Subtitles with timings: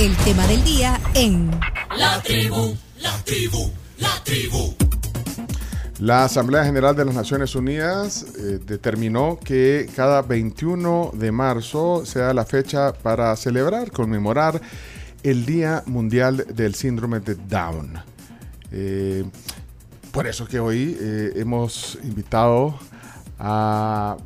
[0.00, 1.50] El tema del día en
[1.98, 4.74] La tribu, la tribu, la tribu.
[5.98, 12.32] La Asamblea General de las Naciones Unidas eh, determinó que cada 21 de marzo sea
[12.32, 14.62] la fecha para celebrar, conmemorar
[15.22, 18.02] el Día Mundial del Síndrome de Down.
[18.72, 19.26] Eh,
[20.12, 22.78] por eso que hoy eh, hemos invitado
[23.38, 24.16] a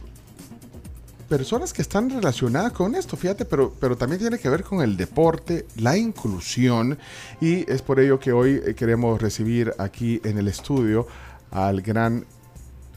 [1.37, 4.97] personas que están relacionadas con esto, fíjate, pero, pero también tiene que ver con el
[4.97, 6.97] deporte, la inclusión,
[7.41, 11.09] y es por ello que hoy eh, queremos recibir aquí en el estudio
[11.51, 12.25] al gran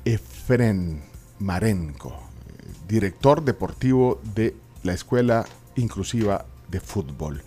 [0.06, 1.02] Efren
[1.40, 2.14] Marenco,
[2.88, 5.44] director deportivo de la Escuela
[5.76, 7.42] Inclusiva de Fútbol.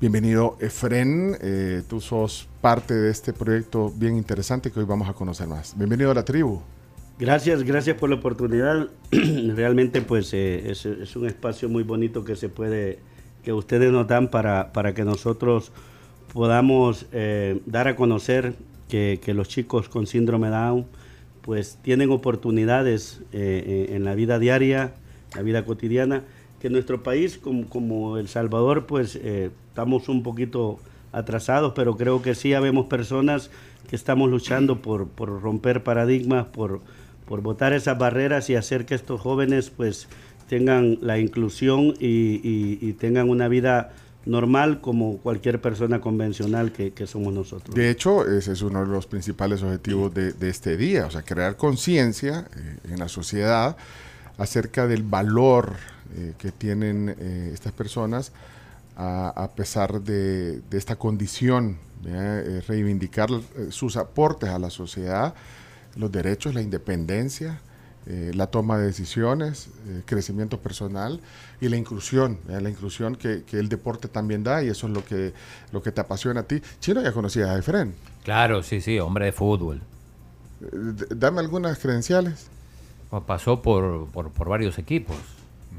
[0.00, 1.36] Bienvenido, Efren.
[1.42, 5.76] Eh, tú sos parte de este proyecto bien interesante que hoy vamos a conocer más.
[5.76, 6.62] Bienvenido a la tribu.
[7.16, 8.88] Gracias, gracias por la oportunidad.
[9.12, 12.98] Realmente pues eh, es, es, un espacio muy bonito que se puede,
[13.44, 15.70] que ustedes nos dan para, para que nosotros
[16.32, 18.54] podamos eh, dar a conocer
[18.88, 20.86] que, que, los chicos con síndrome Down
[21.40, 24.94] pues tienen oportunidades eh, en la vida diaria,
[25.36, 26.24] la vida cotidiana,
[26.58, 30.80] que en nuestro país como, como El Salvador pues estamos un poquito
[31.12, 33.52] atrasados, pero creo que sí habemos personas
[33.88, 36.80] que estamos luchando por, por romper paradigmas, por,
[37.26, 40.08] por botar esas barreras y hacer que estos jóvenes pues
[40.48, 43.92] tengan la inclusión y, tengan una vida
[44.26, 47.74] normal como cualquier persona convencional que, somos nosotros.
[47.74, 51.56] De hecho, ese es uno de los principales objetivos de, este día, o sea, crear
[51.56, 53.76] conciencia eh, en la sociedad
[54.38, 55.72] acerca del valor
[56.16, 58.32] eh, que tienen eh, estas personas
[58.96, 63.28] a, pesar de, de, esta condición, eh, reivindicar
[63.70, 65.34] sus aportes a la sociedad,
[65.96, 67.60] los derechos, la independencia,
[68.06, 71.20] eh, la toma de decisiones, eh, crecimiento personal
[71.60, 74.92] y la inclusión, eh, la inclusión que, que, el deporte también da y eso es
[74.92, 75.32] lo que,
[75.72, 76.60] lo que te apasiona a ti.
[76.80, 77.94] Chino, ya conocías a Efren.
[78.22, 79.80] Claro, sí, sí, hombre de fútbol.
[81.10, 82.48] dame algunas credenciales.
[83.26, 85.16] Pasó por, por, por varios equipos.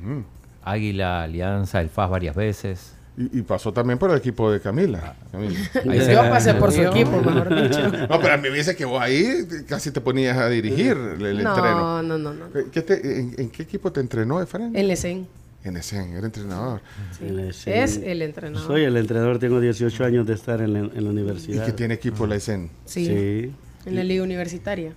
[0.01, 0.23] Uh -huh.
[0.63, 2.94] Águila, Alianza, el FAS varias veces.
[3.17, 5.15] Y, y, pasó también por el equipo de Camila.
[5.31, 5.57] Camila.
[5.89, 7.79] Ahí Yo pasé por su equipo, mejor dicho.
[8.09, 11.25] No, pero a mí me dice que vos ahí casi te ponías a dirigir el,
[11.25, 12.03] el no, entreno.
[12.03, 12.45] No, no, no.
[12.71, 14.75] ¿Qué te, en, en, qué equipo te entrenó, Efraín?
[14.75, 15.27] En Lecen.
[15.63, 16.81] En Lecen, era entrenador.
[17.17, 17.71] Sí.
[17.71, 18.67] Es el entrenador.
[18.67, 21.63] Soy el entrenador, tengo 18 años de estar en la, en la universidad.
[21.63, 22.69] ¿Y qué tiene equipo Lecen?
[22.85, 23.05] Sí.
[23.05, 23.51] sí.
[23.85, 24.91] En la liga universitaria.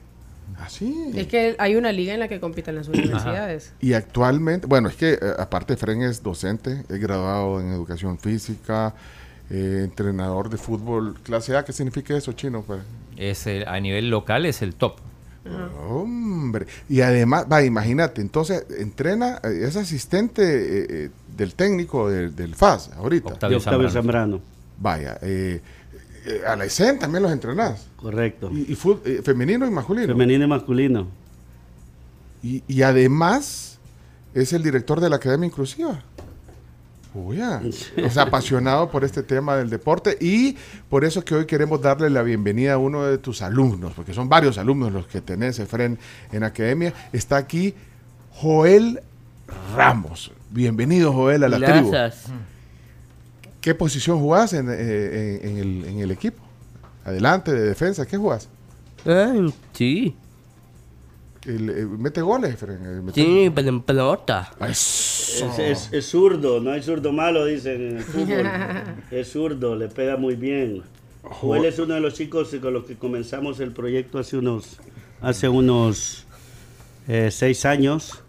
[0.57, 1.13] ¿Ah, sí?
[1.15, 3.73] Es que hay una liga en la que compiten las universidades.
[3.81, 8.95] Y actualmente, bueno, es que eh, aparte Fren es docente, es graduado en educación física,
[9.51, 11.65] eh, entrenador de fútbol clase A.
[11.65, 12.63] ¿Qué significa eso, chino?
[12.63, 12.81] Pues?
[13.17, 14.97] Es el, a nivel local es el top.
[15.89, 22.55] Hombre, y además, va, imagínate, entonces entrena, eh, es asistente eh, del técnico del, del
[22.55, 23.29] FAS ahorita.
[23.35, 24.41] Octavio, Octavio Zambrano.
[24.81, 25.61] Vaya, eh,
[26.47, 27.87] a la ESEN también los entrenás.
[27.97, 28.51] Correcto.
[28.53, 30.09] ¿Y, y fútbol, eh, femenino y masculino?
[30.09, 31.07] Femenino y masculino.
[32.43, 33.79] Y, y, además
[34.35, 36.03] es el director de la Academia Inclusiva.
[37.15, 37.41] Uy,
[38.05, 40.57] o sea, apasionado por este tema del deporte y
[40.89, 44.29] por eso que hoy queremos darle la bienvenida a uno de tus alumnos, porque son
[44.29, 45.99] varios alumnos los que tenés, Efren,
[46.33, 46.93] en Academia.
[47.13, 47.75] Está aquí
[48.33, 49.01] Joel
[49.75, 50.33] Ramos.
[50.51, 52.25] Bienvenido, Joel, a la Gracias.
[52.25, 52.39] tribu.
[53.61, 56.43] ¿Qué posición jugás en, eh, en, en, el, en, el, equipo?
[57.05, 58.49] Adelante, de defensa, ¿qué jugás?
[59.05, 60.15] Eh, sí.
[61.45, 63.05] El, el, ¿Mete goles, Efren?
[63.05, 64.53] ¿Mete sí, pero pelota.
[64.69, 68.51] Es, es, es, zurdo, no hay zurdo malo, dicen en el fútbol.
[69.11, 70.83] es zurdo, le pega muy bien.
[71.23, 74.79] Joel es uno de los chicos con los que comenzamos el proyecto hace unos,
[75.21, 76.27] hace unos
[77.09, 78.23] eh, seis años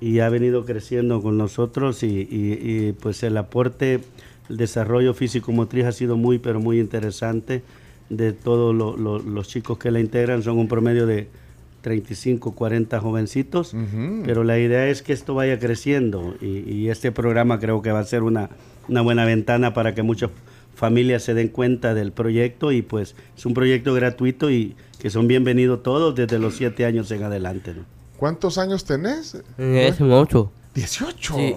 [0.00, 4.00] y ha venido creciendo con nosotros y, y, y pues el aporte
[4.48, 7.62] el desarrollo físico-motriz ha sido muy, pero muy interesante.
[8.08, 11.28] De todos lo, lo, los chicos que la integran, son un promedio de
[11.82, 14.22] 35, 40 jovencitos, uh -huh.
[14.24, 18.00] pero la idea es que esto vaya creciendo y, y, este programa creo que va
[18.00, 18.50] a ser una,
[18.88, 20.30] una buena ventana para que muchas
[20.74, 25.26] familias se den cuenta del proyecto y pues es un proyecto gratuito y que son
[25.26, 27.74] bienvenidos todos desde los 7 años en adelante.
[27.74, 27.84] ¿no?
[28.16, 29.36] ¿Cuántos años tenés?
[29.58, 30.52] Es mucho.
[30.74, 31.34] 18.
[31.34, 31.54] Sí.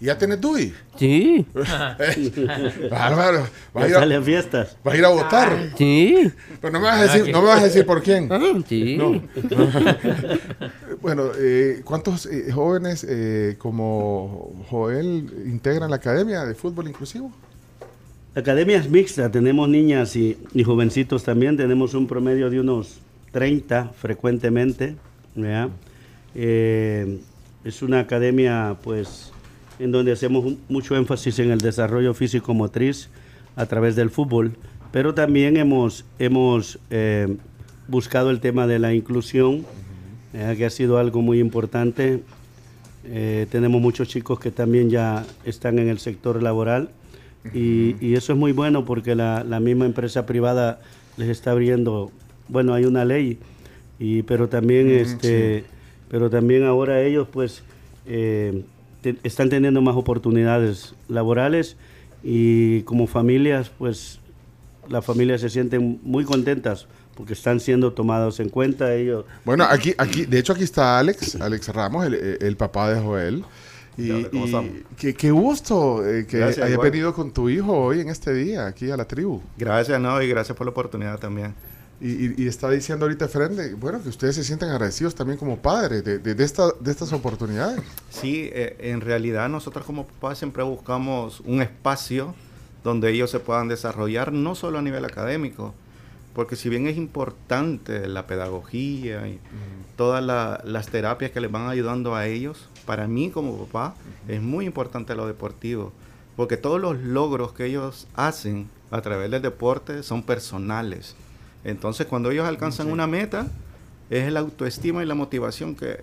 [0.00, 0.72] ¿Ya tenés DUI?
[0.96, 1.46] Sí.
[2.90, 3.46] Bárbaro.
[3.74, 4.76] ¿Vas a, ir a, fiestas?
[4.84, 5.52] ¿Vas a ir a votar?
[5.52, 6.30] Ah, sí.
[6.60, 8.28] Pero no me vas a decir, no me vas a decir por quién.
[8.30, 8.96] Ah, sí.
[8.96, 9.20] No.
[11.02, 17.32] bueno, eh, ¿cuántos eh, jóvenes eh, como Joel integran la Academia de Fútbol Inclusivo?
[18.34, 23.00] La academia es mixta, tenemos niñas y, y jovencitos también, tenemos un promedio de unos
[23.32, 24.94] 30 frecuentemente.
[26.34, 27.20] Eh,
[27.64, 29.32] es una academia pues
[29.78, 33.08] en donde hacemos mucho énfasis en el desarrollo físico-motriz
[33.56, 34.52] a través del fútbol,
[34.92, 37.36] pero también hemos, hemos eh,
[37.86, 39.64] buscado el tema de la inclusión,
[40.32, 42.22] eh, que ha sido algo muy importante.
[43.04, 46.90] Eh, tenemos muchos chicos que también ya están en el sector laboral
[47.54, 50.80] y, eso es muy bueno porque la, la, misma empresa privada
[51.16, 52.10] les está abriendo,
[52.48, 53.38] bueno, hay una ley,
[53.98, 55.64] y, pero también este,
[56.10, 57.62] pero también ahora ellos pues
[59.22, 61.76] están teniendo más oportunidades laborales
[62.22, 64.18] y como familias, pues
[64.88, 69.24] las familias se sienten muy contentas porque están siendo tomados en cuenta ellos.
[69.44, 73.44] Bueno, aquí, aquí, de hecho aquí está Alex, Alex Ramos, el, papá de Joel.
[73.96, 74.24] Y,
[74.96, 78.96] qué, gusto eh, que hayas venido con tu hijo hoy en este día aquí a
[78.96, 79.42] la tribu.
[79.56, 81.54] Gracias, no, y gracias por la oportunidad también.
[82.00, 86.18] Y, está diciendo ahorita Frente, bueno, que ustedes se sienten agradecidos también como padres de,
[86.20, 87.80] de, esta, de estas oportunidades.
[88.08, 92.36] Sí, eh, en realidad nosotros como papás siempre buscamos un espacio
[92.84, 95.74] donde ellos se puedan desarrollar, no solo a nivel académico,
[96.34, 99.40] porque si bien es importante la pedagogía y
[99.96, 100.22] todas
[100.64, 103.96] las terapias que les van ayudando a ellos, para mí como papá
[104.28, 105.92] es muy importante lo deportivo,
[106.36, 111.16] porque todos los logros que ellos hacen a través del deporte son personales
[111.64, 113.46] entonces, cuando ellos alcanzan una meta,
[114.10, 115.98] es el autoestima y la motivación que,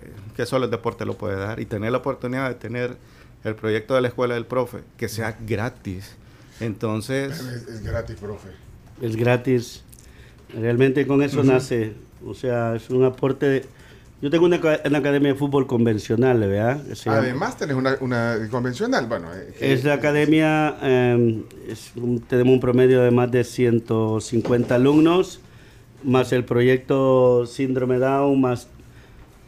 [0.46, 1.60] solo el deporte lo puede dar.
[1.60, 2.96] Y tener la oportunidad de tener
[3.44, 6.14] el proyecto de la escuela del profe, que sea gratis.
[6.60, 7.40] Entonces...
[7.40, 8.48] Es, gratis, profe.
[9.00, 9.82] Es gratis.
[10.54, 11.94] Realmente con eso nace.
[12.24, 13.64] O sea, es un aporte...
[14.22, 16.80] Yo tengo una, academia de fútbol convencional, ¿verdad?
[17.04, 19.28] Además tenés una, una convencional, bueno.
[19.34, 21.44] Eh, es la academia, em,
[22.26, 25.40] tenemos un promedio de más de 150 alumnos
[26.04, 28.68] más el proyecto Síndrome Down, más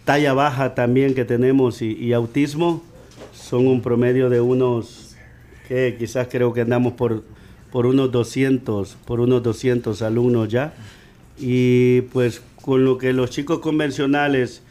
[0.05, 2.83] talla baja también que tenemos y, autismo,
[3.33, 5.17] son un promedio de unos,
[5.69, 7.25] que quizás creo que andamos por,
[7.71, 10.73] por unos 200, por unos 200 alumnos ya.
[11.39, 14.63] Y pues con lo que los chicos convencionales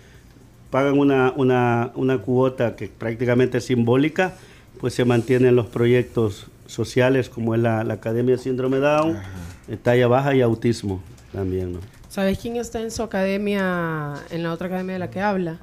[0.72, 4.36] pagan una, una, una cuota que prácticamente es simbólica,
[4.80, 9.18] pues se mantienen los proyectos sociales como es la, Academia Síndrome Down,
[9.84, 11.02] talla baja y autismo
[11.32, 11.80] también, ¿no?
[12.10, 15.60] ¿Sabes quién está en su academia, en la otra academia de la que habla?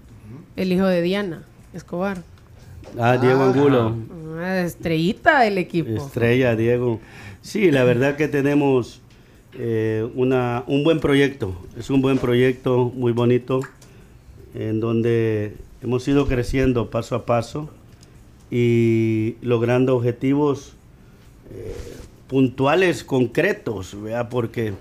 [0.56, 2.22] El hijo de Diana Escobar.
[2.98, 3.96] Ah, Diego ah, Angulo.
[4.38, 5.90] Ah, estrellita del equipo.
[5.90, 7.00] Estrella, Diego.
[7.42, 9.00] Sí, la verdad que tenemos
[9.58, 11.54] eh, una, un buen proyecto.
[11.78, 13.60] Es un buen proyecto, muy bonito,
[14.54, 17.70] en donde hemos ido creciendo paso a paso
[18.50, 20.74] y logrando objetivos
[21.52, 21.74] eh,
[22.28, 24.28] puntuales, concretos, ¿verdad?
[24.28, 24.74] Porque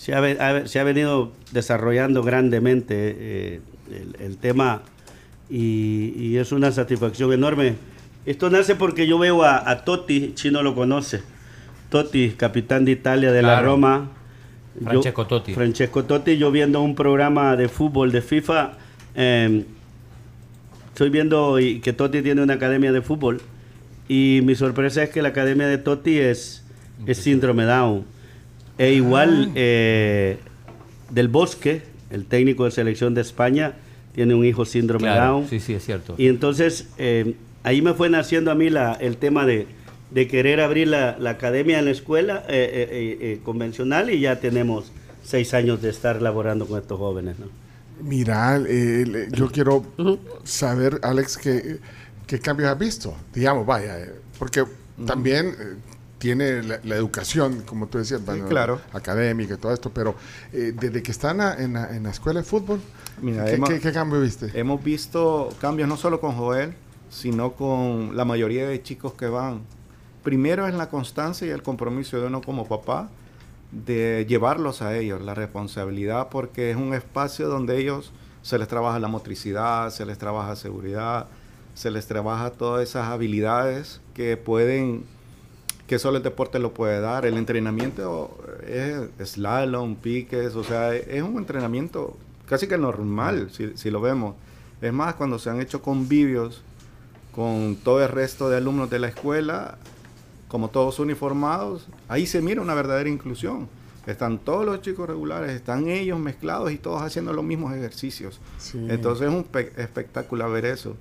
[0.00, 3.60] se ha, venido desarrollando grandemente eh,
[4.18, 4.80] el, tema
[5.50, 7.74] y, es una satisfacción enorme.
[8.24, 11.20] Esto nace porque yo veo a, Totti, Chino lo conoce,
[11.90, 14.08] Totti, capitán de Italia de la Roma.
[14.82, 15.52] Francesco Totti.
[15.52, 18.78] Francesco Totti, yo viendo un programa de fútbol de FIFA,
[19.14, 19.64] em,
[20.94, 23.42] estoy viendo que Totti tiene una academia de fútbol
[24.08, 26.64] y mi sorpresa es que la academia de Totti es,
[27.06, 28.19] es síndrome Down
[28.80, 29.52] e igual ah.
[29.56, 30.38] eh,
[31.10, 33.74] del Bosque, el técnico de selección de España,
[34.14, 35.46] tiene un hijo síndrome Down.
[35.50, 36.14] Sí, sí, es cierto.
[36.16, 39.66] Y entonces eh, ahí me fue naciendo a mí la, el tema de,
[40.30, 45.90] querer abrir la, academia en la escuela eh, convencional y ya tenemos seis años de
[45.90, 47.38] estar laborando con estos jóvenes.
[47.38, 47.48] ¿no?
[48.02, 48.58] Mira,
[49.30, 49.84] yo quiero
[50.44, 51.80] saber, Alex, ¿qué,
[52.26, 53.14] qué cambios has visto?
[53.34, 54.64] Digamos, vaya, porque
[55.06, 55.54] también
[56.20, 58.78] tiene la, educación, como tú decías, claro.
[58.92, 60.14] académica y todo esto, pero
[60.52, 62.78] eh, desde que están en, la, escuela de fútbol,
[63.22, 64.50] ¿qué, cambio viste?
[64.52, 66.74] Hemos visto cambios no solo con Joel,
[67.08, 69.62] sino con la mayoría de chicos que van.
[70.22, 73.08] Primero es la constancia y el compromiso de uno como papá
[73.72, 78.12] de llevarlos a ellos, la responsabilidad, porque es un espacio donde ellos
[78.42, 81.28] se les trabaja la motricidad, se les trabaja seguridad,
[81.72, 85.06] se les trabaja todas esas habilidades que pueden
[85.90, 87.26] que solo el deporte lo puede dar.
[87.26, 92.16] El entrenamiento es slalom, piques, o sea, es un entrenamiento
[92.46, 94.36] casi que normal, si, lo vemos.
[94.80, 96.62] Es más, cuando se han hecho convivios
[97.32, 99.78] con todo el resto de alumnos de la escuela,
[100.46, 103.68] como todos uniformados, ahí se mira una verdadera inclusión.
[104.06, 108.38] Están todos los chicos regulares, están ellos mezclados y todos haciendo los mismos ejercicios.
[108.74, 109.44] Entonces es un
[109.76, 110.94] espectacular ver eso.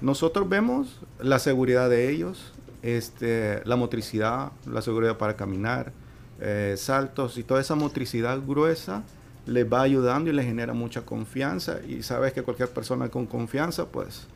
[0.00, 2.52] Nosotros vemos la seguridad de ellos,
[2.84, 5.92] este, la motricidad, la seguridad para caminar,
[6.40, 9.02] eh, saltos y toda esa motricidad gruesa
[9.46, 13.86] les va ayudando y les genera mucha confianza y sabes que cualquier persona con confianza
[13.86, 14.26] pues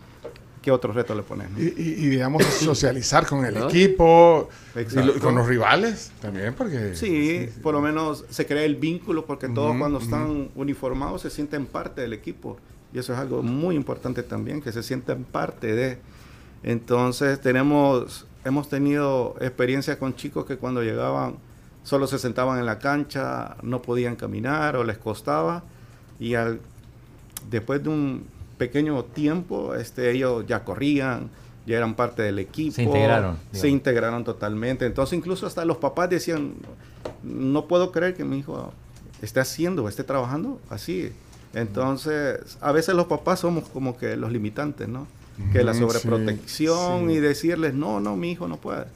[0.63, 1.51] ¿qué otro reto le pones?
[1.51, 1.59] no?
[1.61, 6.53] Y, y- y, digamos, socializar con el equipo y, lo- y con los rivales también,
[6.55, 6.95] porque...
[6.97, 11.65] Sí, por lo menos se crea el vínculo porque todos cuando están uniformados se sienten
[11.67, 12.57] parte del equipo.
[12.93, 15.99] Y eso es algo muy importante también, que se sienten parte de.
[16.63, 21.37] Entonces tenemos, hemos tenido experiencias con chicos que cuando llegaban
[21.85, 25.63] solo se sentaban en la cancha, no podían caminar o les costaba.
[26.19, 26.61] Y al,
[27.51, 28.27] después de un
[28.59, 31.31] pequeño tiempo, este, ellos ya corrían,
[31.67, 32.75] ya eran parte del equipo.
[32.75, 34.85] Se integraron, Se integraron totalmente.
[34.85, 36.55] Entonces incluso hasta los papás decían,
[37.23, 38.73] no puedo creer que mi hijo
[39.23, 41.13] esté haciendo esté trabajando así.
[41.55, 45.07] Entonces, a veces los papás somos como que los limitantes, ¿no?
[45.53, 47.13] Que la sobreprotección sí, sí.
[47.15, 48.87] y decirles, no, no, mi hijo no puede.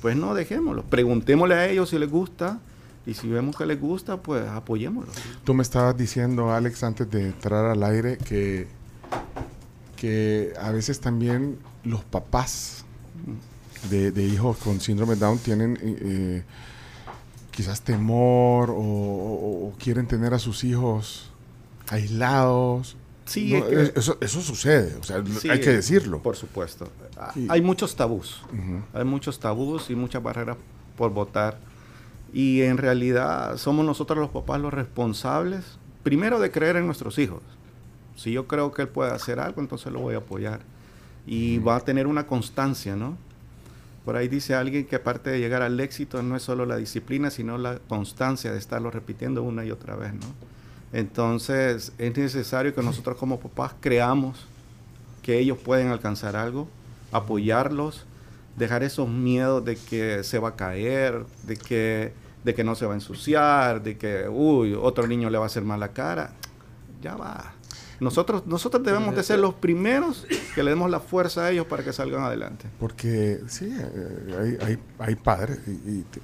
[0.00, 0.82] Pues no, dejémoslo.
[0.84, 2.58] Preguntémosle a ellos si les gusta
[3.06, 5.12] y si vemos que les gusta, pues apoyémoslo.
[5.44, 8.66] Tú me estabas diciendo, Alex, antes de entrar al aire, que,
[9.96, 12.84] que a veces también los papás
[13.90, 16.42] de, de hijos con síndrome Down tienen eh, eh,
[17.50, 21.30] quizás temor o, o- o quieren tener a sus hijos
[21.88, 22.96] aislados.
[23.30, 26.20] Sí, No, es que- eso, eso sucede, o sea, Sí, hay que decirlo.
[26.20, 26.88] Por supuesto.
[27.16, 27.46] Ah, Sí.
[27.48, 28.42] Hay muchos tabús.
[28.92, 30.56] Hay muchos tabús y muchas barreras
[30.96, 31.58] por votar.
[32.32, 35.64] Y en realidad somos nosotros los papás los responsables,
[36.02, 37.40] primero de creer en nuestros hijos.
[38.16, 40.60] Si yo creo que él puede hacer algo, entonces lo voy a apoyar.
[41.24, 43.16] Y va a tener una constancia, ¿no?
[44.04, 47.30] Por ahí dice alguien que aparte de llegar al éxito no es solo la disciplina,
[47.30, 50.26] sino la constancia de estarlo repitiendo una y otra vez, ¿no?
[50.92, 54.46] Entonces es necesario que nosotros como papás creamos
[55.22, 56.68] que ellos pueden alcanzar algo,
[57.12, 58.06] apoyarlos,
[58.56, 62.12] dejar esos miedos de que se va a caer, de que,
[62.44, 65.46] de que no se va a ensuciar, de que, uy, otro niño le va a
[65.46, 66.32] hacer mala cara.
[67.00, 67.54] Ya va.
[68.00, 71.84] Nosotros, nosotros debemos de ser los primeros que le demos la fuerza a ellos para
[71.84, 72.66] que salgan adelante.
[72.78, 76.20] Porque sí, eh, hay, hay, hay padres, y, y te-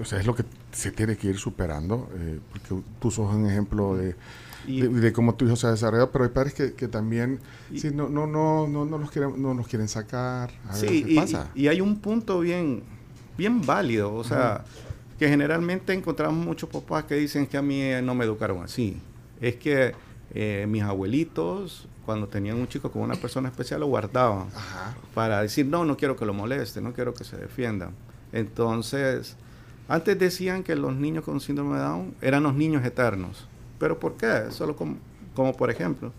[0.00, 3.46] o sea, es lo que se tiene que ir superando, eh, porque tú sos un
[3.46, 4.14] ejemplo de,
[4.66, 7.40] Y- de, de cómo tu hijo se ha desarrollado, pero hay padres que, que también
[7.70, 10.50] Y- sí, no, no, no, no, no, los quieren, no nos quieren sacar.
[10.68, 11.50] A ver Sí, qué y, pasa.
[11.54, 12.82] y hay un punto bien,
[13.36, 14.64] bien válido, o sea,
[15.18, 18.98] que generalmente encontramos muchos papás que dicen que a mí no me educaron así.
[19.40, 19.94] Es que
[20.34, 24.94] eh, mis abuelitos, cuando tenían un chico con una persona especial, lo guardaban Ajá.
[25.14, 27.90] para decir, no, no quiero que lo moleste, no quiero que se defiendan.
[28.32, 29.36] Entonces,
[29.88, 33.46] antes decían que los niños con síndrome de Down eran los niños eternos.
[33.78, 34.50] ¿Pero por qué?
[34.50, 34.96] Solo como,
[35.34, 36.12] como por ejemplo,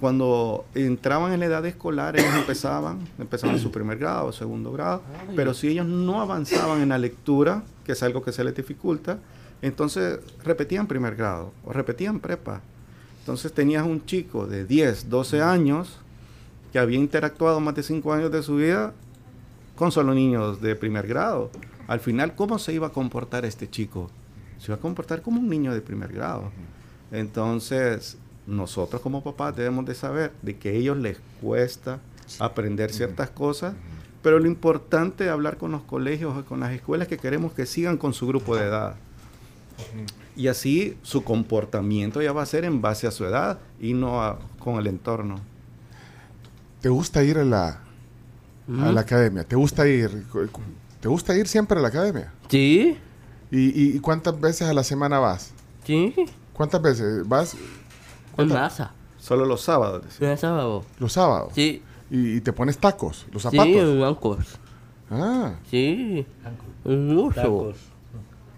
[0.00, 5.02] cuando entraban en la edad escolar, ellos empezaban, empezaban su primer grado, segundo grado,
[5.34, 9.18] pero si ellos no avanzaban en la lectura, que es algo que se les dificulta,
[9.62, 12.60] entonces repetían primer grado o repetían prepa.
[13.26, 15.98] Entonces tenías un chico de 10, 12 años
[16.72, 18.94] que había interactuado más de 5 años de su vida
[19.74, 21.50] con solo niños de primer grado.
[21.88, 24.12] Al final, ¿cómo se iba a comportar este chico?
[24.60, 26.52] Se iba a comportar como un niño de primer grado.
[27.10, 28.16] Entonces,
[28.46, 31.98] nosotros como papás debemos de saber de que a ellos les cuesta
[32.38, 33.74] aprender ciertas cosas,
[34.22, 37.66] pero lo importante es hablar con los colegios o con las escuelas que queremos que
[37.66, 38.94] sigan con su grupo de edad.
[40.36, 44.22] Y así su comportamiento ya va a ser en base a su edad y no
[44.22, 45.36] a- con el entorno.
[46.80, 47.80] ¿Te gusta ir a la,
[48.68, 49.44] a la academia?
[49.44, 50.24] ¿Te gusta ir?
[51.00, 52.32] ¿Te gusta ir siempre a la academia?
[52.48, 52.96] Sí,
[53.50, 55.52] ¿Y, y, y cuántas veces a la semana vas?
[55.84, 56.14] sí.
[56.52, 57.60] ¿Cuántas veces vas En
[58.34, 58.56] ¿Cuántas?
[58.58, 58.92] masa.
[59.18, 60.04] Solo los sábados.
[60.04, 60.30] decía.
[60.32, 60.84] En sábado.
[60.98, 61.52] los sábados?
[61.54, 61.82] Sí.
[62.10, 63.74] ¿Y, y te pones tacos, los Sí, zapatos?
[63.74, 64.58] en ancos.
[65.10, 65.54] Ah.
[65.70, 66.24] Sí.
[67.34, 67.76] Tacos.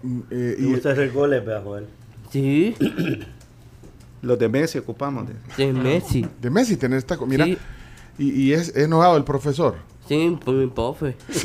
[0.03, 1.85] Mm, eh, ¿Te y- gusta hacer goles, vea, Joel?
[2.31, 2.75] Sí.
[4.21, 5.25] Los de Messi ocupamos.
[5.27, 6.25] de- De Messi.
[6.41, 7.27] de Messi tenés tacos.
[7.27, 7.57] Mira, Sí.
[8.17, 9.75] y, y es enojado el profesor.
[10.07, 11.15] Sí, por mi profe.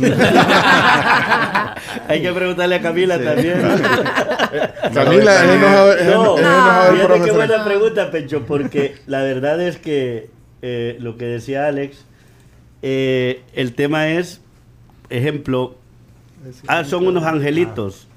[2.09, 3.61] Hay que preguntarle a Camila también.
[4.95, 7.37] Camila es enojado, es, No, es enojado el fíjate qué profesor.
[7.37, 10.31] buena pregunta, Pencho, porque la verdad es que
[10.63, 12.05] eh, lo que decía Alex,
[12.83, 14.41] eh, el tema es,
[15.11, 15.77] ejemplo,
[16.67, 18.09] ah, son unos angelitos.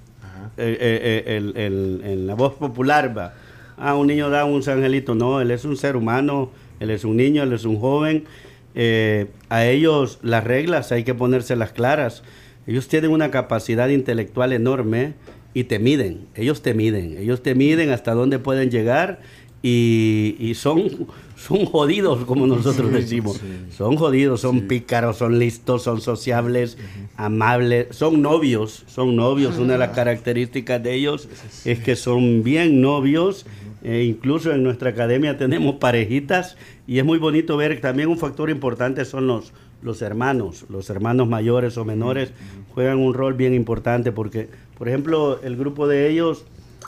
[0.57, 1.23] Eh, eh,
[1.55, 3.35] eh, en la voz popular va.
[3.77, 5.13] Ah, un niño da un angelito.
[5.13, 6.49] No, él es un ser humano,
[6.79, 8.25] él es un niño, él es un joven.
[8.73, 12.23] Eh, a ellos las reglas hay que ponérselas claras.
[12.65, 15.13] Ellos tienen una capacidad intelectual enorme
[15.53, 16.25] y te miden.
[16.35, 17.17] Ellos te miden.
[17.17, 19.19] Ellos te miden hasta dónde pueden llegar
[19.61, 23.39] y son, son jodidos, como nosotros decimos.
[23.69, 26.77] Son jodidos, son pícaros, son listos, son sociables,
[27.15, 29.57] amables, son novios, son novios.
[29.57, 31.29] Una de las características de ellos
[31.63, 33.45] es que son bien novios.
[33.83, 38.49] Eh, incluso en nuestra academia tenemos parejitas y es muy bonito ver también un factor
[38.49, 39.53] importante son los,
[39.83, 42.31] los hermanos, los hermanos mayores o menores
[42.73, 46.43] juegan un rol bien importante porque, por ejemplo, el grupo de ellos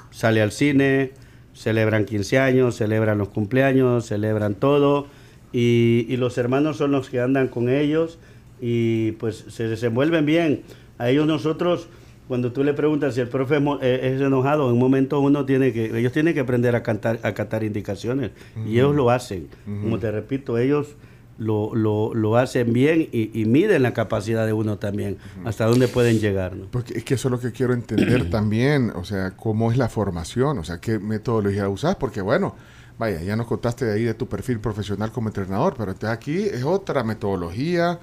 [0.10, 1.12] sale al cine,
[1.60, 5.08] celebran 15 años, celebran los cumpleaños, celebran todo
[5.52, 8.18] y, y los hermanos son los que andan con ellos
[8.62, 10.62] y pues se desenvuelven bien.
[10.98, 11.90] A ellos nosotros,
[12.30, 15.46] cuando tú le preguntas si el profe es, eh, es enojado, en un momento uno
[15.46, 18.32] tiene que, ellos tienen que aprender a cantar, a catar indicaciones
[18.66, 19.50] y ellos lo hacen.
[19.66, 20.96] Como te repito, ellos
[21.40, 25.88] lo, lo, lo hacen bien y, y miden la capacidad de uno también, hasta dónde
[25.88, 26.56] pueden llegar.
[26.56, 26.66] ¿no?
[26.70, 29.90] Porque es que eso es lo que quiero entender también, o sea, cómo es la
[29.90, 32.56] formación, o sea, qué metodología usas, porque bueno,
[33.00, 36.40] vaya, ya nos contaste de ahí de tu perfil profesional como entrenador, pero entonces aquí
[36.40, 38.00] es otra metodología,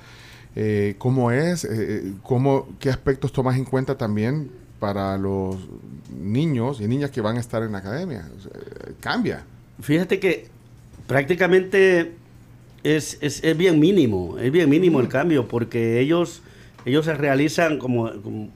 [0.56, 4.50] eh, cómo es, eh, cómo, qué aspectos tomas en cuenta también
[4.80, 5.56] para los
[6.18, 8.26] niños y niñas que van a estar en la academia.
[8.36, 8.52] O sea,
[9.00, 9.44] cambia.
[9.80, 10.48] Fíjate que
[11.06, 12.14] prácticamente
[12.94, 16.42] es, es, es bien mínimo, es bien mínimo el cambio, porque ellos,
[16.84, 18.48] ellos se realizan como, como-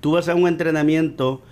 [0.00, 1.42] tú vas a un entrenamiento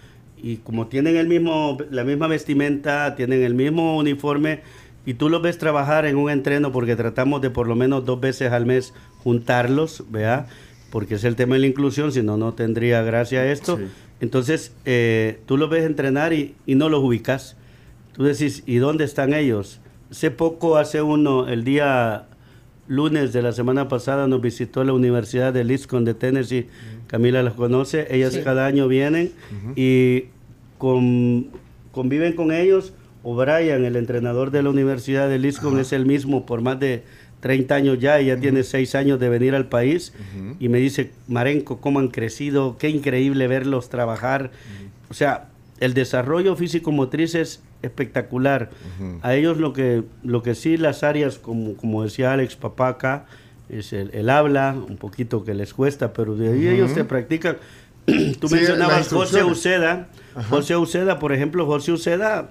[0.42, 4.60] y como tienen el mismo, la misma vestimenta, tienen el mismo uniforme,
[5.06, 8.20] y tú los ves trabajar en un entreno porque tratamos de por lo menos dos
[8.20, 8.92] veces al mes
[9.22, 10.46] juntarlos, ¿vea?
[10.90, 13.76] Porque es el tema de la inclusión, si no, no tendría gracia esto.
[13.76, 13.84] Sí.
[14.20, 17.56] Entonces, eh, tú los ves entrenar y, y no los ubicas.
[18.12, 19.80] Tú decís, ¿y dónde están ellos?
[20.10, 22.26] Hace poco, hace uno, el día
[22.88, 26.66] lunes de la semana pasada nos visitó la Universidad de Liscon de Tennessee.
[27.06, 28.06] Camila las conoce.
[28.14, 28.40] Ellas Sí.
[28.42, 29.32] cada año vienen
[29.76, 30.24] y
[30.78, 31.48] con-
[31.92, 32.92] conviven con ellos.
[33.22, 37.04] O'Brien, el entrenador de la Universidad de Liscon, es el mismo por más de
[37.40, 40.12] 30 años ya y ya tiene 6 años de venir al país.
[40.58, 44.50] Y me dice, Marenco, cómo han crecido, qué increíble verlos trabajar.
[45.10, 45.48] O sea,
[45.80, 48.70] el desarrollo físico-motriz es espectacular.
[49.22, 53.24] A ellos lo que, lo que sí las áreas, como, como decía Alex Papá acá,
[53.68, 57.56] es el, el habla, un poquito que les cuesta, pero de ahí ellos se practican.
[58.40, 59.42] Tú Sí, mencionabas José.
[59.44, 60.08] Uceda.
[60.48, 62.50] José Uceda, por ejemplo, José Uceda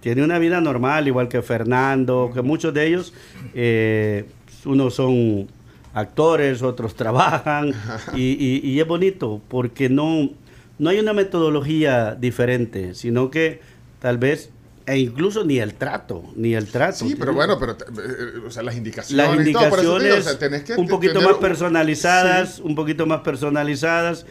[0.00, 3.12] tiene una vida normal, igual que Fernando, que muchos de ellos,
[3.54, 4.24] eh,
[4.64, 5.48] unos son
[5.94, 7.72] actores, otros trabajan,
[8.14, 10.30] y, y- y es bonito, porque no,
[10.78, 13.60] no hay una metodología diferente, sino que
[14.00, 14.50] tal vez,
[14.86, 17.04] e incluso ni el trato, ni el trato.
[17.04, 19.16] Sí, pero bueno, pero eh, o sea, las indicaciones.
[19.16, 22.74] Las y todo, digo, indicaciones o sea, tenés que un poquito tener más personalizadas, un
[22.74, 24.24] poquito más personalizadas,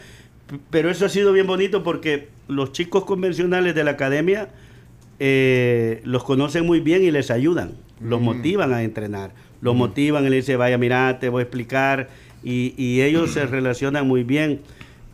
[0.69, 4.49] pero eso ha sido bien bonito porque los chicos convencionales de la academia
[5.19, 9.31] eh, los conocen muy bien y les ayudan, los motivan a entrenar,
[9.61, 12.07] los motivan y le dicen, vaya, mira, te voy a explicar,
[12.43, 14.61] y, y ellos se relacionan muy bien.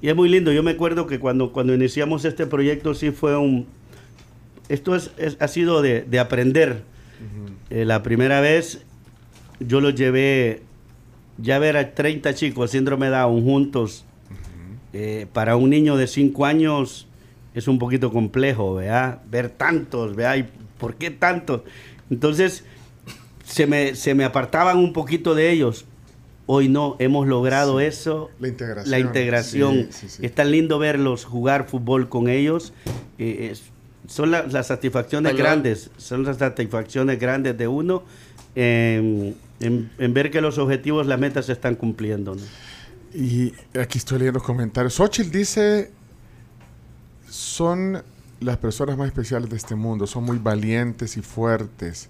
[0.04, 3.38] Y es muy lindo, yo me acuerdo que cuando, cuando iniciamos este proyecto sí fue
[3.38, 3.66] un...
[4.68, 6.84] Esto es, es- ha sido de, de aprender.
[7.70, 8.84] Eh, la primera vez
[9.62, 10.62] yo los llevé
[11.38, 14.04] ya ver a 30 chicos síndrome Down juntos.
[14.92, 17.08] eh, para un niño de 5 años
[17.56, 19.22] es un poquito complejo, ¿verdad?
[19.32, 20.36] Ver tantos, ¿verdad?
[20.36, 20.46] ¿Y
[20.80, 21.62] por qué tantos?
[22.10, 22.66] Entonces,
[23.46, 25.86] se me, se me apartaban un poquito de ellos.
[26.46, 28.30] Hoy no, hemos logrado eso.
[28.40, 28.92] La integración.
[28.92, 29.74] La integración.
[29.74, 30.26] Sí, sí, sí.
[30.26, 32.74] Es tan lindo verlos jugar fútbol con ellos.
[33.18, 33.64] eh, es-
[34.08, 38.04] son la- las satisfacciones grandes, son las satisfacciones grandes de uno
[38.56, 42.36] en, en- en ver que los objetivos, las metas se están cumpliendo.
[42.36, 42.42] ¿no?
[43.14, 44.96] Y aquí estoy leyendo los comentarios.
[44.96, 45.92] Xochitl dice,
[47.30, 48.04] son
[48.42, 52.10] las personas más especiales de este mundo, son muy valientes y fuertes,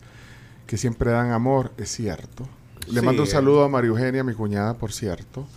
[0.66, 2.48] que siempre dan amor, es cierto.
[2.88, 5.48] Le Sí, mando un saludo a María Eugenia, mi cuñada, por cierto.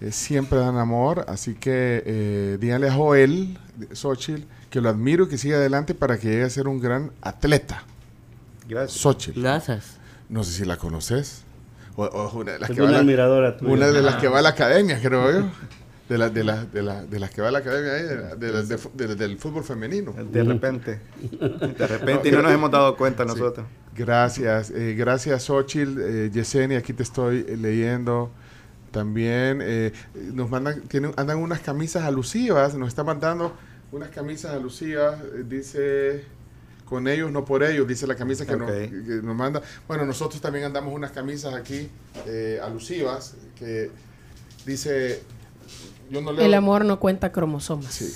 [0.00, 3.58] Eh, siempre dan amor, así que eh, díganle a Joel,
[3.92, 7.12] Xochitl, que lo admiro y que siga adelante para que llegue a ser un gran
[7.22, 7.82] atleta.
[8.68, 9.00] Gracias.
[9.00, 9.98] Xochitl, Gracias.
[10.28, 11.42] no sé si la conoces.
[11.96, 13.72] O, una de las Es que va a una la- tuya.
[13.72, 15.46] una de las que va a la academia, creo yo.
[16.10, 19.14] De, la- de, la- de, la- de las que va a la academia ahí, de
[19.14, 20.12] del fútbol femenino.
[20.12, 20.98] De repente.
[21.30, 23.64] De repente y no nos hemos dado cuenta nosotros.
[23.96, 28.30] Gracias, eh, gracias Xochitl, eh, Yesenia, aquí te estoy eh, leyendo.
[28.90, 29.92] También eh,
[30.32, 33.54] nos mandan, tienen, andan unas camisas alusivas, nos está mandando
[33.92, 36.24] unas camisas alusivas, eh, dice
[36.86, 38.76] con ellos, no por ellos, dice la camisa que, nos, Ok.
[38.76, 39.62] que nos manda.
[39.86, 41.88] Bueno, nosotros también andamos unas camisas aquí
[42.26, 43.90] eh, alusivas que
[44.66, 45.22] dice,
[46.10, 46.44] yo no leo.
[46.44, 47.92] El amor no cuenta cromosomas.
[47.92, 48.12] Sí,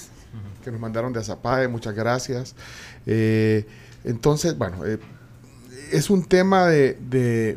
[0.63, 2.55] que nos mandaron de Azapae, muchas gracias.
[3.07, 3.67] Eh,
[4.05, 4.99] entonces, bueno, eh,
[5.93, 7.57] es un tema de, de-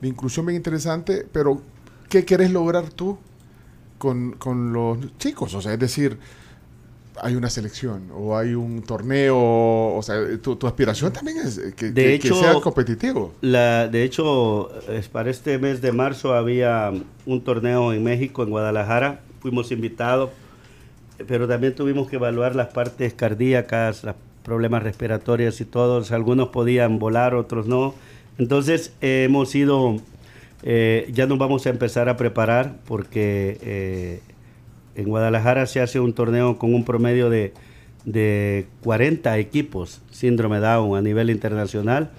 [0.00, 1.60] de inclusión bien interesante, pero
[2.08, 3.18] ¿qué quieres lograr tú
[3.98, 5.52] con, con los chicos?
[5.54, 6.18] O sea, es decir,
[7.22, 11.90] hay una selección o hay un torneo, o sea, tu, tu aspiración también es que,
[11.90, 13.34] De que- hecho- que sea competitivo.
[13.42, 16.90] La, de hecho, es para este mes de marzo había
[17.26, 19.20] un torneo en México, en Guadalajara.
[19.40, 20.30] Fuimos invitados,
[21.26, 26.12] pero también tuvimos que evaluar las partes cardíacas, los problemas respiratorios y todos.
[26.12, 27.94] Algunos podían volar, otros no.
[28.38, 29.96] Entonces eh, hemos ido,
[30.62, 34.20] eh, ya nos vamos a empezar a preparar porque eh,
[34.94, 37.52] en Guadalajara se hace un torneo con un promedio de,
[38.04, 42.10] de 40 equipos síndrome Down a nivel internacional.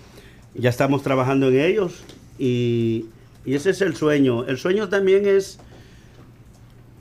[0.53, 2.03] Ya estamos trabajando en ellos
[2.37, 3.05] y,
[3.45, 4.45] y ese es el sueño.
[4.45, 5.59] El sueño también es,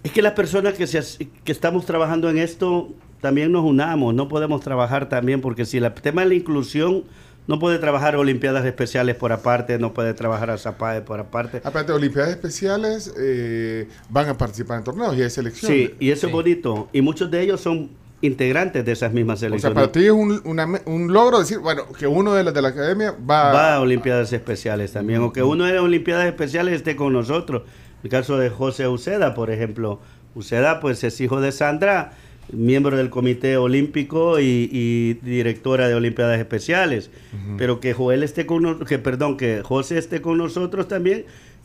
[0.02, 2.88] es que las personas que, se, as- que estamos trabajando en esto
[3.20, 4.14] también nos unamos.
[4.14, 7.04] No podemos trabajar también porque si el tema de la inclusión
[7.46, 11.60] no puede trabajar Olimpiadas Especiales por aparte, no puede trabajar a Zapae por aparte.
[11.64, 15.72] Aparte, Olimpiadas Especiales eh, van a participar en torneos y hay selección.
[15.72, 16.26] Sí, y eso Sí.
[16.28, 16.88] es bonito.
[16.92, 17.90] Y muchos de ellos son
[18.22, 19.74] integrantes de esas mismas O sea, selecciones.
[19.74, 22.62] para ti es un, una me- un logro decir, bueno, que uno de los de
[22.62, 26.74] la academia va, va a Olimpiadas Especiales también, o que uno de las Olimpiadas Especiales
[26.74, 27.62] esté con nosotros.
[28.02, 30.00] El caso de José Uceda, por ejemplo.
[30.34, 32.12] Uceda, pues es hijo de Sandra,
[32.52, 37.10] miembro del Comité Olímpico y, y directora de Olimpiadas Especiales.
[37.58, 41.24] Pero que Joel esté con que perdón, que José esté con nosotros también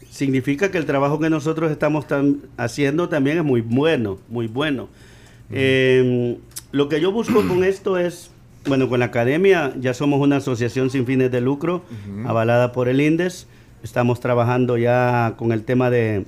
[0.09, 4.87] significa que el trabajo que nosotros estamos tam- haciendo también es muy bueno, muy bueno.
[5.51, 6.37] Eh,
[6.71, 8.31] lo que yo busco con esto es,
[8.67, 11.83] bueno, con la academia ya somos una asociación sin fines de lucro,
[12.25, 13.47] avalada por el INDES.
[13.85, 16.25] Estamos trabajando ya con el tema de,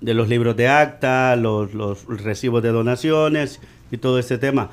[0.00, 3.60] de los libros de acta, los, los recibos de donaciones
[3.92, 4.70] y todo este tema.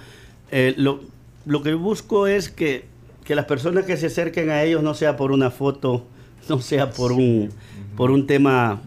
[0.50, 1.02] Eh, lo,
[1.46, 2.86] lo que busco es que,
[3.24, 6.04] que las personas que se acerquen a ellos no sea por una foto,
[6.50, 7.52] no sea por un,
[7.96, 8.82] por un tema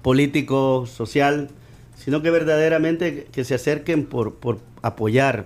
[0.00, 1.50] político, social,
[1.94, 5.44] sino que verdaderamente que se acerquen por, por apoyar.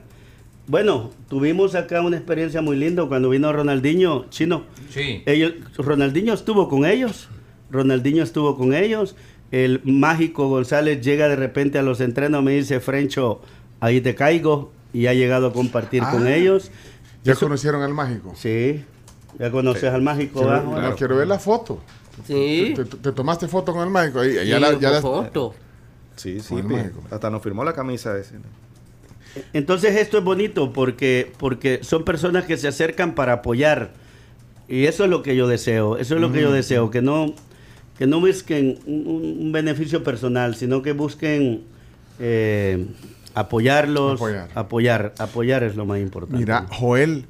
[0.68, 4.64] Bueno, tuvimos acá una experiencia muy linda cuando vino Ronaldinho, chino.
[4.90, 5.22] Sí.
[5.24, 7.28] Ellos, Ronaldinho estuvo con ellos.
[7.70, 9.16] Ronaldinho estuvo con ellos.
[9.50, 13.40] El mágico González llega de repente a los entrenos, me dice, Frencho,
[13.80, 14.72] ahí te caigo.
[14.92, 16.34] Y ha llegado a compartir con Ah.
[16.34, 16.70] ellos.
[17.24, 18.32] ya Eso- conocieron al mágico.
[18.36, 18.84] Sí,
[19.38, 20.60] ya conoces al mágico, Quiero, ¿va?
[20.62, 20.96] no, claro.
[20.96, 21.80] quiero ver la foto.
[22.26, 22.72] Sí.
[22.76, 24.20] ¿Te, te- te tomaste foto con el mágico?
[24.20, 25.54] Ahí, ya Sí, la- ya la- foto.
[26.16, 26.54] Sí, sí,
[27.10, 28.36] hasta nos firmó la camisa ese.
[29.52, 33.92] Entonces esto es bonito porque, porque son personas que se acercan para apoyar.
[34.68, 37.34] Y eso es lo que yo deseo, eso es lo que yo deseo, que no,
[37.96, 41.64] que no busquen un, beneficio personal, sino que busquen
[42.18, 42.86] eh,
[43.34, 44.48] apoyarlos, Apoyar.
[44.54, 45.14] apoyar.
[45.18, 46.38] apoyar, es lo más importante.
[46.38, 47.24] Mira, Joel,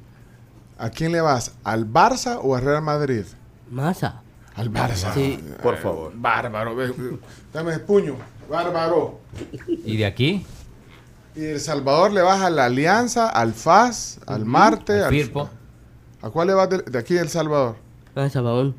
[0.77, 1.55] ¿a quién le vas?
[1.63, 3.23] ¿Al Barça o al Real Madrid?
[3.71, 4.21] Masa.
[4.55, 5.13] Al Barça.
[5.13, 5.39] Sí.
[5.63, 6.11] Por favor.
[6.15, 6.75] Bárbaro.
[7.53, 8.15] Dame el puño.
[8.49, 9.19] Bárbaro.
[9.85, 10.45] ¿Y de aquí?
[11.35, 14.93] Y El Salvador le vas a la Alianza, al FAS, al Marte.
[14.93, 15.49] Al al- Firpo.
[16.21, 17.75] ¿A cuál le vas de, de aquí de El Salvador?
[18.15, 18.75] Ah, Sabón.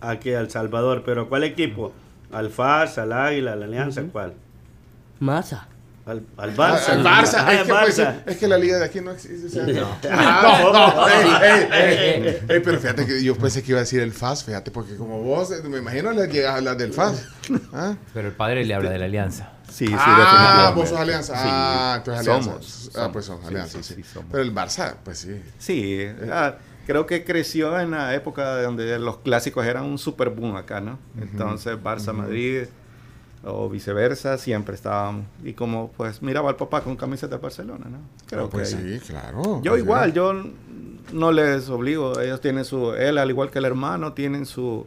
[0.00, 1.92] Aquí al Salvador, pero ¿cuál equipo?
[2.32, 4.02] ¿Al FAS, al Águila, a la Alianza?
[4.10, 4.34] ¿Cuál?
[5.20, 5.68] Masa.
[6.04, 6.88] Al, al Barça.
[6.88, 7.44] Al Barça.
[7.46, 8.14] Ah, es, al que, pues, Barça.
[8.26, 9.46] es que la liga de aquí no existe.
[9.46, 9.88] o sea, no.
[10.10, 13.82] Ah, No, no, ey, ey, ey, ey, pero fíjate que yo pensé que iba a
[13.82, 17.24] decir el FAS, fíjate, porque como vos, me imagino le llegas a hablar del FAS.
[17.72, 17.94] ¿Ah?
[18.12, 19.52] Pero el padre le habla de la alianza.
[19.72, 20.80] Sí, sí, ah, definitivamente.
[20.80, 21.34] vos sos alianza.
[21.34, 21.48] Sí.
[21.50, 22.24] Ah, alianza.
[22.42, 23.40] Somos, Ah, pues somos.
[23.42, 24.02] Sí, alianza, sí, sí.
[24.02, 24.28] sí, somos.
[24.30, 25.40] Pero el Barça, pues sí.
[25.58, 26.56] Sí, ah,
[26.86, 30.98] creo que creció en la época donde los clásicos eran un super boom acá, ¿no?
[31.20, 32.64] Entonces Barça, Madrid
[33.44, 35.24] o viceversa, siempre estábamos.
[35.42, 37.98] Y como pues miraba al papá con camiseta de Barcelona, ¿no?
[38.26, 39.60] Creo Ah, pues que sí, claro.
[39.62, 40.32] Yo Pues igual, yo
[41.12, 44.86] no les obligo, ellos tienen su, él al igual que el hermano, tienen su,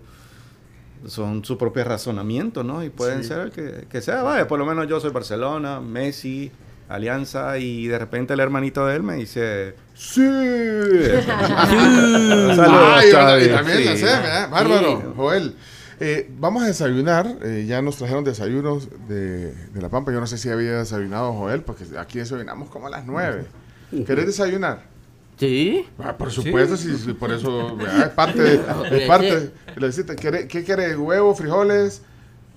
[1.07, 2.83] son su propio razonamiento, ¿no?
[2.83, 3.29] Y pueden Sí.
[3.29, 6.51] ser el que, que sea, vaya, por lo menos yo soy Barcelona, Messi,
[6.89, 10.21] Alianza, y de repente el hermanito de él me dice, ¡Sí!
[12.55, 13.43] Saludos, Ah, y, Xavi.
[13.45, 13.83] y también Sí.
[13.85, 14.49] la sé, ¿verdad?
[14.49, 15.07] Bárbaro, Sí.
[15.15, 15.55] Joel.
[15.99, 17.37] Eh, vamos a desayunar.
[17.41, 20.11] eh, ya nos trajeron desayunos de, de La Pampa.
[20.11, 23.45] Yo no sé si había desayunado Joel, porque aquí desayunamos como a las nueve.
[24.05, 24.83] ¿Querés desayunar?
[25.37, 25.85] Sí.
[25.99, 28.03] Ah, por supuesto, sí, sí, por eso ¿verdad?
[28.07, 28.41] es parte.
[28.41, 28.53] de-
[29.01, 29.51] es parte
[30.15, 30.95] ¿querés- ¿Qué querés?
[30.97, 32.01] ¿Huevo, frijoles?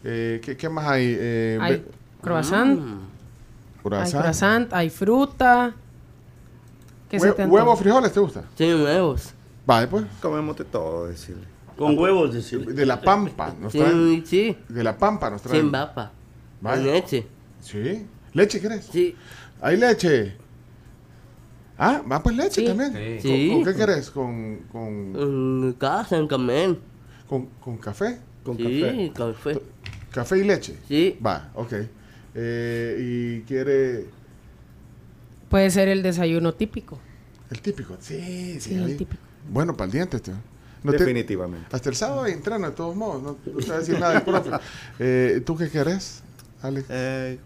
[0.04, 1.16] Eh, ¿qué, qué más hay?
[1.18, 1.84] Eh, Hay
[2.22, 2.92] croissant, Mm.
[2.92, 4.22] hay croissant.
[4.22, 5.74] croissant, hay fruta.
[7.10, 7.76] ¿Qué se Hue- te ¿Huevo, antoja?
[7.82, 8.44] frijoles te gusta?
[8.56, 9.32] Sí, nuevos.
[9.66, 10.04] Vale, pues.
[10.22, 11.44] Comemos de todo, decirle.
[11.76, 12.72] Con huevos, decirle.
[12.72, 13.54] De La Pampa.
[13.60, 14.58] Nos traen, Sí, sí.
[14.68, 15.62] de La Pampa nos traen.
[15.62, 16.12] Sin papa.
[16.60, 16.76] Vaya.
[16.82, 17.26] Con leche.
[17.60, 18.06] Sí.
[18.34, 18.88] ¿Leche querés?
[18.92, 19.16] Sí.
[19.60, 20.36] ¿Hay leche?
[21.78, 22.66] Ah, va pues leche Sí.
[22.66, 22.92] también.
[22.92, 23.20] Sí.
[23.22, 23.48] Sí.
[23.50, 24.10] ¿Con, con qué querés?
[24.10, 26.78] ¿Con, con, En casa, en Camén.
[27.28, 28.18] con, con café?
[28.44, 29.32] Con Sí, café.
[29.54, 29.62] café.
[30.10, 30.76] ¿Café y leche?
[30.88, 31.18] Sí.
[31.24, 31.72] Va, ok.
[32.34, 34.06] Eh, ¿Y quiere
[35.48, 36.98] Puede ser el desayuno típico.
[37.50, 37.96] El típico.
[38.00, 38.60] Sí, sí.
[38.60, 39.22] Sí, el típico.
[39.50, 40.34] Bueno, para el diente, tío.
[40.82, 41.66] No te- Definitivamente.
[41.74, 43.22] hasta el sábado hay entreno, de todos modos.
[43.22, 44.50] No, no te va a decir nada del profe.
[44.98, 46.22] Eh, ¿Tú qué querés,
[46.62, 46.86] Alex?
[46.90, 47.38] Eh,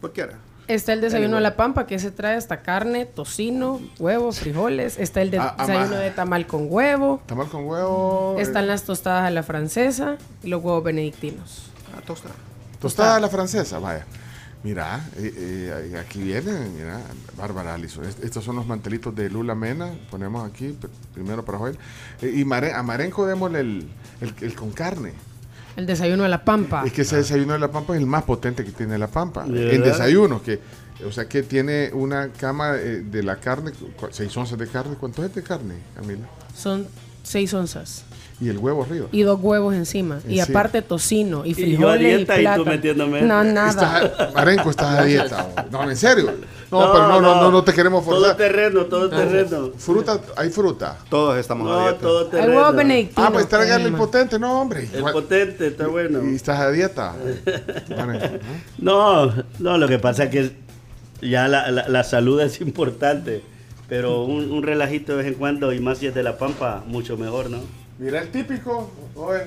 [0.00, 0.38] cualquiera.
[0.74, 4.98] Está el desayuno de la pampa, que se trae hasta carne, tocino, huevo, frijoles.
[4.98, 7.20] Está el de- Ah, ah, desayuno de tamal con huevo.
[7.26, 8.36] Tamal con huevo.
[8.38, 11.70] eh, Están las tostadas a la francesa y los huevos benedictinos.
[11.96, 12.32] A tostar.
[12.80, 14.04] Tostada a la francesa, vaya.
[14.64, 17.00] Mira, eh, eh, aquí vienen, mira,
[17.36, 18.04] Bárbara Alison.
[18.04, 19.90] Est- Estos son los mantelitos de Lula Mena.
[20.10, 21.78] Ponemos aquí, pr- primero para Joel.
[22.22, 23.88] Eh, y Mare- a Marenco démosle el,
[24.20, 25.12] el, el con carne.
[25.76, 26.82] El desayuno de la pampa.
[26.86, 29.44] Es que ese desayuno de la Pampa es el más potente que tiene la Pampa.
[29.44, 30.60] ¿De En desayuno, que,
[31.06, 33.72] o sea, que tiene una cama eh, de la carne,
[34.10, 34.96] seis onzas de carne.
[34.98, 36.26] ¿Cuánto es de carne, Camila?
[36.56, 36.86] Son
[37.22, 38.04] seis onzas.
[38.40, 39.06] Y el huevo arriba.
[39.12, 40.20] Y dos huevos encima.
[40.28, 43.22] Y aparte tocino y Y yo a frijoles y, dieta y tú metiéndome.
[43.22, 44.02] No, nada.
[44.04, 45.48] Estás- Marenco, estás a dieta.
[45.70, 46.34] No, en serio.
[46.72, 48.36] No, pero no, no, no, no te queremos Todo forzar.
[48.36, 49.70] terreno, todo terreno.
[49.76, 50.98] Fruta, hay fruta.
[51.10, 51.98] Todos estamos a No, dieta.
[52.00, 52.56] todo Hay terreno.
[52.56, 53.28] huevos benedictinos.
[53.28, 54.88] Ah, pues tráigale el potente, no, hombre.
[54.92, 56.20] El Igual- potente, está bueno.
[56.30, 57.14] Y estás a dieta.
[58.78, 60.52] No, no, lo que pasa es que
[61.26, 63.42] ya la, la- la salud es importante,
[63.88, 66.82] pero un, un relajito de vez en cuando, y más si es de la pampa,
[66.86, 67.58] mucho mejor, ¿no?
[67.98, 69.42] Mira el típico, joven.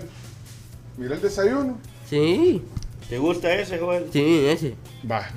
[0.97, 1.77] Mira el desayuno.
[2.09, 2.61] Sí,
[3.09, 4.05] ¿Te gusta ese, joven?
[4.13, 4.75] sí, ese.
[5.09, 5.27] Va.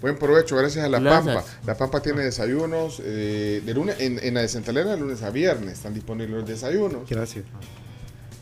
[0.00, 1.34] Buen provecho, gracias a La Gracias.
[1.36, 1.50] Pampa.
[1.66, 5.30] La Pampa tiene desayunos eh, de lunes, en, en la de Centralera de lunes a
[5.30, 5.74] viernes.
[5.74, 7.08] Están disponibles los desayunos.
[7.08, 7.44] Gracias.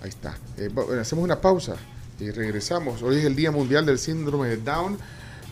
[0.02, 0.36] Ahí está.
[0.58, 1.76] Eh, bueno, hacemos una pausa
[2.20, 3.02] y regresamos.
[3.02, 4.98] Hoy es el Día Mundial del Síndrome de Down.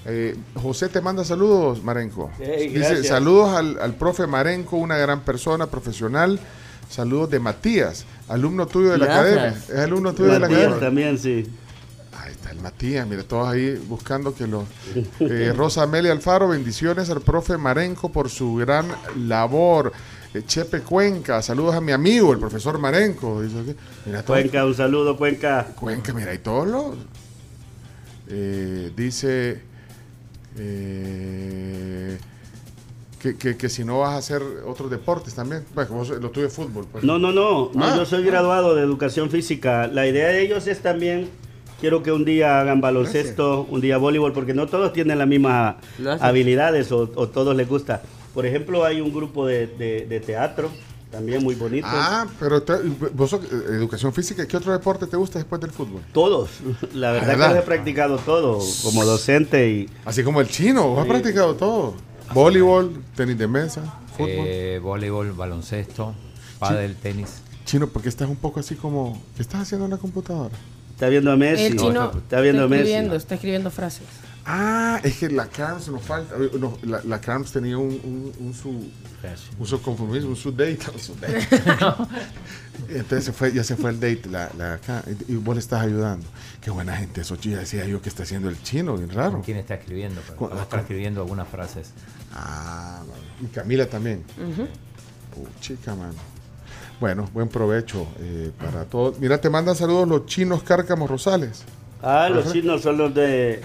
[0.06, 2.30] Eh, José te manda saludos, Marenco.
[2.38, 6.38] Hey, Dice, saludos al, al profe Marenco, una gran persona, profesional.
[6.90, 9.32] Saludos de Matías, alumno tuyo de la Gracias.
[9.38, 9.58] academia.
[9.70, 10.78] Es alumno tuyo de la academia.
[10.78, 11.50] también, sí.
[12.24, 14.64] Ahí está el Matías, mira, todos ahí buscando que los...
[15.20, 18.86] Eh, Rosa Amelia Alfaro, bendiciones al profe Marenco por su gran
[19.28, 19.92] labor.
[20.32, 23.42] Eh, Chepe Cuenca, saludos a mi amigo, el profesor Marenco.
[24.06, 25.66] Mira, todos- Cuenca, un saludo, Cuenca.
[25.78, 26.96] Cuenca, mira, y todos los...
[28.28, 29.60] Eh, dice
[30.56, 32.18] eh,
[33.20, 35.64] que, que- que si no vas a hacer otros deportes también.
[35.74, 36.86] Bueno, vos- lo tuyo es fútbol.
[36.90, 37.04] pues.
[37.04, 37.94] No, no, no, no, Ah.
[37.96, 39.86] yo soy graduado de educación física.
[39.88, 41.28] La idea de ellos es también,
[41.84, 45.74] quiero que un día hagan baloncesto, un día voleibol, porque no todos tienen las mismas
[45.98, 46.22] Gracias.
[46.26, 48.00] habilidades o, o todos les gusta.
[48.32, 50.70] Por ejemplo, hay un grupo de, de- de teatro,
[51.10, 51.86] también muy bonito.
[51.90, 52.78] Ah, pero te-
[53.12, 56.00] vos sos, eh, educación física, ¿qué otro deporte te gusta después del fútbol?
[56.14, 56.48] Todos,
[56.94, 57.48] la verdad, ¿verdad?
[57.48, 61.54] que los he practicado todo como docente y Así como el chino, vos has practicado
[61.54, 61.94] todo.
[62.32, 63.82] Voleibol, tenis de mesa,
[64.16, 64.30] fútbol.
[64.30, 66.14] Eh, voleibol, baloncesto,
[66.58, 67.42] pádel, tenis.
[67.66, 69.20] Chino, porque estás un poco así como...
[69.36, 70.54] ¿Qué estás haciendo en la computadora?
[70.94, 71.64] Está viendo a Messi.
[71.66, 72.82] El chino está viendo a Messi.
[72.82, 74.06] escribiendo, está escribiendo frases.
[74.46, 76.34] Ah, es que la Carms nos falta.
[76.36, 77.18] eh, no, la, la
[77.50, 78.68] tenía un, un, un su,
[79.58, 80.78] un su conformismo, un su date.
[80.92, 81.48] un su date.
[82.90, 84.78] Entonces se fue, ya se fue el date, la, la,
[85.28, 86.26] y vos le estás ayudando.
[86.60, 89.32] Qué buena gente eso, ya decía yo que está haciendo el chino, bien raro.
[89.32, 90.20] ¿Con quién está escribiendo?
[90.36, 91.90] Con- está escribiendo algunas frases.
[92.34, 93.02] Ah,
[93.42, 94.24] y Camila también.
[95.60, 96.14] chica, mano.
[97.00, 99.18] Bueno, buen provecho eh, para todos.
[99.18, 101.64] Mira, te mandan saludos los chinos Cárcamos Rosales.
[102.02, 103.60] Ah, los chinos son los de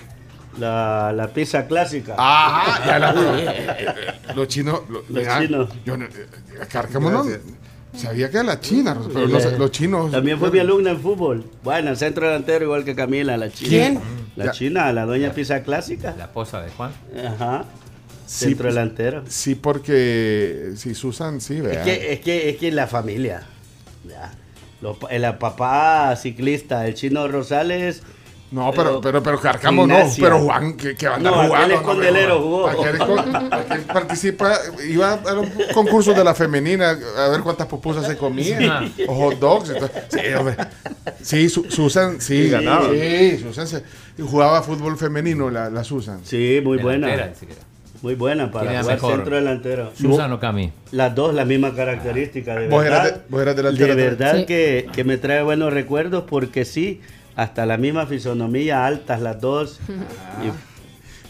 [0.57, 2.15] la, la pizza clásica.
[2.17, 4.81] Ajá, ya la- los chinos.
[4.89, 5.69] lo- Los ya, chinos.
[5.85, 6.09] Yo, eh,
[6.71, 7.25] Cárcamo no.
[7.95, 10.11] Sabía que era la China, pero no sé, los chinos.
[10.11, 11.43] También fue mi alumna en fútbol.
[11.63, 13.69] Bueno, centro delantero igual que Camila, la china.
[13.69, 13.99] ¿Quién?
[14.35, 14.51] La Ya.
[14.51, 16.13] china, la doña pizza clásica.
[16.17, 16.91] La esposa de Juan.
[17.27, 17.65] Ajá.
[18.29, 19.23] Sí, centro pues, delantero.
[19.27, 20.73] Sí, porque.
[20.75, 23.41] Sí, Susan, sí, Es que, es que es que la familia.
[24.81, 28.01] Los el papá ciclista, el chino Rosales.
[28.51, 29.95] No, pero, pero- pero, pero Cárcamo no.
[30.19, 31.75] Pero Juan, que, que va a andar No, aquel jugando.
[31.75, 33.17] es condelero, hombre, jugó.
[33.27, 38.17] Aquel, aquel participa, iba a los concursos de la femenina a ver cuántas pupusas se
[38.17, 38.91] comían.
[39.07, 39.69] O hot dogs.
[39.69, 40.55] entonces- sí, hombre.
[41.21, 42.45] Sí, Su- Susan, sí.
[42.45, 42.89] Sí, ganaba.
[42.91, 43.83] Sí, Susan se-
[44.19, 46.21] jugaba fútbol femenino, la, la Susan.
[46.23, 47.35] Sí, muy Delantera, buena.
[47.35, 47.61] siquiera.
[48.01, 49.15] Muy buena ¿Quién para jugar mejor?
[49.15, 49.91] centro delantero.
[49.93, 50.71] Susan o Cami.
[50.91, 53.07] Las dos las mismas características, de Vos verdad.
[53.07, 54.17] eras de- vos eras delantera de también.
[54.17, 54.45] verdad Sí.
[54.45, 57.01] que, que me trae buenos recuerdos porque sí,
[57.35, 59.79] hasta la misma fisonomía, altas las dos.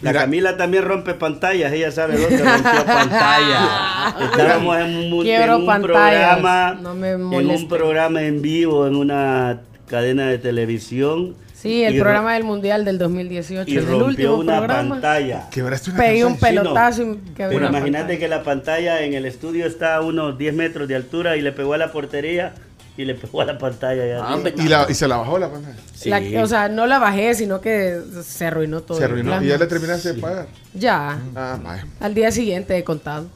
[0.01, 0.21] Y la Mira.
[0.21, 4.15] Camila también rompe pantallas, ella sabe dónde rompió pantalla.
[4.32, 8.95] Estábamos en un, en un pantallas, programa, no me en un programa en vivo en
[8.95, 11.36] una cadena de televisión.
[11.61, 13.69] Sí, el y programa del Mundial del 2018.
[13.69, 14.89] y el rompió último una programa.
[14.91, 15.49] pantalla.
[15.51, 20.01] Quebraste una Pegué un pelotazo Pero imagínate que la pantalla en el estudio está a
[20.01, 22.53] unos 10 metros de altura y le pegó a la portería
[22.95, 24.05] y le pegó a la pantalla.
[24.05, 24.19] Ya.
[24.21, 25.75] Ah, Y, la- y se la bajó la pantalla.
[25.95, 26.09] Sí.
[26.09, 28.97] La- o sea, no la bajé, sino que se arruinó todo.
[28.97, 29.41] Se arruinó.
[29.43, 30.47] Y ya le terminaste de pagar.
[30.73, 31.57] Ya, Ah,
[31.99, 33.27] al día siguiente he contado.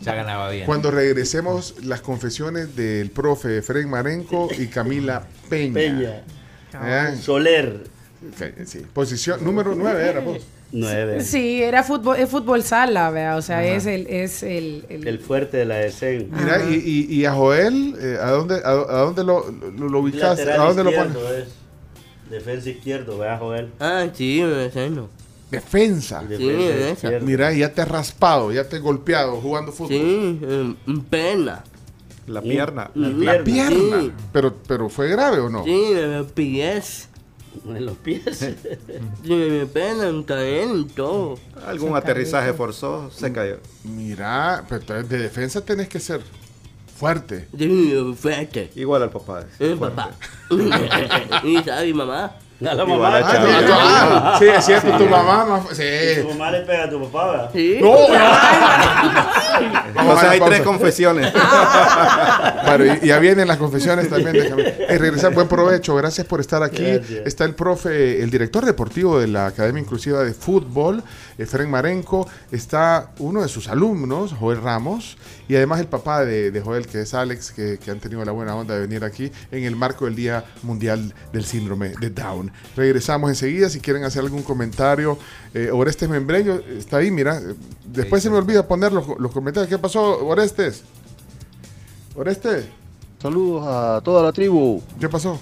[0.00, 0.66] Ya ganaba bien.
[0.66, 5.72] Cuando regresemos, las confesiones del profe Efraín Marenco y Camila Peña.
[5.74, 6.22] Peña.
[7.12, 7.16] ¿Eh?
[7.20, 7.84] Soler.
[8.66, 8.82] Sí.
[8.92, 10.38] Posición número 9 era vos.
[10.74, 11.20] Nueve.
[11.22, 15.18] Sí, era fútbol, es fútbol sala, vea, o sea, es el, es el, el- El
[15.18, 16.30] fuerte de la ESEN.
[16.32, 16.76] Mira, y,
[17.10, 20.46] y, y a Joel, eh, ¿a dónde, a, a dónde lo, lo, lo ubicaste?
[20.46, 21.16] Lateral ¿A dónde lo pones?
[21.40, 21.48] es.
[22.30, 23.68] Defensa izquierdo, ¿verdad, Joel?
[23.80, 25.10] Ah, sí, me enseño.
[25.52, 26.22] Defensa.
[26.22, 27.26] Defensa Sí, izquierdo.
[27.26, 29.90] Mira, ya te has raspado, ya te has golpeado jugando fútbol.
[29.90, 30.74] Sí, eh,
[31.10, 31.62] pena.
[32.26, 32.90] La pierna.
[32.94, 34.00] La pierna.
[34.00, 34.12] Sí.
[34.32, 35.62] Pero, pero fue grave o no?
[35.64, 37.08] Sí, me pies.
[37.66, 38.38] En los pies.
[38.38, 41.38] Sí, me pena en caer y todo.
[41.66, 43.58] Algún aterrizaje forzoso, se cayó.
[43.84, 46.22] Mira, pero de defensa tenés que ser
[46.96, 47.46] fuerte.
[47.58, 48.70] Sí, fuerte.
[48.74, 49.44] Igual al papá.
[49.58, 49.76] Fuerte.
[49.76, 50.12] papá.
[51.44, 52.36] y sabe mi mamá.
[52.68, 53.16] A la mamá.
[53.18, 55.44] a Ah, sí, es cierto, tu mamá.
[55.46, 55.82] ma- Sí.
[56.22, 57.50] Tu mamá le pega a tu papá, ¿verdad?
[57.52, 57.78] Sí.
[57.80, 58.06] No, O
[60.18, 60.54] sea, hay pausa.
[60.54, 61.32] tres confesiones.
[62.62, 64.34] Claro, y ya vienen las confesiones también.
[64.36, 65.94] Eh, regresar, buen provecho.
[65.96, 66.82] Gracias por estar aquí.
[66.84, 67.26] Gracias.
[67.26, 71.02] Está el profe, el director deportivo de la Academia Inclusiva de Fútbol,
[71.36, 72.26] Efren Marenco.
[72.50, 75.18] Está uno de sus alumnos, Joel Ramos.
[75.48, 78.32] Y además el papá de, de Joel, que es Alex, que, que han tenido la
[78.32, 82.51] buena onda de venir aquí en el marco del Día Mundial del Síndrome de Down.
[82.76, 83.68] Regresamos enseguida.
[83.68, 85.18] Si quieren hacer algún comentario.
[85.54, 87.40] Eh, Orestes Membreño está ahí, mira.
[87.84, 89.68] Después Sí, se me olvida poner los, los comentarios.
[89.68, 90.82] ¿Qué pasó, Orestes?
[92.14, 92.66] Orestes,
[93.22, 94.82] Saludos a toda la tribu.
[94.98, 95.38] ¿qué pasó?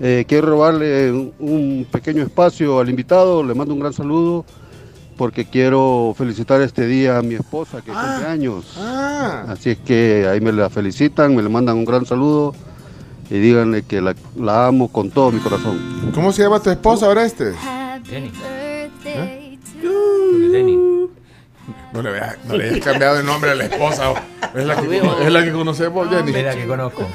[0.00, 3.44] Eh, quiero robarle un, pequeño espacio al invitado.
[3.44, 4.46] Le mando un gran saludo
[5.18, 8.74] porque quiero felicitar este día a mi esposa que cumple años.
[8.78, 12.54] Ah, Así es que ahí me la felicitan, me le mandan un gran saludo
[13.30, 16.10] y díganle que la, la amo con todo mi corazón.
[16.14, 17.54] ¿cómo se llama tu esposa, Orestes?
[18.06, 18.32] Jenny.
[19.02, 20.76] Porque Jenny.
[21.92, 24.12] No le, veas- no le hayas cambiado el nombre a la esposa.
[24.54, 26.34] Es la que, es la que conocemos, Jenny.
[26.34, 27.06] Es la que conozco.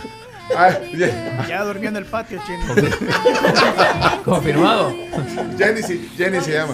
[0.57, 1.13] Ay, Ye-
[1.47, 2.91] Ya durmió en el patio, chino.
[4.25, 4.93] ¿Confirmado?
[5.57, 5.81] Jenny,
[6.17, 6.73] Jenny se llama.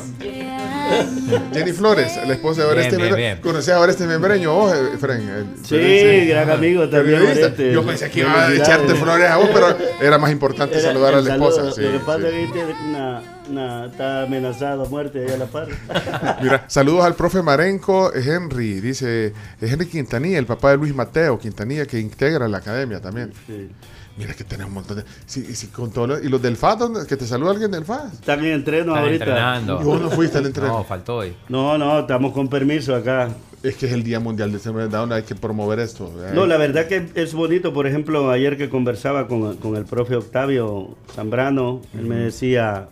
[1.54, 3.16] Jenny Flores, la esposa de bien, Membreño.
[3.16, 3.38] bien.
[3.42, 5.30] ¿Conocías a Orestes Membreño vos, eh, Fren?
[5.30, 7.22] El- Sí, gran amigo también.
[7.22, 7.74] Oreste.
[7.74, 11.14] Yo pensé que iba a echarte flores a vos, pero era más importante Era saludar
[11.16, 11.50] a la saludo.
[11.50, 11.72] esposa.
[11.76, 12.26] Sí, Lo que pasa sí.
[12.28, 15.68] es que tiene una, una- está amenazado a muerte ahí a la par.
[16.42, 21.86] Mira, saludos al profe Marenco, Henry, dice Henry Quintanilla, el papá de Luis Mateo Quintanilla,
[21.86, 23.32] que integra la academia también.
[23.48, 23.70] Sí.
[24.18, 25.06] Mira que tenemos un montón de...
[25.26, 26.78] Sí, sí, con todo lo- ¿Y los del FAS?
[26.80, 27.08] ¿dónde?
[27.08, 28.16] ¿Que te saluda alguien del FAS?
[28.16, 29.24] Están en entreno Están ahorita.
[29.24, 29.80] entrenando.
[29.82, 30.80] Y vos no fuiste al entreno.
[30.80, 31.34] No, faltó hoy.
[31.48, 33.30] No, no, estamos con permiso acá.
[33.64, 36.12] Es que es el Día Mundial de Síndrome Down, hay que promover esto.
[36.26, 36.32] eh.
[36.34, 37.72] No, la verdad que es bonito.
[37.74, 42.90] Por ejemplo, ayer que conversaba con, con el profe Octavio Zambrano, él me decía,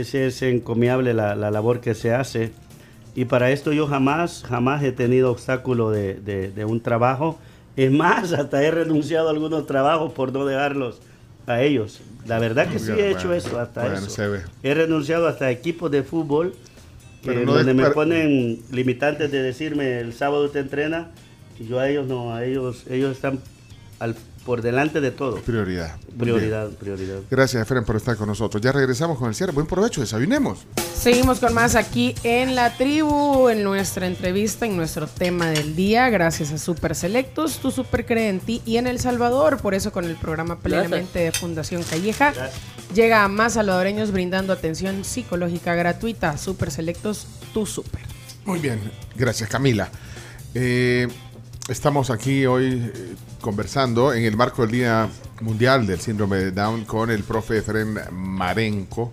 [0.00, 2.52] ese es encomiable la, la labor que se hace.
[3.14, 7.38] Y para esto yo jamás, jamás he tenido obstáculo de, de- de un trabajo.
[7.76, 11.00] Es más, hasta he renunciado a algunos trabajos por no dejarlos
[11.46, 12.00] a ellos.
[12.26, 14.22] La verdad que sí he Bueno, hecho eso, hasta bueno, eso.
[14.62, 16.54] He renunciado hasta equipos de fútbol
[17.22, 21.10] que no donde me ponen limitantes de decirme el sábado usted entrena
[21.58, 23.40] y yo a ellos no, a ellos ellos están
[24.00, 25.36] al, por delante de todo.
[25.40, 25.96] Prioridad.
[26.18, 26.76] Prioridad, bien.
[26.78, 27.20] prioridad.
[27.30, 28.62] Gracias, Efren, por estar con nosotros.
[28.62, 29.52] Ya regresamos con el cierre.
[29.52, 30.66] Buen provecho, desayunemos.
[30.94, 36.08] Seguimos con más aquí en la tribu, en nuestra entrevista, en nuestro tema del día.
[36.10, 39.58] Gracias a Super Selectos, tu super cree en ti y en El Salvador.
[39.58, 42.32] Por eso, con el programa Plenamente de Fundación Calleja,
[42.94, 46.36] llega a más salvadoreños brindando atención psicológica gratuita.
[46.38, 48.00] Super Selectos, tu super.
[48.44, 48.80] Muy bien,
[49.16, 49.88] gracias Camila.
[50.54, 51.08] Eh,
[51.68, 55.08] estamos aquí hoy eh, conversando en el marco del Día
[55.40, 59.12] Mundial del Síndrome de Down con el profe Efren Marenco.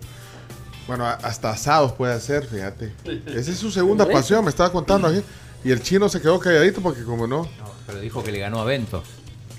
[0.88, 2.92] Bueno, hasta asados puede hacer, fíjate.
[3.28, 5.22] Esa es su segunda pasión, me estaba contando aquí.
[5.64, 7.44] Y el chino se quedó calladito porque como no...
[7.44, 7.50] No,
[7.86, 9.04] pero dijo que le ganó a Ventos.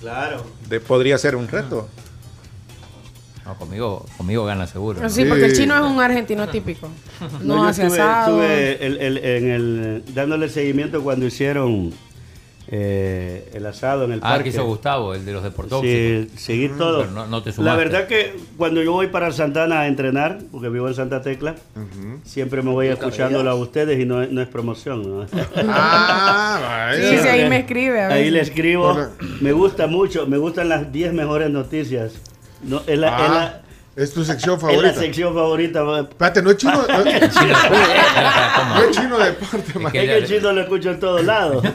[0.00, 0.44] Claro.
[0.68, 1.88] De- podría ser un reto.
[3.44, 5.00] No, conmigo, conmigo gana seguro.
[5.00, 5.10] ¿no?
[5.10, 6.88] Sí, porque el chino es un argentino típico.
[7.42, 8.42] No, yo hace estuve, asado.
[8.42, 11.92] estuve el- el- en el, dándole seguimiento cuando hicieron
[12.72, 14.44] eh, el asado en el Ah, parque.
[14.44, 15.90] que hizo Gustavo, el de los deportóxicos.
[15.90, 17.00] Sí, seguir todo.
[17.00, 20.68] Pero no- no te La verdad que cuando yo voy para Santana a entrenar, porque
[20.68, 21.56] vivo en Santa Tecla,
[22.24, 25.02] siempre me voy escuchándolo a ustedes y no, es- no es promoción.
[25.02, 25.26] ¿no?
[25.56, 27.22] Ah, Sí, vaya.
[27.22, 28.00] sí, ahí me escribe.
[28.02, 28.96] a Ahí le escribo.
[29.40, 32.12] Me gusta mucho, me gustan las 10 mejores noticias.
[32.62, 33.62] No, es la- Ah, es la-
[34.00, 34.94] Es tu sección Es la favorita.
[34.94, 35.84] sección favorita.
[35.84, 36.00] ma.
[36.00, 36.72] Espérate, no es chino.
[36.72, 39.86] No, no es chino deporte, man.
[39.86, 41.62] Es que el chino lo escucho en todos lados.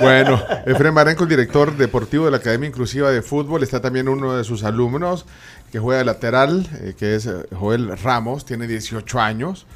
[0.00, 4.36] Bueno, Efraín Marenco, el director deportivo de la Academia Inclusiva de Fútbol, está también uno
[4.36, 5.26] de sus alumnos
[5.72, 9.66] que juega de lateral, eh, que es eh, Joel Ramos, tiene 18 años.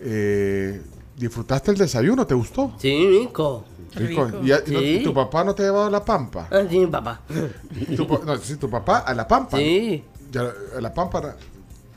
[0.00, 0.82] Eh,
[1.16, 2.26] ¿Disfrutaste el desayuno?
[2.26, 2.74] ¿Te gustó?
[2.78, 3.64] Sí, Nico.
[3.94, 4.30] Rico.
[4.42, 6.48] ¿Y, a- no- tu papá no te ha llevado a la pampa?
[6.50, 7.20] Ah, sí, papá.
[7.96, 9.56] Tu, no, sí, tu papá a la pampa.
[9.56, 10.04] Sí.
[10.30, 11.18] Ya, a la pampa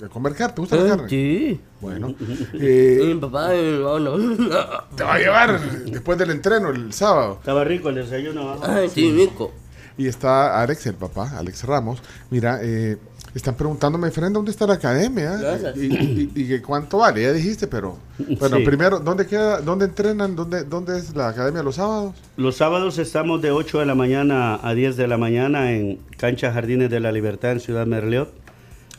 [0.01, 0.55] a, a comer carne.
[0.55, 1.09] ¿Te gusta la Ah, carne?
[1.09, 1.59] Sí.
[1.81, 2.13] Bueno.
[2.53, 4.15] eh, Sí, papá, eh, no,
[4.95, 7.37] te va a llevar después del entreno el sábado.
[7.39, 8.51] Estaba rico el desayuno.
[8.51, 8.57] ¿ah?
[8.61, 9.51] Ah, sí, Nico.
[9.97, 12.01] Y está Alex, el papá, Alex Ramos.
[12.29, 12.97] Mira, eh,
[13.35, 15.37] están preguntándome, Fren, ¿dónde está la academia?
[15.37, 15.77] Gracias.
[15.77, 17.97] Y, y- cuánto vale, ya dijiste, pero...
[18.39, 18.63] Bueno, Sí.
[18.65, 20.35] primero, ¿dónde queda, dónde entrenan?
[20.35, 22.15] ¿Dónde, ¿Dónde es la academia los sábados?
[22.37, 26.51] Los sábados estamos de 8 de la mañana a 10 de la mañana en Cancha
[26.51, 28.33] Jardines de la Libertad en Ciudad Merliot.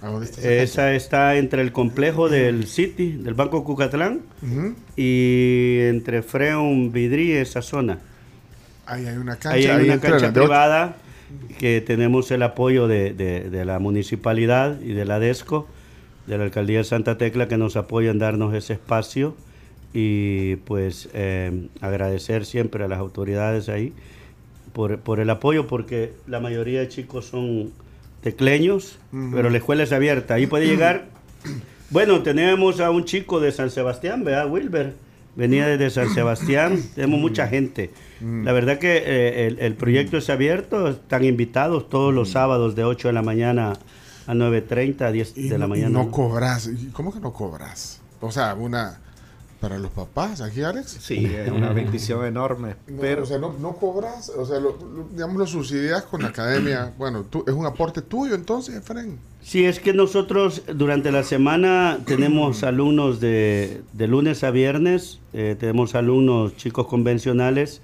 [0.03, 0.41] ¿A dónde está?
[0.41, 4.55] esa Esa está entre el complejo del City, del Banco Cucatlán, cancha?
[4.61, 4.75] Ujú.
[4.97, 7.99] y entre Freun, Vidrí, esa zona.
[8.87, 9.51] Ahí hay una cancha.
[9.51, 10.97] Ahí hay una cancha privada
[11.59, 15.67] que tenemos el apoyo de, de- de la municipalidad y de la DESCO,
[16.27, 19.35] de la Alcaldía de Santa Tecla, que nos apoya en darnos ese espacio
[19.93, 23.93] y pues eh, agradecer siempre a las autoridades ahí
[24.73, 27.71] por, por el apoyo, porque la mayoría de chicos son
[28.23, 28.99] tecleños,
[29.33, 30.35] pero la escuela es abierta.
[30.35, 31.07] Ahí puede llegar.
[31.93, 34.95] Bueno, tenemos a un chico de San Sebastián, ¿verdad, Wilber?
[35.41, 37.91] Venía desde San Sebastián, tenemos mucha gente.
[38.21, 42.85] La verdad que eh, el, el proyecto es abierto, están invitados todos los sábados de
[42.85, 43.73] 8 de la mañana
[44.27, 45.91] a 9.30, a 10 Y de la no- y mañana.
[45.99, 46.67] no cobras.
[46.69, 48.03] ¿Y ¿Cómo que no cobras?
[48.21, 49.01] O sea, una...
[49.61, 50.97] Para los papás, aquí, Alex.
[51.01, 52.77] Sí, es una bendición enorme.
[52.89, 56.23] No, Pero o sea, no, no cobras, o sea, lo, lo- digamos, lo subsidias con
[56.23, 56.93] la academia.
[56.99, 59.19] Bueno, tú, es un aporte tuyo entonces, Efraín.
[59.43, 65.57] Sí, es que nosotros durante la semana tenemos alumnos de, de lunes a viernes, eh,
[65.61, 67.83] tenemos alumnos chicos convencionales,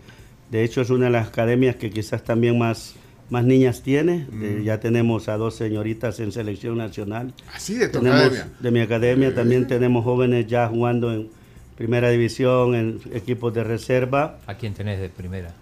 [0.51, 2.95] de hecho es una de las academias que quizás también más,
[3.29, 7.35] más niñas tiene, Eh, ya tenemos a dos señoritas en selección nacional.
[7.55, 8.49] Así de tu Tenemos, academia.
[8.61, 11.29] de mi academia también tenemos jóvenes ya jugando en
[11.77, 14.39] primera división, en equipos de reserva.
[14.47, 15.53] ¿A quién tenés de primera?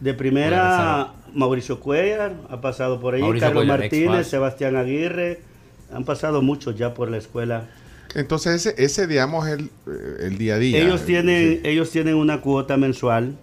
[0.00, 4.26] De primera, Mauricio Cuellar ha pasado por ahí, Mauricio Carlos Cuellar, Martínez.
[4.26, 5.40] Sebastián Aguirre,
[5.92, 7.68] han pasado muchos ya por la escuela.
[8.14, 10.78] Entonces, ese, ese digamos, el, eh, el día a día.
[10.78, 11.60] Ellos tienen, sí.
[11.64, 13.34] ellos tienen una cuota mensual,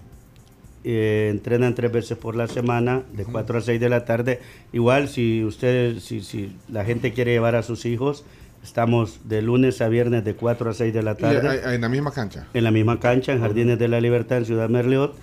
[0.84, 4.40] eh, entrenan tres veces por la semana, de 4 a 6 de la tarde.
[4.72, 8.24] Igual, si ustedes, si, si la gente quiere llevar a sus hijos,
[8.64, 11.62] estamos de lunes a viernes de 4 a 6 de la tarde.
[11.76, 12.48] en la misma cancha.
[12.54, 15.14] en la misma cancha, en Jardines de la Libertad, en Ciudad Merliot.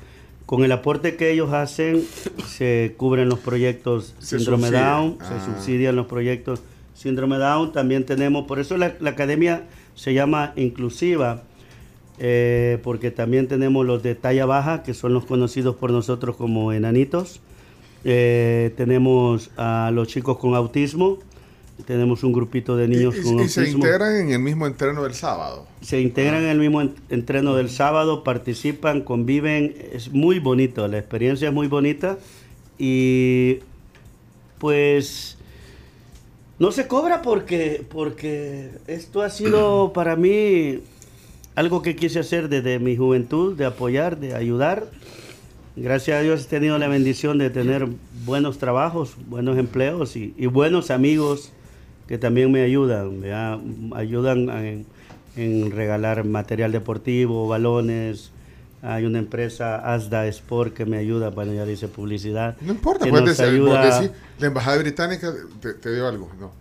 [0.46, 2.02] Con el aporte que ellos hacen,
[2.46, 4.88] se cubren los proyectos Se Síndrome subsidia.
[4.90, 5.24] Down, Ah.
[5.28, 6.62] se subsidian los proyectos
[6.94, 7.72] Síndrome Down.
[7.72, 9.64] También tenemos, por eso la, la academia
[9.94, 11.42] se llama inclusiva,
[12.18, 16.72] eh, porque también tenemos los de talla baja, que son los conocidos por nosotros como
[16.72, 17.40] enanitos.
[18.04, 21.18] Eh, tenemos a los chicos con autismo,
[21.86, 25.14] tenemos un grupito de niños y, con y se integran en el mismo entreno del
[25.14, 25.66] sábado.
[25.80, 30.98] se integran en el mismo en- entreno del sábado, participan, conviven, es muy bonito, la
[30.98, 32.18] experiencia es muy bonita
[32.78, 33.58] y
[34.58, 35.36] pues
[36.58, 40.80] no se cobra porque, porque esto ha sido para mí
[41.54, 44.90] algo que quise hacer desde mi juventud, de apoyar, de ayudar.
[45.76, 47.86] Gracias a Dios he tenido la bendición de tener
[48.24, 51.52] buenos trabajos, buenos empleos y, y buenos amigos
[52.08, 53.58] que también me ayudan, ¿verdad?
[53.94, 54.86] ayudan en,
[55.36, 58.32] en regalar material deportivo, balones.
[58.80, 62.56] Hay una empresa, Asda Sport, que me ayuda, bueno, ya dice publicidad.
[62.60, 66.06] No importa, que puedes nos decir, ayuda- puedes decir, la embajada británica te, te dio
[66.08, 66.30] algo.
[66.40, 66.52] No,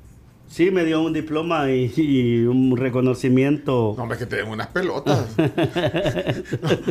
[0.49, 3.93] Sí, me dio un diploma y, y un reconocimiento.
[3.97, 5.27] no hombre, que te den unas pelotas.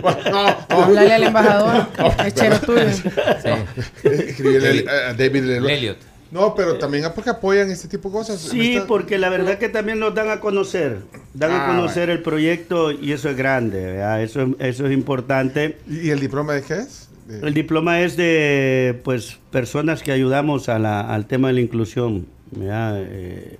[0.02, 1.86] no, no, Háblale al embajador,
[2.26, 2.90] es chero tuyo.
[2.92, 4.08] Sí.
[4.08, 5.98] Escribirle a David Lelo- Elliot.
[6.30, 8.40] No, pero también es porque apoyan este tipo de cosas.
[8.40, 10.98] Sí, porque la verdad que también nos dan a conocer,
[11.34, 14.22] dan Ah, a conocer el proyecto y eso es grande, ¿verdad?
[14.22, 15.78] Eso, es- eso es importante.
[15.88, 17.08] ¿Y el diploma de qué es?
[17.28, 21.60] De- El diploma es de pues personas que ayudamos a la- al tema de la
[21.60, 22.26] inclusión.
[22.60, 23.56] Eh,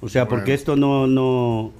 [0.00, 0.54] o sea, porque Bueno.
[0.54, 1.72] esto no, no,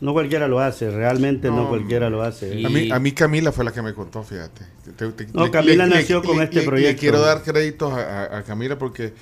[0.00, 2.58] no cualquiera lo hace, realmente no, No, cualquiera lo hace.
[2.58, 4.62] Y- A mí, a mí Camila fue la que me contó, fíjate.
[4.96, 7.00] Te- te- No, Camila nació con este Le proyecto.
[7.00, 9.12] quiero dar créditos a, a- a Camila porque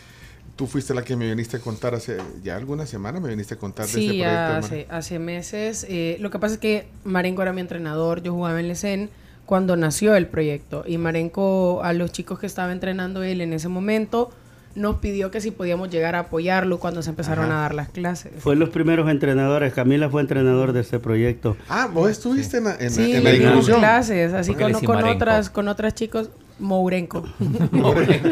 [0.60, 3.56] tú fuiste la que me viniste a contar hace ya algunas semanas, me viniste a
[3.56, 4.56] contar de este Sí, proyecto.
[4.58, 5.86] hace, hace meses.
[5.88, 9.08] Eh, lo que pasa es que Marenco era mi entrenador, yo jugaba en Lecen
[9.46, 10.84] cuando nació el proyecto.
[10.86, 14.32] Y Marenco, a los chicos que estaba entrenando él en ese momento,
[14.74, 17.56] nos pidió que si podíamos llegar a apoyarlo cuando se empezaron Ajá.
[17.56, 18.30] a dar las clases.
[18.38, 19.72] Fue los primeros entrenadores.
[19.72, 21.56] Camila fue entrenador de este proyecto.
[21.70, 23.78] Ah, vos estuviste en la, en, sí, en la dimos inclusión.
[23.78, 26.28] clases, así ¿Por qué le con, con otras, con otras chicos.
[26.60, 27.24] Mourenco.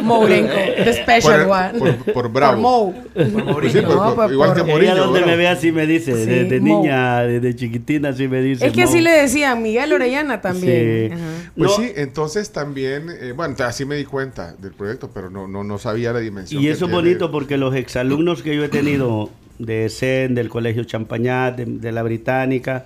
[0.02, 0.52] Mourenco.
[0.84, 1.78] The special Por- one.
[1.78, 2.94] por- por bravo.
[3.14, 3.68] Por Mou.
[3.68, 4.96] Sí, No, por- por- pues igual por- que Ella Morillo.
[5.06, 8.66] donde me ve así me dice, Sí, de, niña, de, de chiquitina así me dice.
[8.66, 8.88] Es que Mo.
[8.88, 11.08] así le decían Miguel Orellana también.
[11.10, 11.14] Sí.
[11.14, 11.50] Ajá.
[11.56, 11.76] Pues No.
[11.76, 15.78] sí, entonces también, eh, bueno, así me di cuenta del proyecto, pero no, no, no
[15.78, 16.62] sabía la dimensión.
[16.62, 20.84] Y eso es bonito porque los exalumnos que yo he tenido de CEN, del Colegio
[20.84, 22.84] Champañat, de, de la Británica,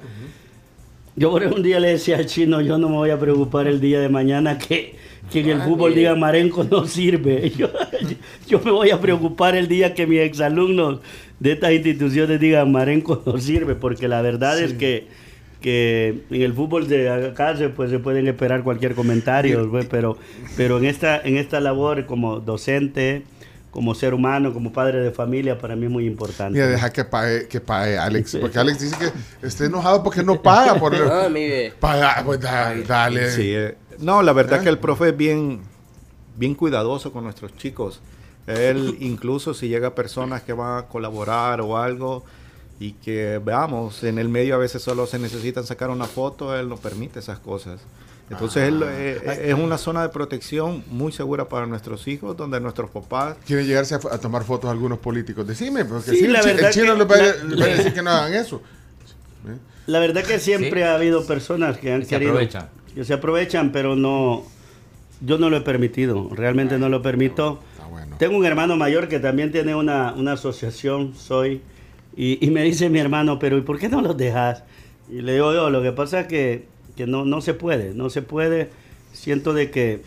[1.15, 3.81] yo por un día le decía al chino, yo no me voy a preocupar el
[3.81, 4.97] día de mañana que,
[5.33, 7.51] que en el fútbol digan Marenco no sirve.
[7.57, 7.69] Yo,
[8.47, 11.01] yo me voy a preocupar el día que mis exalumnos
[11.41, 15.09] de estas instituciones digan Marenco no sirve, porque la verdad es que
[15.63, 20.19] que en el fútbol de acá se, pues, se pueden esperar cualquier comentario, pues, pero,
[20.57, 23.23] pero en, esta, en esta labor como docente,
[23.71, 26.55] como ser humano, como padre de familia, para mí es muy importante.
[26.59, 30.43] Mira, deja que pague, que pague Alex, porque Alex dice que está enojado porque no
[30.43, 31.05] paga por el...
[31.07, 31.73] No, mire.
[31.81, 33.31] Paga, pues da- dale.
[33.31, 34.65] Sí, eh, no, la verdad ¿Eh?
[34.65, 35.61] que el profe es bien,
[36.37, 38.01] bien cuidadoso con nuestros chicos.
[38.47, 42.25] Él incluso si llega personas que van a colaborar o algo
[42.81, 46.69] y que veamos, en el medio a veces solo se necesitan sacar una foto, él
[46.69, 47.81] no permite esas cosas.
[48.31, 52.89] Entonces él, eh, es una zona de protección muy segura para nuestros hijos, donde nuestros
[52.91, 55.47] papás Quieren llegarse a, a tomar fotos a algunos políticos.
[55.47, 58.33] Decime, porque Sí, si el, el verdad chino les va, a- decir que no hagan
[58.35, 58.63] eso.
[59.47, 59.57] ¿Eh?
[59.87, 60.87] La verdad que siempre Sí.
[60.87, 62.31] ha habido personas que han se querido...
[62.33, 62.69] aprovechan.
[62.95, 64.45] Que se aprovechan, pero no...
[65.21, 67.61] Yo no lo he permitido, realmente no lo permito.
[67.89, 68.17] Bueno.
[68.19, 71.61] Tengo un hermano mayor que también tiene una, una asociación, soy,
[72.17, 74.65] y, y me dice mi hermano, pero ¿y por qué no los dejas?
[75.11, 76.65] Y le digo yo, lo que pasa es que,
[76.97, 78.71] que no, no se puede, no se puede.
[79.13, 80.03] Siento de que,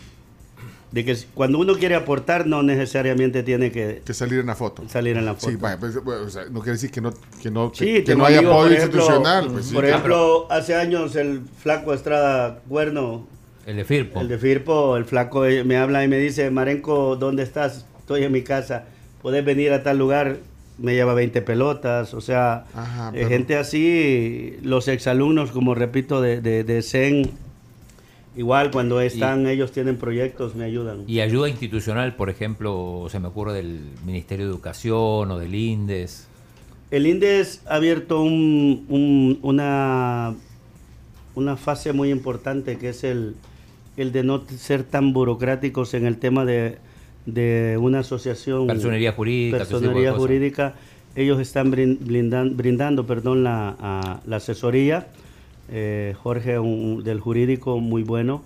[0.96, 4.88] de que cuando uno quiere aportar no necesariamente tiene que Que salir en la foto.
[4.88, 5.50] salir en la foto.
[5.52, 7.94] Sí, vaya, pues, bueno, o sea, no quiere decir que no, que no, que, Sí,
[7.96, 9.48] que tengo no haya apoyo por ejemplo, institucional.
[9.52, 9.74] Pues, sí.
[9.76, 13.28] Por ejemplo, hace años el flaco Estrada Cuerno,
[13.66, 14.22] El de Firpo.
[14.22, 17.86] el de Firpo, el flaco eh, me habla y me dice, Marenco, ¿dónde estás?
[18.00, 18.86] Estoy en mi casa,
[19.22, 20.38] ¿puedes venir a tal lugar?
[20.78, 26.22] Me lleva 20 pelotas, o sea, Ajá, eh, pero- gente así, los exalumnos, como repito,
[26.22, 27.32] de, de, de CEN,
[28.36, 31.04] igual cuando están, ellos tienen proyectos, me ayudan.
[31.08, 36.28] Y ayuda institucional, por ejemplo, se me ocurre del Ministerio de Educación o del INDES.
[36.92, 40.36] El INDES ha abierto un- un- una,
[41.36, 43.36] una fase muy importante que es el,
[43.98, 46.78] el de no ser tan burocráticos en el tema de,
[47.26, 48.68] de una asociación.
[48.68, 50.76] Personería jurídica, Personería jurídica.
[51.16, 55.08] Ellos están brin- brindan- brindando perdón, la, a- la asesoría.
[55.70, 58.44] Eh, Jorge, un- del jurídico, muy bueno.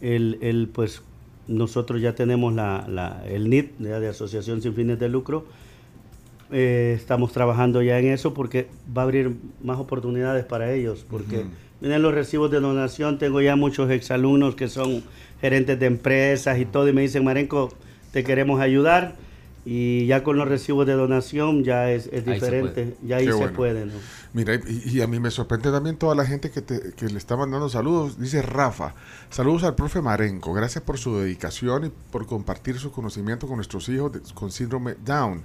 [0.00, 1.02] Él, él, pues,
[1.48, 5.44] nosotros ya tenemos la, la- el NIT, ya de Asociación Sin Fines de Lucro.
[6.52, 11.04] Eh, estamos trabajando ya en eso porque va a abrir más oportunidades para ellos.
[11.08, 11.44] Porque
[11.80, 15.02] vienen los recibos de donación, tengo ya muchos exalumnos que son
[15.40, 17.72] gerentes de empresas y todo, y me dicen, Marenco,
[18.12, 19.14] te queremos ayudar.
[19.64, 23.52] Y ya con los recibos de donación ya es, diferente, ya ahí Qué se bueno.
[23.52, 23.84] puede.
[23.86, 23.92] ¿no?
[24.32, 27.18] Mira, y, y a mí me sorprende también toda la gente que, te- que le
[27.18, 28.18] está mandando saludos.
[28.18, 28.94] Dice Rafa,
[29.28, 30.54] saludos al profe Marenco.
[30.54, 34.94] Gracias por su dedicación y por compartir su conocimiento con nuestros hijos de- con síndrome
[35.04, 35.42] Down.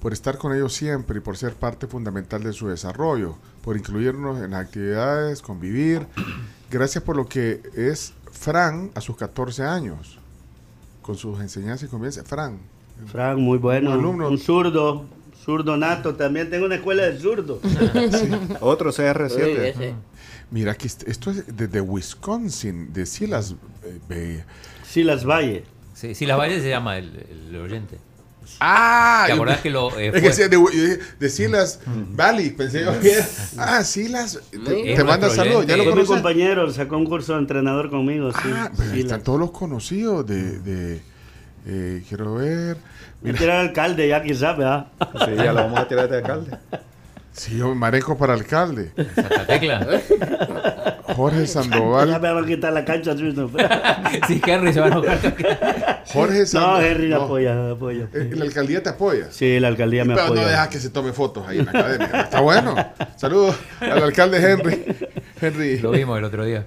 [0.00, 3.36] Por estar con ellos siempre y por ser parte fundamental de su desarrollo.
[3.62, 6.06] Por incluirnos en las actividades, convivir.
[6.70, 10.18] Gracias por lo que es Fran a sus 14 años.
[11.02, 12.22] Con sus enseñanzas y convivencia.
[12.24, 12.58] Fran,
[13.06, 13.90] Frank, muy bueno.
[13.92, 14.28] Un alumno.
[14.28, 15.04] Un zurdo,
[15.44, 16.14] zurdo nato.
[16.14, 17.60] También tengo una escuela de zurdo.
[18.60, 19.38] Otro Uy, CR7.
[19.58, 19.94] ese.
[20.50, 24.44] mira que est- esto es desde Wisconsin, de Silas eh, Bay.
[24.86, 25.64] Silas Valle.
[25.94, 27.98] Sí, sí, las valles se llama el, el oyente.
[28.60, 32.84] Ah, ¿Te yo- acordás que lo eh, Es que de, dije, de Silas Valley, pensé
[32.84, 33.26] yo que era-
[33.58, 36.08] Ah, Silas, te, te manda saludos, ya lo conoces.
[36.08, 38.32] compañero, sacó un curso de entrenador conmigo.
[38.32, 39.04] Sí, Ah, pero ahí Silas.
[39.12, 41.00] están todos los conocidos de, de
[41.66, 42.76] eh, quiero ver.
[43.22, 44.86] Me tira el alcalde ya quizás, ¿verdad?
[45.24, 46.56] Sí, ya lo vamos a tirar de alcalde.
[47.32, 48.90] Sí, yo marejo para alcalde.
[49.14, 49.86] Santa Tecla.
[51.16, 52.08] Jorge Ya Sandoval.
[52.20, 53.14] me van a quitar la cancha.
[53.14, 53.48] No,
[54.28, 55.18] sí, Henry se va a enojar.
[56.12, 56.84] Jorge No, Sandoval.
[56.84, 57.22] Henry no.
[57.22, 58.08] apoya, apoya.
[58.12, 59.28] Eh, La alcaldía te apoya.
[59.30, 60.48] Sí, la alcaldía me Pero no apoya.
[60.48, 62.10] deja que se tome fotos ahí en la academia.
[62.22, 62.74] Está bueno.
[63.16, 64.84] Saludos al alcalde Henry.
[65.40, 65.78] Henry.
[65.78, 66.66] Lo vimos el otro día.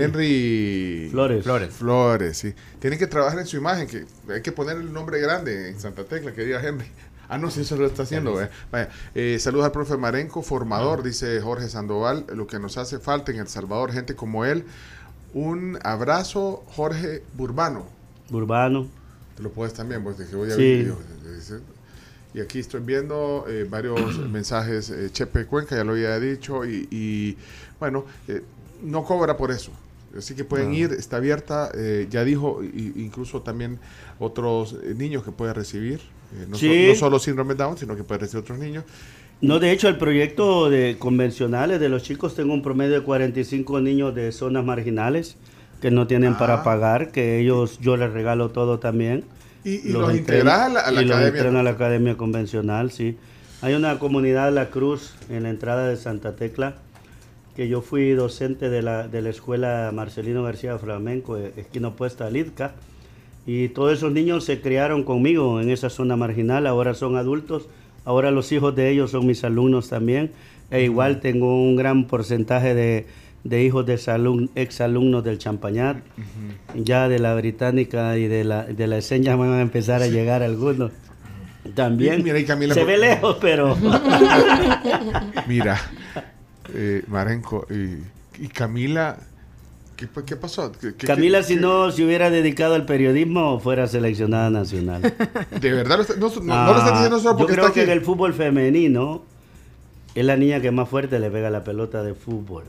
[0.00, 1.42] Henry Flores.
[1.44, 1.74] Flores.
[1.74, 2.54] Flores, sí.
[2.78, 6.04] Tienen que trabajar en su imagen, que hay que poner el nombre grande en Santa
[6.04, 6.86] Tecla, que diga Henry.
[7.30, 8.32] Ah, no, sí, eso lo está haciendo.
[8.32, 8.48] vaya.
[8.72, 8.88] Vaya.
[9.14, 12.24] Eh, saludos al profe Marenco, formador, dice Jorge Sandoval.
[12.34, 14.64] Lo que nos hace falta en El Salvador, gente como él.
[15.34, 17.84] Un abrazo, Jorge Burbano.
[18.30, 18.88] Urbano.
[19.42, 20.84] lo puedes también, pues dije, voy a Sí.
[20.84, 20.94] ver.
[22.32, 24.88] Y aquí estoy viendo eh, varios mensajes.
[24.88, 26.64] eh, Chepe Cuenca ya lo había dicho.
[26.64, 27.36] Y, y,
[27.78, 28.42] bueno, eh,
[28.82, 29.70] no cobra por eso.
[30.16, 31.70] Así que pueden ir, está abierta.
[31.74, 33.78] eh, ya dijo, i- incluso también
[34.18, 36.00] otros eh, niños que pueden recibir.
[36.34, 36.86] eh, no, so- Sí.
[36.88, 38.84] no solo síndrome Down, sino que pueden recibir otros niños.
[39.40, 43.80] No, de hecho, el proyecto de convencionales de los chicos, tengo un promedio de 45
[43.80, 45.36] niños de zonas marginales
[45.80, 46.38] que no tienen Ah.
[46.38, 49.24] para pagar, que ellos yo les regalo todo también.
[49.64, 51.38] Y, y los, integras a la, a la y los academia.
[51.38, 53.16] entreno a la academia convencional, sí.
[53.62, 56.76] Hay una comunidad La Cruz en la entrada de Santa Tecla,
[57.58, 62.28] que yo fui docente de la, de la escuela Marcelino García Flamenco, eh, esquina opuesta
[62.28, 62.74] al IDCA,
[63.48, 67.68] y todos esos niños se criaron conmigo en esa zona marginal, ahora son adultos,
[68.04, 70.30] ahora los hijos de ellos son mis alumnos también,
[70.70, 73.06] e igual tengo un gran porcentaje de,
[73.42, 73.94] de hijos de
[74.54, 75.96] exalumnos del Champañat,
[76.76, 79.00] ya de la Británica y de la, de la
[79.34, 80.92] van a empezar a llegar algunos.
[81.74, 83.76] También Mira, y Camila, se ve lejos, pero...
[85.48, 85.80] Mira,
[86.74, 89.16] eh, Marenco y, y Camila,
[89.96, 90.72] ¿qué, qué pasó?
[90.72, 95.02] ¿Qué- qué- Camila, qué- si qué- no se hubiera dedicado al periodismo, fuera seleccionada nacional.
[95.60, 97.90] De verdad, no, no- no lo está diciendo solo yo porque creo está que aquí.
[97.90, 99.22] en el fútbol femenino
[100.14, 102.64] es la niña que más fuerte le pega la pelota de fútbol.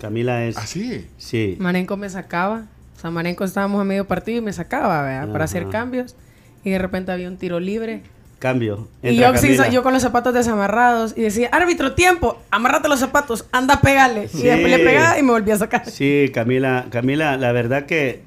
[0.00, 0.56] Camila es...
[0.56, 1.06] ¿Ah, sí?
[1.18, 1.56] Sí.
[1.60, 2.66] Marenco me sacaba.
[2.96, 5.30] O sea, Marenco estábamos a medio partido y me sacaba, ¿verdad?
[5.32, 6.16] Para hacer cambios.
[6.64, 8.02] Y de repente había un tiro libre.
[8.38, 8.86] Cambio.
[9.02, 9.32] Y yo,
[9.72, 14.28] yo con los zapatos desamarrados y decía, árbitro, tiempo, amárrate los zapatos, anda, pégale.
[14.28, 14.38] Sí.
[14.38, 15.90] Y después le pegaba y me volvía a sacar.
[15.90, 18.22] Sí, Camila, Camila, la verdad que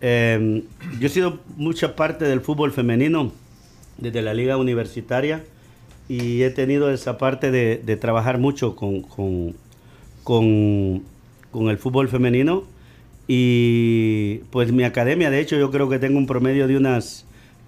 [0.00, 0.62] eh,
[1.00, 3.32] yo he sido mucha parte del fútbol femenino
[3.98, 5.42] desde la liga universitaria
[6.08, 9.54] y he tenido esa parte de, de trabajar mucho con, con,
[10.22, 11.02] con-
[11.50, 12.64] con el fútbol femenino
[13.26, 17.24] y pues mi academia, de hecho, yo creo que tengo un promedio de unas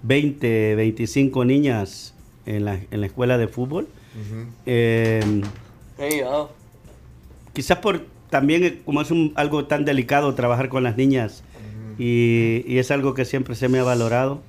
[0.07, 2.13] 20, 25 niñas
[2.45, 3.87] en la, en la escuela de fútbol.
[4.65, 5.41] Eh,
[5.99, 6.51] Hey, yo.
[7.53, 11.43] quizás por también eh, como es un, algo tan delicado trabajar con las niñas
[11.97, 14.41] y, y es algo que siempre se me ha valorado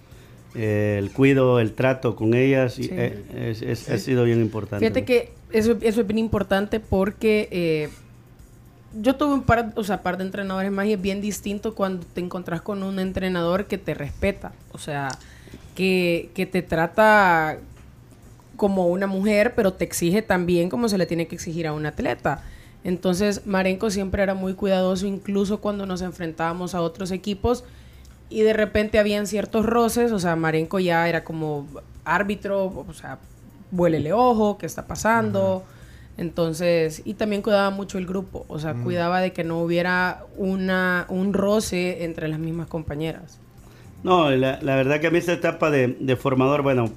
[0.54, 2.90] eh, el cuido el trato con ellas y, Sí.
[2.92, 5.06] eh, es- es- ha sido bien importante Fíjate ¿no?
[5.06, 7.88] que eso, eso es bien importante porque eh,
[9.00, 12.04] yo tuve un par, o sea, par de entrenadores más y es bien distinto cuando
[12.06, 15.09] te encontrás con un entrenador que te respeta, o sea,
[15.74, 17.59] que, que te trata
[18.57, 21.86] como una mujer, pero te exige también como se le tiene que exigir a un
[21.86, 22.42] atleta.
[22.84, 27.64] Entonces, Marenco siempre era muy cuidadoso, incluso cuando nos enfrentábamos a otros equipos
[28.30, 31.66] y de repente habían ciertos roces, o sea, Marenco ya era como
[32.05, 33.18] árbitro, o sea,
[33.72, 35.64] huélele ojo, ¿qué está pasando?
[36.16, 41.07] Entonces, y también cuidaba mucho el grupo, o sea, cuidaba de que no hubiera una,
[41.09, 43.38] un roce entre las mismas compañeras.
[44.03, 46.90] No la, la verdad que a mí esta etapa de, de formador bueno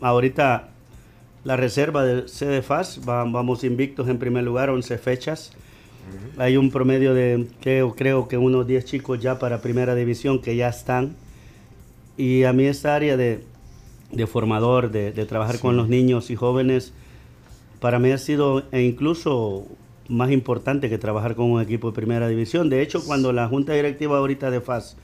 [0.00, 0.68] ahorita
[1.44, 5.52] la reserva de CDFAS va- vamos invictos en primer lugar 11 fechas.
[6.38, 10.56] Hay un promedio de creo, creo que unos 10 chicos ya para primera división que
[10.56, 11.16] ya están.
[12.16, 13.44] Y a mí esta área de,
[14.10, 16.92] de formador, de, de trabajar con los niños y jóvenes,
[17.80, 19.66] para mí ha sido e incluso
[20.08, 22.70] más importante que trabajar con un equipo de primera división.
[22.70, 24.96] De hecho, cuando la junta directiva ahorita de FAS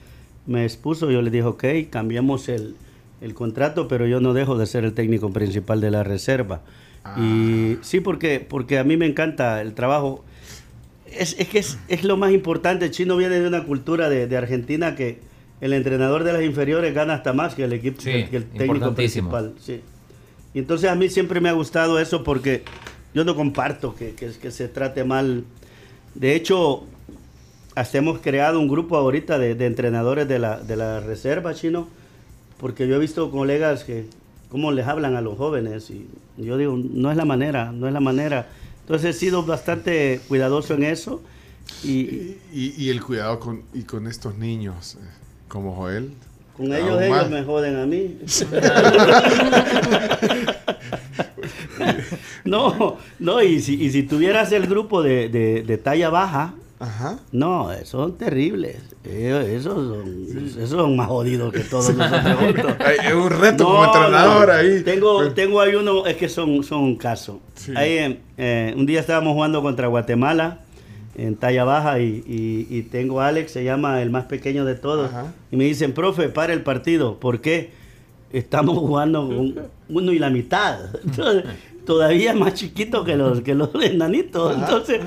[0.46, 2.74] me expuso, yo le dije, ok, cambiamos el,
[3.20, 6.62] el contrato, pero yo no dejo de ser el técnico principal de la reserva.
[7.16, 10.22] Y sí, porque, porque a mí me encanta el trabajo.
[11.06, 12.84] Es, es que es, es lo más importante.
[12.86, 15.18] El chino viene de una cultura de, de Argentina que
[15.60, 18.94] el entrenador de las inferiores gana hasta más que el equipo, Sí, que el técnico
[18.94, 19.54] principal.
[19.58, 19.80] Sí.
[20.52, 22.64] Y entonces a mí siempre me ha gustado eso porque
[23.14, 25.44] yo no comparto que, que, que se trate mal.
[26.14, 26.84] De hecho,
[27.74, 31.88] hasta hemos creado un grupo ahorita de, de entrenadores de la, de la reserva chino,
[32.58, 34.06] porque yo he visto colegas que
[34.50, 36.06] cómo les hablan a los jóvenes y
[36.36, 38.48] yo digo, no es la manera, no es la manera.
[38.82, 41.22] Entonces he sido bastante cuidadoso en eso
[41.84, 45.04] y Y, y el cuidado con, y con estos niños, eh,
[45.48, 46.10] como Joel.
[46.56, 47.30] con ellos ellos más.
[47.30, 48.18] me joden a mí.
[52.44, 57.18] no, no, y si, y si tuvieras el grupo de, de- de talla baja, Ajá.
[57.30, 58.76] no, son terribles.
[59.04, 60.26] Esos, son,
[60.56, 62.72] esos son más jodidos que todos nosotros juntos.
[63.04, 64.52] Es un reto como entrenador no.
[64.54, 64.82] ahí.
[64.82, 67.40] Tengo, Pues, tengo ahí uno, es que son, son un caso.
[67.54, 67.72] Sí.
[67.76, 70.60] Ahí, eh, eh, un día estábamos jugando contra Guatemala
[71.16, 74.74] en talla baja y, y- y tengo a Alex, se llama el más pequeño de
[74.74, 75.10] todos.
[75.10, 75.34] Ajá.
[75.52, 77.20] Y me dicen, profe, para el partido.
[77.20, 77.72] ¿Por qué?
[78.32, 79.28] Estamos jugando
[79.88, 80.78] uno y la mitad.
[81.04, 81.44] Entonces,
[81.84, 84.56] todavía más chiquito que los, que los enanitos.
[84.56, 85.00] Entonces,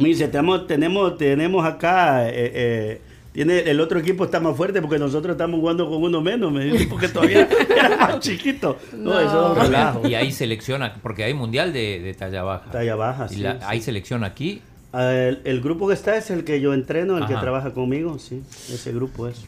[0.00, 3.00] me dice, tenemos, tenemos, tenemos acá eh, eh,
[3.32, 6.64] tiene, el otro equipo está más fuerte porque nosotros estamos jugando con uno menos, me
[6.64, 8.78] dice, porque todavía era más chiquito.
[8.92, 9.20] No, No.
[9.20, 10.08] eso es un relajo.
[10.08, 12.70] Y ahí selecciona, porque hay mundial de, de talla baja.
[12.70, 13.58] Talla baja, Y sí, la- sí.
[13.66, 14.60] Hay selección aquí.
[14.92, 18.18] Ah, El, el grupo que está es el que yo entreno, el que trabaja conmigo,
[18.18, 18.42] sí,
[18.72, 19.44] ese grupo es.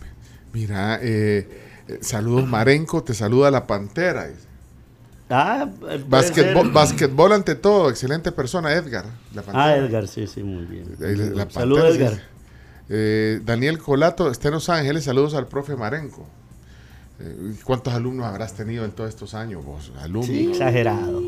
[0.52, 1.48] Mira, eh,
[1.88, 4.28] eh, saludos Marenco, te saluda la Pantera.
[5.30, 5.68] Ah,
[6.08, 9.04] Basquetbol, ante todo, excelente persona, Edgar.
[9.34, 9.42] La.
[9.52, 10.84] Ah, Edgar, sí, sí, muy bien.
[11.50, 12.14] Saludos, Edgar.
[12.14, 12.20] sí.
[12.88, 16.26] Eh, Daniel Colato está en Los Ángeles, saludos al profe Marenco.
[17.20, 19.92] Eh, ¿Cuántos alumnos habrás tenido en todos estos años vos?
[20.00, 20.26] Alumnos.
[20.26, 21.22] Sí, exagerado.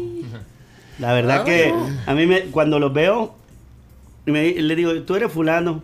[0.99, 1.73] La verdad que
[2.07, 3.35] a mí me, cuando los veo,
[4.27, 5.83] me- le digo, tú eres fulano.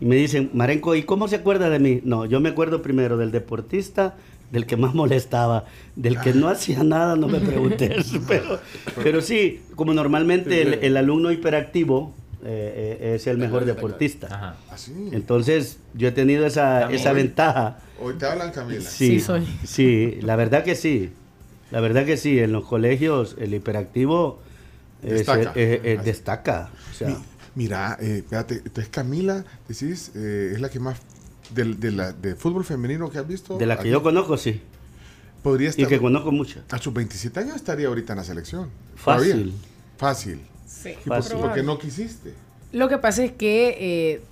[0.00, 2.00] Y me dicen, Marenco, ¿y cómo se acuerda de mí?
[2.04, 4.14] No, yo me acuerdo primero del deportista,
[4.50, 5.64] del que más molestaba,
[5.96, 8.20] del que no hacía nada, no me pregunté eso.
[8.28, 8.60] Pero,
[9.02, 12.12] pero sí, como normalmente el, el alumno hiperactivo
[12.44, 14.26] eh, eh, es el mejor deportista.
[14.26, 14.56] Ajá.
[14.70, 14.92] Así.
[15.12, 17.78] Entonces, yo he tenido esa, esa ventaja.
[18.00, 18.80] Hoy te hablan, Camila.
[18.88, 19.46] Sí soy.
[19.64, 21.10] Sí, la verdad que sí.
[21.70, 22.38] La verdad que sí.
[22.38, 24.40] En los colegios el hiperactivo
[25.02, 25.52] es- Destaca.
[25.54, 26.70] eh, eh, destaca.
[26.90, 27.16] O sea, Mi-
[27.56, 30.98] Mira, eh, espérate, entonces Camila, decís, eh, es la que más
[31.54, 33.58] del, de, la, de fútbol femenino que has visto.
[33.58, 33.90] de la que aquí.
[33.90, 34.60] yo conozco, sí.
[35.42, 35.88] Podría Y estar.
[35.88, 36.60] que conozco mucho.
[36.70, 38.68] A sus 27 años estaría ahorita en la selección.
[38.96, 39.30] Fácil.
[39.32, 39.52] Todavía.
[39.96, 40.40] Fácil.
[40.66, 40.90] Sí.
[40.90, 41.38] ¿Y por, Fácil.
[41.38, 42.34] por qué no quisiste?
[42.72, 44.22] Lo que pasa es que eh,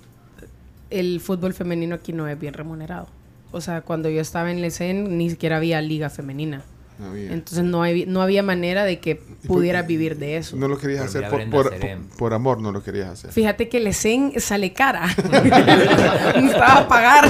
[0.89, 3.07] el fútbol femenino aquí no es bien remunerado.
[3.51, 6.63] O sea, cuando yo estaba en Lecen ni siquiera había liga femenina.
[6.99, 7.31] No había.
[7.31, 9.15] Entonces no, hay, no había manera de que
[9.47, 10.57] pudieras vivir de eso.
[10.57, 11.29] No lo querías Por hacer
[12.17, 13.31] por, amor, no lo querías hacer.
[13.31, 15.05] Fíjate que Lecen sale cara.
[16.35, 17.25] Necesitaba pagar.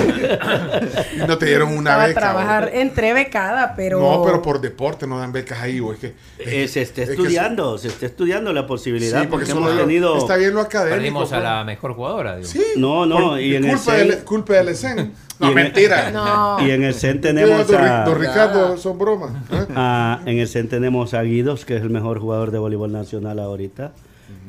[1.16, 2.20] Y no te dieron una beca.
[2.20, 2.78] trabajar ¿o?
[2.78, 4.00] entre becada, pero...
[4.00, 6.16] No, pero por deporte no dan becas ahí, o es que.
[6.40, 9.76] Eh, se está es que estudiando, se está estudiando la Sí, posibilidad porque porque hemos
[9.76, 10.18] lo- tenido...
[10.18, 10.96] Está bien lo académico.
[10.98, 11.44] Perdimos a pues.
[11.44, 12.36] la mejor jugadora.
[12.38, 12.48] digo.
[12.48, 12.64] Sí.
[12.78, 15.00] No, no, por- y en el culpa, del, CEN culpa del ESEN.
[15.00, 16.12] Y No, en el- mentira.
[16.14, 16.58] No.
[16.66, 18.04] Y en el CEN Don, tenemos Ri- a...
[18.06, 19.32] don Ricardo, son bromas.
[19.62, 19.74] ¿Eh?
[19.76, 23.40] Ah, en el CEN tenemos a Guidos, que es el mejor jugador de voleibol nacional
[23.40, 23.94] ahorita.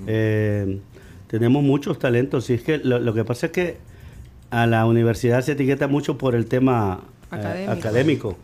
[0.06, 0.78] Eh,
[1.28, 2.48] tenemos muchos talentos.
[2.50, 3.76] Y es que lo, lo que pasa es que
[4.50, 7.00] a la universidad se etiqueta mucho por el tema
[7.32, 8.36] eh, Académico.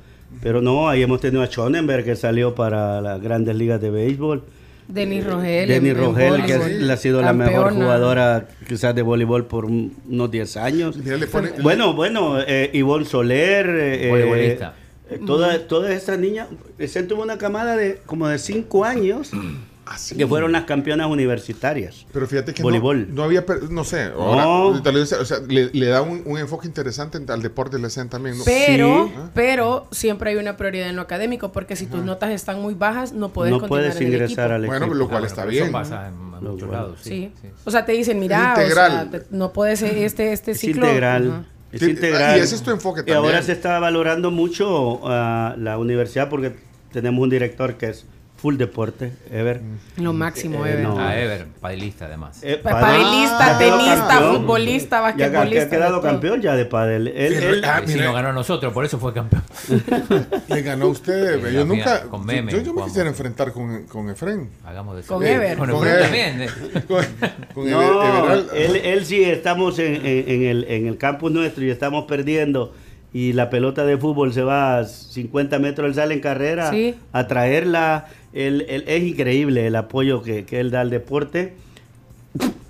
[0.42, 4.42] Pero no, ahí hemos tenido a Schonenberg, que salió para las grandes ligas de béisbol.
[4.88, 5.68] Denis Rogel.
[5.68, 9.96] Denis en- en Rogel, que ha sido la mejor jugadora quizás de voleibol por un-
[10.08, 10.96] unos 10 años.
[10.96, 14.74] Mira, le pone- Bueno, bueno, eh, Ivonne Soler, eh, Voleibolista.
[15.11, 16.48] Eh, toda- todas estas niñas,
[16.86, 19.30] se tuvo una camada de como de 5 años
[19.86, 20.16] Así.
[20.16, 22.07] que fueron las campeonas universitarias.
[22.12, 23.07] Pero fíjate que Voleibol.
[23.11, 24.20] No, no había, no sé, No.
[24.40, 27.84] ahora, tal vez, o sea, le, le da un, un enfoque interesante al deporte del
[27.84, 28.36] ESEN también.
[28.36, 28.42] ¿no?
[28.44, 29.12] Pero, Sí.
[29.32, 33.12] pero siempre hay una prioridad en lo académico, porque si tus notas están muy bajas,
[33.12, 34.54] no puedes no continuar puedes en el ingresar equipo.
[34.57, 34.94] al Bueno, equipo.
[34.98, 35.62] lo cual Ah, está bien.
[35.64, 36.72] Eso pasa en, en muchos bueno.
[36.72, 36.98] lados.
[37.02, 37.32] Sí, Sí.
[37.42, 37.48] sí.
[37.64, 38.90] O sea, te dicen, mira, o integral.
[38.92, 40.84] sea, te- no puedes este este Es ciclo.
[40.84, 41.30] integral.
[41.30, 41.44] Ajá.
[41.72, 42.38] Es Sí, integral.
[42.38, 43.44] y ese es tu enfoque Y ahora también.
[43.44, 46.54] se está valorando mucho ah, la universidad porque
[46.92, 48.06] tenemos un director que es
[48.47, 49.61] full deporte, Ever.
[49.97, 50.82] Lo máximo, Eh, Ever.
[50.84, 51.01] no.
[51.01, 52.38] A Ever, padilista además.
[52.44, 53.03] Eh, Pa- padel.
[53.03, 57.09] padelista, tenista, futbolista, basquetbolista, Ha quedado campeón ya de padel.
[57.09, 59.42] Él, Sí, él- ah, si no ganó a nosotros, por eso fue campeón.
[60.49, 61.40] Le ganó a usted.
[61.53, 61.84] Yo nunca.
[62.03, 64.49] mía, con Meme yo, yo me quisiera enfrentar con, con Efren.
[64.64, 65.32] Hagamos de Con eso.
[65.34, 65.59] Ever.
[65.59, 66.03] Con, Con Ever Ever.
[66.05, 66.42] también.
[66.42, 66.82] eh.
[66.86, 67.05] Con,
[67.53, 71.64] con no, Ever- él, él sí estamos en, en- en el, en el campus nuestro
[71.64, 72.72] y estamos perdiendo
[73.18, 76.94] y la pelota de fútbol se va a 50 metros, él sale en carrera Sí.
[77.12, 78.08] a traerla.
[78.34, 81.54] Él- él- es increíble el apoyo que, que él da al deporte.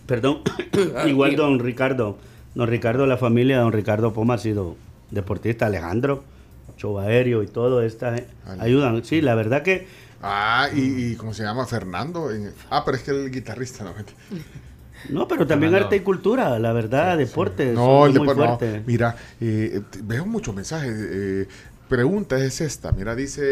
[0.07, 0.43] Perdón,
[1.09, 2.17] igual don Ricardo.
[2.55, 4.77] Don Ricardo, la familia de don Ricardo Poma ha sido
[5.11, 6.23] deportista, Alejandro,
[6.79, 8.15] show aéreo y todo, esta
[8.61, 9.05] ayudan.
[9.05, 9.87] Sí, la verdad que
[10.23, 10.81] Ah, y,
[11.13, 11.67] y ¿cómo se llama?
[11.67, 12.31] Fernando.
[12.71, 13.93] ah, pero es que el guitarrista, ¿no?
[15.11, 17.73] No, pero también arte y cultura, la verdad, deporte.
[17.73, 18.83] No, el muy deporte.
[18.87, 20.93] Mira, eh, veo muchos mensajes.
[20.99, 21.47] eh,
[21.89, 22.91] pregunta es esta.
[22.91, 23.43] Mira, dice,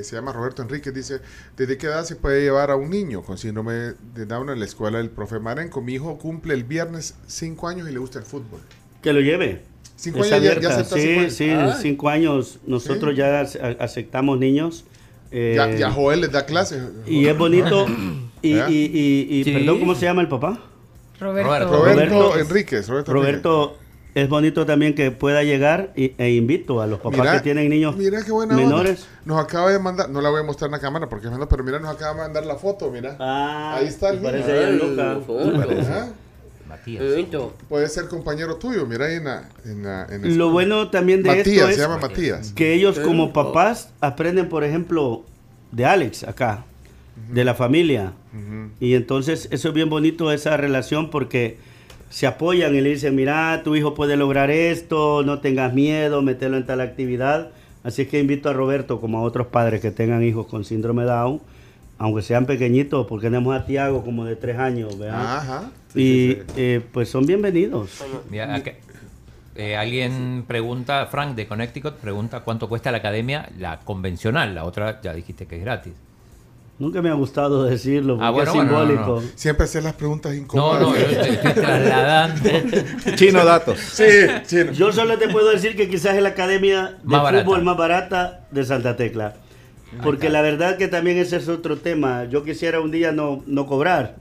[0.00, 1.20] eh, se llama Roberto Enrique, dice,
[1.56, 3.72] ¿desde qué edad se puede llevar a un niño con síndrome
[4.14, 5.80] de Down en la escuela del profe Marenco?
[5.80, 8.60] Mi hijo cumple el viernes cinco años y le gusta el fútbol.
[9.02, 9.62] Que lo lleve.
[9.96, 11.32] Cinco Es años ya- ya sí, cinco años.
[11.34, 12.58] sí, cinco años.
[12.66, 13.16] Nosotros Sí.
[13.18, 13.40] ya
[13.80, 14.84] aceptamos niños.
[15.30, 16.82] eh, ya, ya Joel les da clases.
[17.06, 17.86] y es bonito.
[18.42, 19.52] y, y, y- y- Sí.
[19.52, 20.62] perdón, ¿cómo se llama el papá?
[21.20, 21.48] Roberto.
[21.50, 21.76] Roberto.
[21.76, 22.88] Roberto, Roberto- Enríquez.
[22.88, 23.76] Roberto, Roberto,
[24.14, 27.68] es bonito también que pueda llegar y- e invito a los papás Mira, que tienen
[27.68, 28.66] niños Mira qué buena onda.
[28.66, 29.06] menores.
[29.24, 31.62] Nos acaba de mandar, no la voy a mostrar en la cámara porque es pero
[31.64, 33.16] mira, nos acaba de mandar la foto, mira.
[33.20, 34.48] Ah, Ahí está el parece
[34.78, 35.18] Gianluca.
[35.80, 36.08] Ajá.
[36.68, 37.02] Matías.
[37.68, 39.48] Puede ser compañero tuyo, mira ahí en la...
[39.64, 42.52] En la- en la- Lo bueno también de Matías, esto se es llama Matías.
[42.52, 45.24] que ellos como papás aprenden, por ejemplo,
[45.72, 46.64] de Alex acá,
[47.32, 48.12] de la familia.
[48.80, 51.58] Y entonces eso es bien bonito esa relación porque
[52.10, 56.56] se apoyan y le dicen, mira, tu hijo puede lograr esto, no tengas miedo, metelo
[56.56, 57.50] en tal actividad.
[57.84, 61.04] Así es que invito a Roberto, como a otros padres que tengan hijos con síndrome
[61.04, 61.40] Down,
[61.98, 65.36] aunque sean pequeñitos, porque tenemos a Tiago como de tres años, ¿verdad?
[65.38, 65.70] Ajá.
[65.94, 68.02] y eh, pues son bienvenidos.
[68.30, 68.72] Mira, acá-
[69.56, 75.00] eh, alguien pregunta, Frank de Connecticut pregunta cuánto cuesta la academia, la convencional, la otra
[75.02, 75.92] ya dijiste que es gratis.
[76.78, 79.20] Nunca me ha gustado decirlo, porque Ah, bueno, es bueno, no, simbólico.
[79.20, 79.28] no.
[79.34, 80.80] Siempre hacer las preguntas No, incómodas.
[80.82, 82.50] no, yo estoy, estoy trasladando.
[83.16, 83.78] Chino datos.
[83.80, 84.04] Sí,
[84.46, 84.70] chino.
[84.72, 87.44] Yo solo te puedo decir que quizás es la academia de Más barata.
[87.44, 89.34] fútbol más barata de Santa Tecla.
[90.04, 92.26] Porque la verdad que también ese es otro tema.
[92.26, 94.16] Yo quisiera un día no, no cobrar.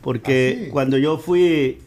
[0.00, 0.70] Porque Ah, sí?
[0.70, 1.80] cuando yo fui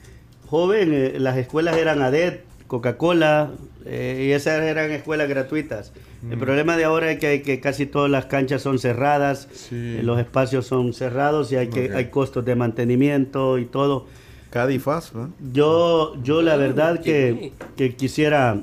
[0.48, 3.52] joven, eh, las escuelas eran ADET, Coca-Cola,
[3.86, 5.92] eh, y esas eran escuelas gratuitas.
[6.32, 9.76] El problema de ahora es que, que casi todas las canchas son cerradas, Sí.
[9.76, 14.06] eh, los espacios son cerrados y hay, que, hay costos de mantenimiento y todo.
[14.52, 15.34] Cadifaz, ¿no?
[15.52, 18.58] Yo, yo la verdad que, que quisiera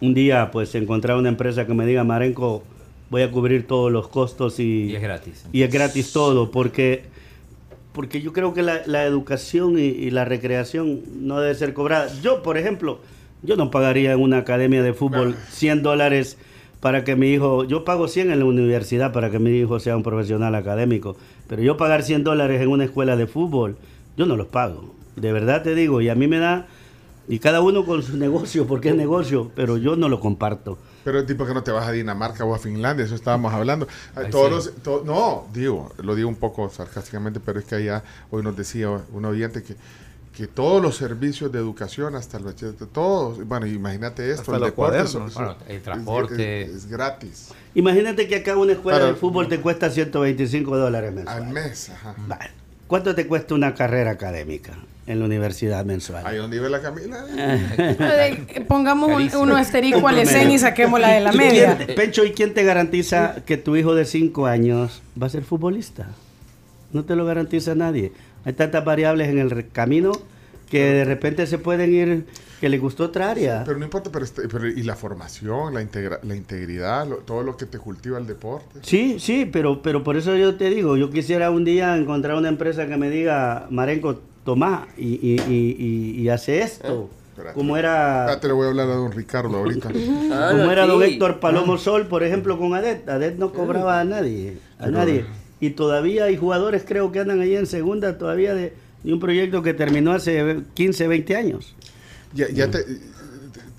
[0.00, 2.64] un día pues encontrar una empresa que me diga, Marenco,
[3.10, 5.44] voy a cubrir todos los costos y, Y es gratis.
[5.52, 7.04] y es gratis todo, porque,
[7.92, 12.08] porque yo creo que la, la educación y, y la recreación no debe ser cobrada.
[12.22, 12.98] Yo, por ejemplo,
[13.42, 16.36] yo no pagaría en una academia de fútbol 100 dólares
[16.80, 19.96] para que mi hijo, yo pago 100 en la universidad para que mi hijo sea
[19.96, 21.16] un profesional académico,
[21.48, 23.76] pero yo pagar 100 dólares en una escuela de fútbol,
[24.16, 24.94] yo no los pago.
[25.16, 26.66] De verdad te digo, y a mí me da,
[27.28, 30.78] y cada uno con su negocio, porque es negocio, pero yo no lo comparto.
[31.04, 33.86] Pero tipo que no te vas a Dinamarca o a Finlandia, eso estábamos hablando.
[34.14, 34.70] Ay, Todos sí.
[34.74, 38.54] los- to- no, digo, lo digo un poco sarcásticamente, pero es que allá hoy nos
[38.56, 39.76] decía un oyente que,
[40.40, 44.60] que todos los servicios de educación, hasta el bachillerato, todos, bueno, imagínate esto, Hasta el
[44.60, 46.62] los deporte, eso- Bueno, el transporte.
[46.62, 51.12] es, es gratis Imagínate que acá una escuela Para- de fútbol te cuesta 125 dólares
[51.12, 51.44] mensuales.
[51.46, 51.90] al mes.
[51.90, 52.14] Ajá.
[52.26, 52.50] Vale.
[52.86, 54.72] ¿Cuánto te cuesta una carrera académica
[55.06, 56.26] en la universidad mensual?
[56.26, 57.24] Ahí donde vive la Camila.
[57.78, 59.42] Eh, Pongamos un, Carísimo.
[59.42, 60.18] uno asterisco Un al.
[60.18, 61.78] ESEN y saquémosla de la ¿Y quién media.
[61.94, 66.08] Pencho, ¿y quién te garantiza que tu hijo de 5 años va a ser futbolista?
[66.92, 68.10] No te lo garantiza nadie.
[68.44, 70.12] Hay tantas variables en el camino
[70.70, 72.26] que de repente se pueden ir,
[72.60, 73.64] que le gustó otra área.
[73.64, 77.42] Pero no importa, pero, este- pero y la formación, la, integra- la integridad, lo- todo
[77.42, 78.78] lo que te cultiva el deporte.
[78.82, 82.48] Sí, sí, pero, pero por eso yo te digo, yo quisiera un día encontrar una
[82.48, 87.10] empresa que me diga, Marenco, toma y, y, y, y- y hace esto.
[87.30, 87.54] Espérate.
[87.58, 89.88] Como era, Ah, te lo voy a hablar a don Ricardo ahorita.
[90.32, 91.02] Ah, como era don.
[91.02, 93.08] Héctor Palomo Sol, por ejemplo, con Adet.
[93.08, 95.24] Adet no cobraba a nadie, a nadie.
[95.60, 99.62] Y todavía hay jugadores, creo que andan ahí en segunda todavía de, de un proyecto
[99.62, 101.74] que terminó hace 15, 20 años.
[102.32, 102.82] ¿Ya, ya te,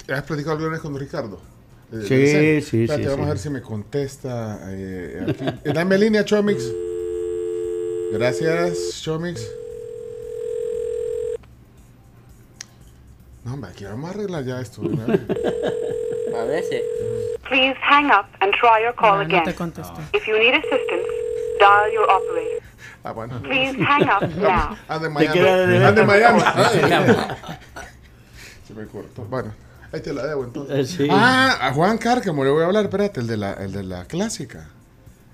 [0.06, 1.40] te- has platicado alguna vez con Ricardo?
[1.92, 3.22] Eh, Sí, sí, Espérate, sí, Vamos sí.
[3.22, 4.60] a ver si me contesta.
[4.70, 5.26] eh.
[5.66, 6.72] Eh, Dame línea, Chomix.
[8.14, 9.42] Gracias, Chomix.
[13.44, 14.82] No, hombre, aquí vamos a arreglar ya esto.
[16.38, 16.84] A veces.
[17.50, 19.44] Please hang up and try your call No, no again.
[19.44, 19.52] te.
[20.18, 21.08] If you need assistance,
[21.62, 22.64] dial your operator.
[23.04, 23.42] Ah, bueno.
[23.42, 24.76] Please hang up now.
[24.90, 25.34] Anda en Te Miami.
[25.40, 26.42] queda de- Anda en Miami.
[28.68, 29.24] Se me cortó.
[29.24, 29.54] Bueno,
[29.92, 30.94] ahí te la debo entonces.
[30.94, 31.08] Eh, sí.
[31.12, 34.06] Ah, a Juan Cárcamo le voy a hablar, espérate, el de la, el de la
[34.06, 34.68] clásica.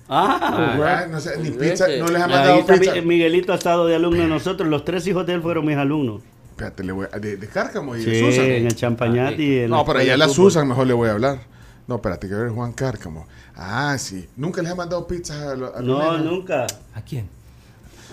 [0.10, 0.78] Ah.
[0.82, 2.94] Ah, no sé, ni pizza, no les ha mandado pizza.
[2.96, 4.68] Mi- Miguelito ha estado de alumno de nosotros.
[4.70, 6.22] Los tres hijos de él fueron mis alumnos.
[6.52, 8.46] Espérate, le voy a, de, de Cárcamo y Sí, de Susan.
[8.46, 10.30] en el Champañat y en No, pero allá la.
[10.30, 11.40] Susan mejor le voy a hablar.
[11.88, 13.26] No, espérate, que ver Juan Cárcamo.
[13.56, 14.28] Ah, sí.
[14.36, 16.68] Nunca les ha mandado pizzas a, lo- a los No, nunca.
[16.94, 17.30] ¿A quién?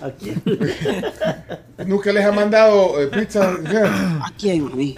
[0.01, 0.33] Aquí.
[1.85, 3.49] Nunca les ha mandado eh, pizza.
[3.51, 4.67] ¿A quién?
[4.67, 4.95] A mí.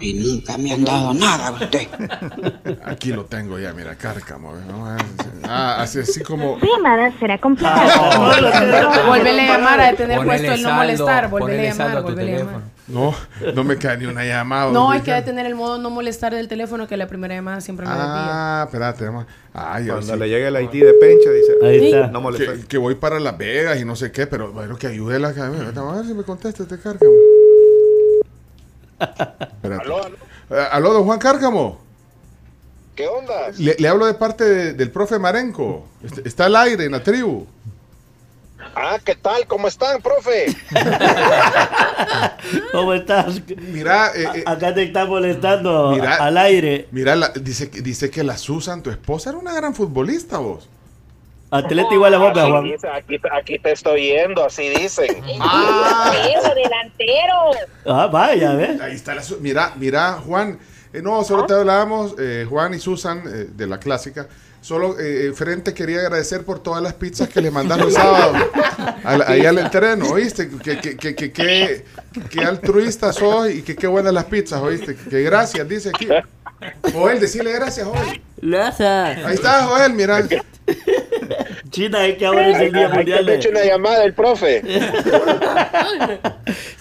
[0.00, 1.88] Y nunca me han dado nada a usted.
[2.84, 4.52] Aquí lo tengo ya, mira, Cárcamo.
[4.68, 5.04] Vamos a ver.
[5.44, 6.58] Ah, así, así como.
[6.60, 9.06] llamada será Ah, complicada.
[9.06, 11.30] Volvele a llamar a tener Ponele puesto el no saldo, molestar.
[11.30, 12.60] Ponele a llamar, volvele a llamar.
[12.88, 13.14] No,
[13.54, 14.72] no me cae ni una llamada.
[14.72, 17.06] No, don es que hay que tener el modo no molestar del teléfono que la
[17.06, 17.92] primera llamada siempre me.
[17.94, 19.26] Ah, espérate, vamos.
[19.52, 20.18] Ay, Cuando sí.
[20.18, 22.06] le llegue el ID de Pencha, dice, Ahí está.
[22.08, 22.54] no molesta.
[22.54, 25.28] que, que voy para Las Vegas y no sé qué, pero bueno, que ayude la
[25.28, 27.12] a ver si me contesta este Cárcamo.
[29.00, 29.84] Espérate.
[29.84, 30.16] Aló, aló.
[30.50, 31.78] Eh, aló, don Juan Cárcamo.
[32.96, 33.50] ¿Qué onda?
[33.58, 35.86] Le, le hablo de parte de- del profe Marenco.
[36.02, 37.46] Est- Está al aire en la tribu.
[38.74, 39.46] Ah, ¿qué tal?
[39.46, 40.46] ¿Cómo están, profe?
[42.72, 43.40] ¿Cómo estás?
[43.56, 46.16] Mira, eh, eh, Acá te está molestando Mira.
[46.16, 46.88] al aire.
[46.90, 50.68] mira, la- dice, que- dice que la Susan, tu esposa, era una gran futbolista, vos.
[51.50, 52.64] Atleta igual a boca, Juan.
[52.64, 55.06] dice, aquí, aquí te estoy yendo, así dicen.
[55.26, 57.50] Eso, delantero.
[57.86, 58.80] Ah, vaya, ¿ves?
[58.80, 60.58] Ahí está la Mira, mira, Juan.
[60.92, 64.26] eh, no, solo te hablábamos, eh, Juan y Susan, eh, de la clásica.
[64.60, 68.32] Solo eh, Frente quería agradecer por todas las pizzas que le mandaron el sábado
[69.04, 70.50] al- ahí al entreno, ¿oíste?
[70.50, 71.84] Que, que, que, que, que-
[72.28, 74.96] que altruista sos y que qué buenas las pizzas, ¿oíste?
[74.96, 76.08] Que gracias, dice aquí.
[76.92, 78.20] Joel, decirle gracias, Joel.
[78.42, 79.24] Gracias.
[79.24, 80.26] Ahí está, Joel, mira.
[81.70, 83.54] China, es que ahora es el Día Mundial haberle hecho de...
[83.56, 84.62] una llamada el profe.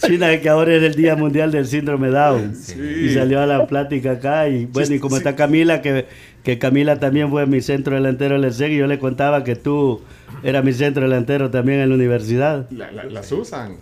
[0.06, 2.56] China, es que ahora es el Día Mundial del Síndrome Down.
[3.04, 4.48] Y salió a la plática acá.
[4.48, 6.06] Y bueno, y como está Camila, que,
[6.44, 9.56] que Camila también fue mi centro delantero en el SEG, y yo le contaba que
[9.56, 10.02] tú
[10.44, 12.70] eras mi centro delantero también en la universidad.
[12.72, 13.78] La- la- las usan.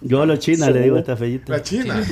[0.00, 1.52] Yo a los China le digo a esta fellita.
[1.52, 2.00] La China.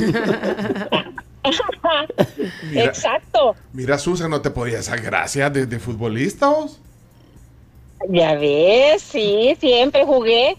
[2.71, 2.85] Mira.
[2.87, 3.55] Exacto.
[3.73, 6.81] Mira, Susan, no te podías dar gracias de, de futbolista, vos?
[8.09, 10.57] Ya ves, sí, siempre jugué.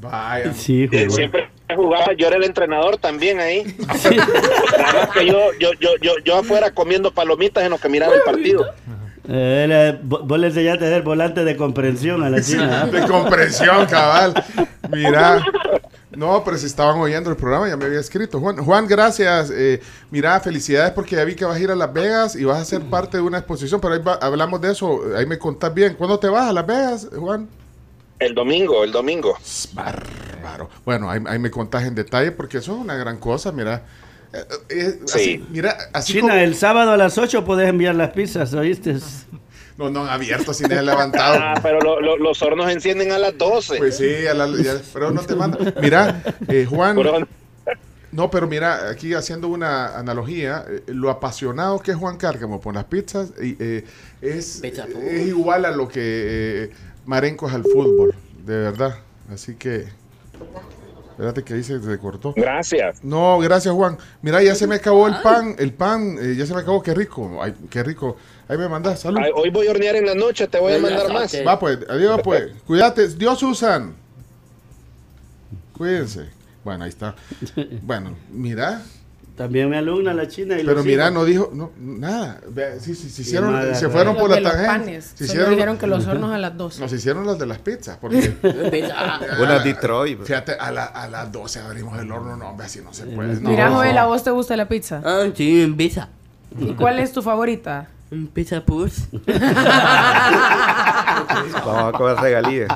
[0.00, 0.52] Vaya.
[0.54, 1.16] Sí, Eh, jugó.
[1.16, 3.64] Siempre jugaba, yo era el entrenador también ahí.
[4.78, 8.14] Nada más que yo, yo, yo, yo, yo afuera comiendo palomitas en lo que miraba
[8.14, 8.66] el partido.
[9.30, 12.86] Eh, vos le enseñaste a ser volante de comprensión a la China.
[12.86, 12.90] ¿eh?
[12.90, 14.32] De comprensión, cabal.
[14.90, 15.44] Mira.
[16.18, 18.40] No, pero si estaban oyendo el programa, ya me había escrito.
[18.40, 19.52] Juan, Juan gracias.
[19.54, 22.60] Eh, mira, felicidades porque ya vi que vas a ir a Las Vegas y vas
[22.60, 25.00] a ser parte de una exposición, pero ahí va- hablamos de eso.
[25.16, 25.94] Ahí me contás bien.
[25.94, 27.48] ¿Cuándo te vas a Las Vegas, Juan?
[28.18, 29.38] El domingo, el domingo.
[29.74, 30.68] Bárbaro.
[30.84, 33.82] Bueno, ahí, ahí me contás en detalle porque eso es una gran cosa, mira.
[34.32, 35.14] Eh, eh, Sí.
[35.14, 38.96] así, mira, así China, como- el sábado a las 8 podés enviar las pizzas, ¿oíste?
[39.78, 41.38] No, no han abierto sin el levantado.
[41.40, 43.78] Ah, pero lo- lo- los hornos encienden a las 12.
[43.78, 45.58] Pues sí, a la- ya- pero no te manda.
[45.80, 46.96] Mira, eh, Juan.
[46.96, 47.26] Pero-
[48.10, 52.74] No, pero mira, aquí haciendo una analogía, eh, lo apasionado que es Juan Cárcamo por
[52.74, 53.84] las pizzas y, eh,
[54.22, 55.02] es, Pizza food.
[55.04, 56.00] es igual a lo que
[56.64, 56.70] eh,
[57.04, 58.14] Marenco es al fútbol,
[58.46, 58.96] de verdad.
[59.30, 59.86] Así que,
[61.10, 62.32] espérate que dice se cortó.
[62.34, 63.04] Gracias.
[63.04, 63.98] No, gracias Juan.
[64.22, 66.94] Mira, ya se me acabó el pan, el pan, eh, ya se me acabó, qué
[66.94, 68.16] rico, ay, qué rico.
[68.48, 69.18] Ahí me mandas, salud.
[69.22, 71.34] Ay, Hoy voy a hornear en la noche, te voy a mandar más.
[71.46, 72.52] Va pues, adiós pues.
[72.66, 73.08] Cuídate.
[73.08, 73.94] Dios Susan.
[75.76, 76.28] Cuídense.
[76.64, 77.14] Bueno, ahí está.
[77.82, 78.82] Bueno, mira.
[79.36, 80.58] También mi alumna, la China.
[80.60, 82.40] Y Pero mira, no dijo no, nada.
[82.80, 84.66] Sí, sí, se hicieron, se fueron por Los la tangente.
[84.66, 85.12] panes.
[85.14, 86.80] Se hicieron, dijeron que los hornos a las 12.
[86.80, 87.98] nos hicieron las de las pizzas.
[87.98, 88.34] Porque,
[89.40, 90.22] Una Detroit.
[90.24, 92.36] fíjate, a, la- a las 12 abrimos el horno.
[92.36, 93.34] No, hombre, así no se puede.
[93.40, 93.70] No, Mira.
[93.70, 95.00] Joel, ¿a vos te gusta la pizza?
[95.04, 96.08] Ah, sí, en pizza.
[96.58, 97.88] ¿Y cuál es tu favorita?
[98.10, 99.08] En pizza puss.
[101.64, 102.68] Vamos a comer regalías.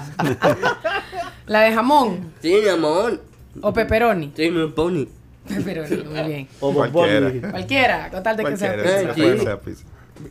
[1.46, 3.22] ¿La de jamón Sí, amor.
[3.60, 4.32] o pepperoni?
[4.36, 5.06] Sí, pony.
[5.48, 6.48] Pepperoni, muy bien.
[6.60, 7.50] O Cualquiera.
[7.50, 9.84] Cualquiera, con tal de que sea pizza.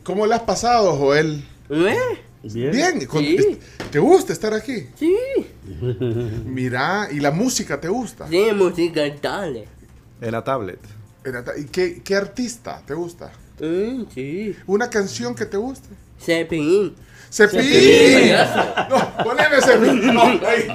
[0.03, 1.43] ¿Cómo le has pasado, Joel?
[1.69, 1.95] ¿Eh?
[2.43, 2.71] Bien.
[2.71, 3.05] Bien.
[3.05, 3.59] con- Sí.
[3.91, 4.87] ¿Te gusta estar aquí?
[4.95, 5.15] Sí.
[6.45, 8.27] Mira, ¿y la música te gusta?
[8.27, 9.67] Sí, música dale.
[10.21, 10.79] En la tablet.
[11.57, 13.31] ¿Y qué, qué artista te gusta?
[13.61, 14.57] Mm, sí.
[14.65, 15.87] ¿Una canción que te guste?
[16.19, 16.95] Cepillín.
[17.31, 17.71] ¡Cepillín!
[17.71, 18.35] Cepillín.
[18.89, 20.13] No, poneme cepillín.
[20.13, 20.67] No, ahí.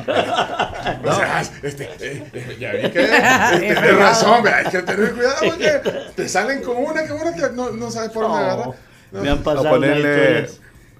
[1.04, 5.12] O sea, este, eh, eh, ya vi que eh, tienes razón, ve, hay que tener
[5.14, 5.80] cuidado porque
[6.14, 8.66] te salen con una que una que no, no sabes por dónde agarrar.
[9.10, 9.22] No.
[9.22, 10.48] Me han pasado ponerle.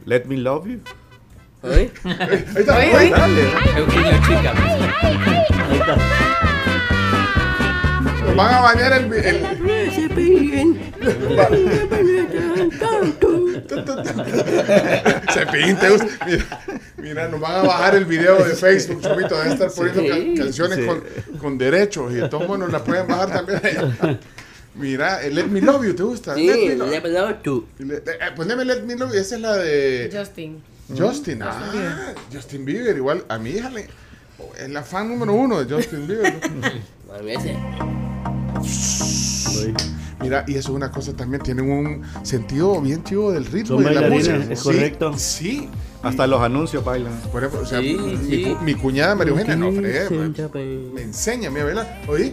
[0.05, 0.80] Let Me Love You.
[1.62, 1.91] ¿Eh?
[2.05, 2.97] Ahí está, Oye, oye.
[2.97, 3.11] oye.
[3.11, 3.43] Dale.
[3.76, 4.55] Eugenio Chica.
[5.03, 5.97] Ahí está.
[8.24, 9.45] Nos van a bañar el, el,
[9.97, 10.93] Cepillín.
[15.33, 16.07] Cepillín, te gusta.
[16.27, 16.47] Mira,
[16.99, 20.03] mira, nos van a bajar el video de Facebook, Chupito, de estar poniendo
[20.37, 20.87] ca- canciones Sí.
[20.87, 21.03] con,
[21.39, 23.61] con derechos y de todos modos nos la pueden bajar también.
[23.65, 24.19] allá.
[24.75, 26.35] Mira, el Let Me Love You, ¿te gusta?
[26.35, 27.67] Sí, Let Me Love le pelado tú.
[27.79, 28.03] Le- eh,
[28.37, 30.63] Poneme Let Me Love You, esa es la de Justin.
[30.97, 31.43] Justin.
[31.43, 33.89] Ah, Justin Bieber, igual a mi hija le,
[34.59, 36.35] es la fan número uno de Justin Bieber.
[36.51, 37.07] ¿no?
[40.20, 43.95] Mira, y eso es una cosa también, tienen un sentido bien chivo del ritmo de
[43.95, 44.37] la música.
[44.51, 45.12] es Sí, correcto.
[45.16, 45.68] Sí.
[46.03, 47.12] Hasta los anuncios bailan.
[47.33, 48.57] Por ejemplo, o sea, Sí, mi, sí.
[48.62, 50.93] mi cuñada María Eugenia, no, fregué, Sí, me, ya, pues.
[50.95, 52.03] me enseña a mí a bailar.
[52.09, 52.33] ¿Oí?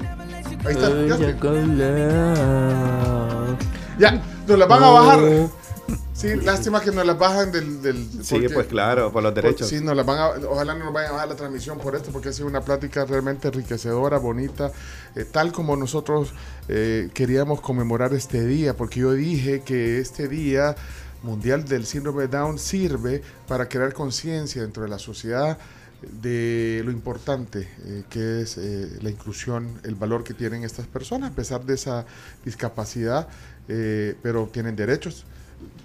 [0.66, 1.38] Ahí está, ya la-
[4.00, 5.20] Ya, nos las van a bajar.
[6.14, 7.82] Sí, lástima que nos las bajan del...
[7.82, 9.68] del Sí, porque- pues claro, por los derechos.
[9.68, 12.12] sí, nos las van a, ojalá no nos vayan a bajar la transmisión por esto,
[12.12, 14.72] porque ha sido una plática realmente enriquecedora, bonita,
[15.16, 16.34] eh, tal como nosotros
[16.68, 20.76] eh, queríamos conmemorar este día, porque yo dije que este día
[21.24, 25.58] mundial del síndrome de Down sirve para crear conciencia dentro de la sociedad
[26.22, 31.32] de lo importante eh, que es eh, la inclusión, el valor que tienen estas personas,
[31.32, 32.06] a pesar de esa
[32.46, 33.28] discapacidad,
[33.68, 35.26] eh, pero tienen derechos.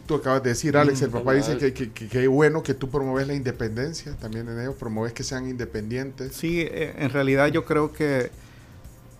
[0.06, 2.72] Tú acabas de decir, Alex, el papá dice que, que, que, que es bueno que
[2.72, 6.34] tú promueves la independencia también en ellos, promueves que sean independientes.
[6.34, 8.30] Sí, eh, en realidad yo creo que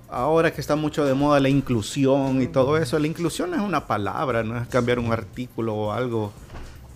[0.09, 3.87] ahora que está mucho de moda la inclusión y todo eso, la inclusión es una
[3.87, 6.33] palabra, no es cambiar un artículo o algo.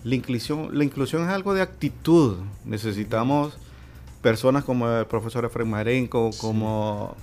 [0.03, 2.37] La inclusión, la inclusión es algo de actitud.
[2.65, 3.57] Necesitamos
[4.21, 7.15] personas como el profesor Efraín Marenco, como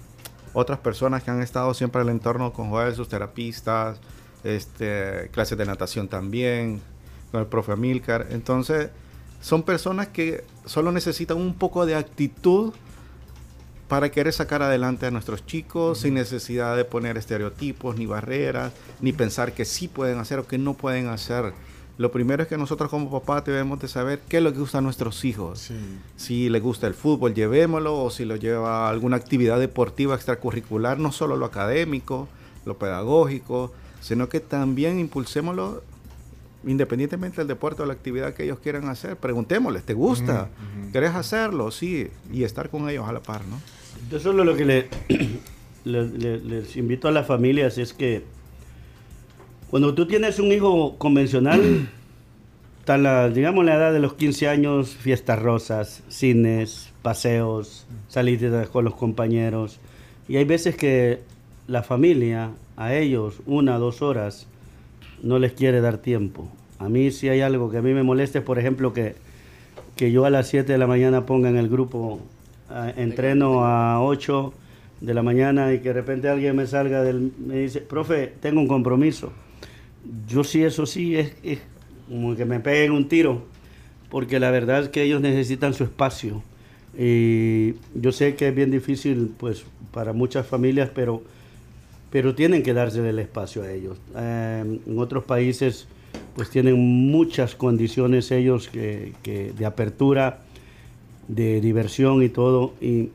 [0.52, 4.00] otras personas que han estado siempre en el entorno con Joel, sus terapistas,
[4.44, 6.80] este, clases de natación también,
[7.30, 8.28] con el profe Milcar.
[8.30, 8.90] Entonces,
[9.40, 12.72] son personas que solo necesitan un poco de actitud
[13.88, 19.12] para querer sacar adelante a nuestros chicos sin necesidad de poner estereotipos ni barreras, ni
[19.12, 21.52] pensar que sí pueden hacer o que no pueden hacer.
[21.98, 24.78] Lo primero es que nosotros como papás debemos de saber qué es lo que gusta
[24.78, 25.70] a nuestros hijos.
[26.16, 30.98] Si les gusta el fútbol, llevémoslo, o si lo lleva a alguna actividad deportiva extracurricular,
[30.98, 32.28] no solo lo académico,
[32.64, 35.82] lo pedagógico, sino que también impulsémoslo
[36.66, 39.16] independientemente del deporte o la actividad que ellos quieran hacer.
[39.16, 40.50] Preguntémosles, ¿te gusta?
[40.92, 41.70] ¿Querés hacerlo?
[41.70, 43.58] Sí, y estar con ellos a la par, ¿no?
[44.10, 44.88] Yo solo lo que le,
[45.84, 48.24] le- le- les invito a las familias es que
[49.70, 51.88] cuando tú tienes un hijo convencional,
[52.80, 58.84] está la, digamos la edad de los 15 años, fiestas rosas, cines, paseos, salidas con
[58.84, 59.78] los compañeros.
[60.28, 61.20] Y hay veces que
[61.66, 64.46] la familia, a ellos, una, dos horas,
[65.22, 66.48] no les quiere dar tiempo.
[66.78, 69.16] A mí si hay algo que a mí me molesta, es, por ejemplo, que,
[69.96, 72.20] que yo a las 7 de la mañana ponga en el grupo,
[72.70, 74.54] ah, entreno a 8
[75.02, 78.62] de la mañana y que de repente alguien me salga del, me dice, profe, tengo
[78.62, 79.30] un compromiso.
[80.26, 81.58] Yo sí, eso sí, es, es
[82.08, 83.42] como que me peguen un tiro,
[84.08, 86.42] porque la verdad es que ellos necesitan su espacio.
[86.98, 91.22] Y yo sé que es bien difícil, pues, para muchas familias, pero,
[92.10, 93.98] pero tienen que darse el espacio a ellos.
[94.16, 95.86] Eh, en otros países,
[96.34, 100.40] pues, tienen muchas condiciones ellos que, que de apertura,
[101.28, 102.74] de diversión y todo.
[102.80, 103.10] Y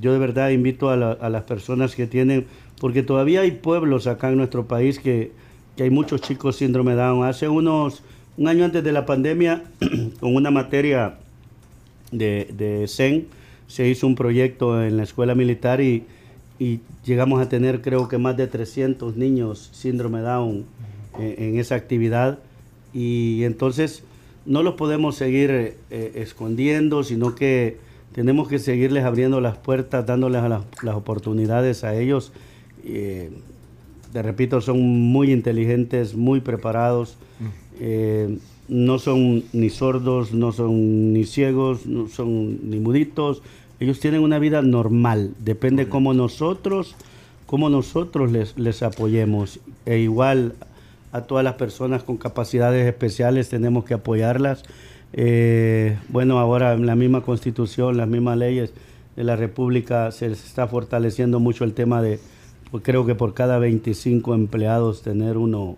[0.00, 2.46] yo de verdad invito a, la- a las personas que tienen,
[2.80, 5.32] porque todavía hay pueblos acá en nuestro país que,
[5.76, 7.24] que hay muchos chicos síndrome Down.
[7.26, 8.02] Hace unos,
[8.38, 9.64] un año antes de la pandemia,
[10.20, 11.16] con una materia
[12.12, 13.26] de, de CEN,
[13.66, 16.04] se hizo un proyecto en la escuela militar y,
[16.58, 20.64] y llegamos a tener creo que más de 300 niños síndrome Down
[21.18, 22.38] eh, en esa actividad
[22.92, 24.02] y entonces
[24.46, 27.76] no los podemos seguir eh, eh, escondiendo, sino que
[28.12, 32.32] tenemos que seguirles abriendo las puertas, dándoles a las, las oportunidades a ellos.
[32.84, 33.30] Eh,
[34.12, 37.16] te repito, son muy inteligentes, muy preparados,
[37.78, 38.38] eh,
[38.68, 43.42] no son ni sordos, no son ni ciegos, no son ni muditos.
[43.80, 46.96] Ellos tienen una vida normal, depende cómo nosotros,
[47.46, 49.60] cómo nosotros les, les apoyemos.
[49.86, 50.54] E igual
[51.12, 54.64] a todas las personas con capacidades especiales tenemos que apoyarlas.
[55.12, 58.72] Eh, bueno, ahora en la misma constitución, las mismas leyes
[59.16, 62.20] de la República se está fortaleciendo mucho el tema de,
[62.70, 65.76] pues creo que por cada 25 empleados tener uno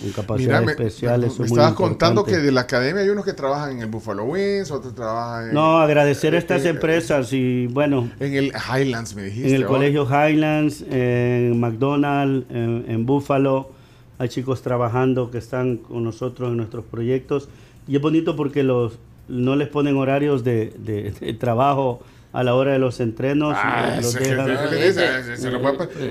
[0.00, 1.38] con capacidades me, especiales.
[1.38, 4.70] me estabas contando que de la academia hay unos que trabajan en el Buffalo Wings,
[4.70, 5.54] otros trabajan en...
[5.54, 8.10] No, agradecer a estas eh, empresas y bueno.
[8.20, 9.48] En el Highlands me dijiste.
[9.50, 9.68] En el ¿o?
[9.68, 13.70] colegio Highlands, en McDonald's, en, en Buffalo.
[14.18, 17.48] Hay chicos trabajando que están con nosotros en nuestros proyectos.
[17.86, 22.00] Y es bonito porque los no les ponen horarios de, de- de trabajo
[22.32, 23.54] a la hora de los entrenos.
[23.56, 24.46] Ah, los dejan-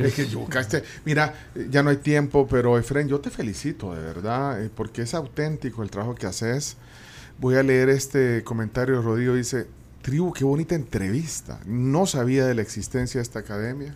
[0.05, 1.34] es que yo, caste- mira,
[1.70, 5.84] ya no hay tiempo, pero Efren, yo te felicito de verdad, eh, porque es auténtico
[5.84, 6.78] el trabajo que haces.
[7.39, 9.01] Voy a leer este comentario.
[9.01, 9.68] Rodrigo dice:
[10.01, 11.59] Tribu, qué bonita entrevista.
[11.65, 13.95] No sabía de la existencia de esta academia.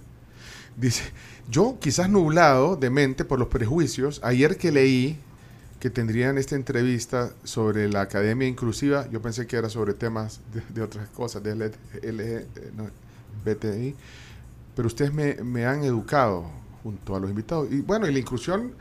[0.77, 1.03] Dice:
[1.49, 5.19] Yo, quizás nublado de mente por los prejuicios, ayer que leí
[5.81, 10.61] que tendrían esta entrevista sobre la academia inclusiva, yo pensé que era sobre temas de,
[10.73, 11.71] de otras cosas, de L-
[12.03, 12.23] L-
[13.45, 13.95] eh,
[14.75, 16.45] pero ustedes me, me han educado
[16.83, 17.67] junto a los invitados.
[17.71, 18.73] Y bueno, y la inclusión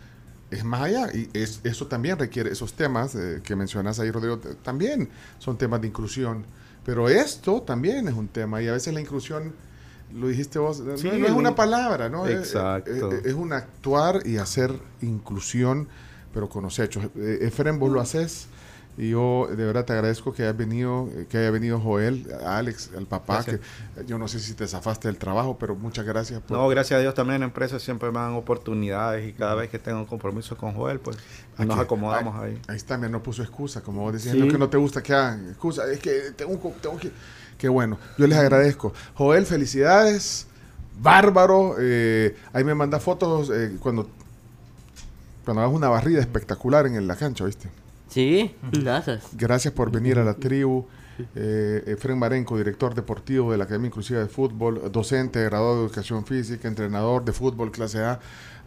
[0.51, 4.39] es más allá, y es, eso también requiere, esos temas eh, que mencionas ahí, Rodrigo,
[4.63, 6.45] también son temas de inclusión,
[6.85, 9.53] pero esto también es un tema, y a veces la inclusión,
[10.15, 12.27] lo dijiste vos, no- Sí, no, es una palabra, ¿no?
[12.27, 13.13] Es- Exacto.
[13.13, 14.73] Es, es un actuar y hacer
[15.03, 15.89] inclusión,
[16.33, 17.05] pero con los hechos.
[17.17, 18.47] Eh, Efren, vos lo haces.
[18.99, 22.91] Y yo de verdad te agradezco que hayas venido, eh, que haya venido Joel, Alex,
[22.99, 23.61] el papá, Gracias.
[23.97, 26.99] que yo no sé si te zafaste del trabajo, pero muchas gracias por No, gracias
[26.99, 30.07] a Dios también en empresas siempre me dan oportunidades y cada vez que tengo un
[30.07, 31.17] compromiso con Joel, pues
[31.57, 32.63] nos Aquí- acomodamos ahí, ahí.
[32.67, 34.41] Ahí está, mira, no puso excusa, como vos decías, Sí.
[34.41, 37.11] lo que no te gusta que hagan excusa, es que tengo, tengo que...
[37.57, 38.93] Qué bueno, yo les agradezco.
[39.15, 40.47] Joel, felicidades,
[41.01, 44.11] bárbaro, eh, ahí me manda fotos eh, cuando,
[45.45, 47.69] cuando hagas una barrida espectacular en la cancha, ¿viste?
[48.09, 49.25] Sí, gracias.
[49.33, 50.87] Gracias por venir a la tribu.
[51.35, 56.25] Eh, Efren Marenco, director deportivo de la Academia Inclusiva de Fútbol, docente, graduado de Educación
[56.25, 58.19] Física, entrenador de fútbol clase A.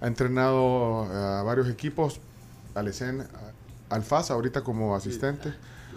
[0.02, 2.20] Ha entrenado a varios equipos,
[2.76, 5.50] Alecén, a- al FAS ahorita como asistente.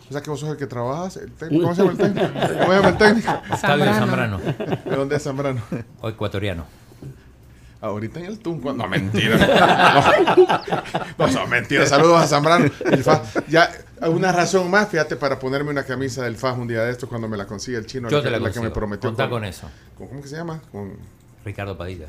[0.09, 1.63] O sea que vos sos el que trabajas, el técnico.
[1.65, 2.27] ¿Cómo se llama el técnico?
[2.33, 3.33] ¿Cómo se llama el técnico?
[3.51, 4.39] Octavio Zambrano.
[4.39, 5.63] ¿De dónde es Zambrano?
[6.01, 6.65] O ecuatoriano.
[7.81, 8.73] Ahorita en el Tunco.
[8.73, 9.37] No, mentira.
[11.19, 11.87] No, mentira.
[11.87, 12.71] Saludos a Zambrano.
[12.85, 13.35] El FAS.
[13.49, 13.71] Ya,
[14.09, 17.29] una razón más, fíjate, para ponerme una camisa del FAS un día de estos cuando
[17.29, 18.09] me la consiga el chino.
[18.09, 18.75] Yo la, te la que- la que me consigo.
[18.75, 19.11] prometió.
[19.11, 19.69] Contá con eso.
[19.97, 20.61] con- ¿Cómo que se llama?
[20.73, 20.95] Con,
[21.45, 22.09] Ricardo Padilla.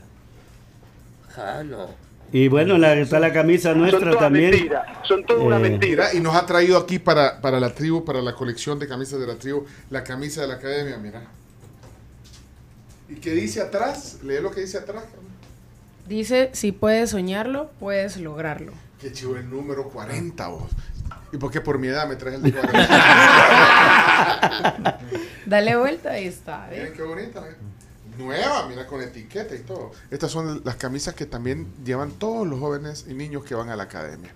[1.38, 1.88] Ah, no.
[2.32, 4.70] Y bueno, la, está la camisa nuestra también.
[5.08, 8.22] Son toda una Eh, Mira, y nos ha traído aquí para, para la tribu, para
[8.22, 11.22] la colección de camisas de la tribu, la camisa de la academia, mira.
[13.08, 14.18] ¿Y qué dice atrás?
[14.24, 15.04] Lee lo que dice atrás.
[16.08, 18.72] Dice, si puedes soñarlo, puedes lograrlo.
[19.00, 20.70] Qué chivo el número 40, vos.
[21.34, 25.00] ¿Y por qué por mi edad me traes el de 40?
[25.46, 26.68] Dale vuelta, ahí está.
[26.72, 27.46] Miren qué bonita.
[27.48, 27.56] ¿eh?
[28.18, 29.92] Nueva, mira, con etiqueta y todo.
[30.10, 33.76] Estas son las camisas que también llevan todos los jóvenes y niños que van a
[33.76, 34.32] la academia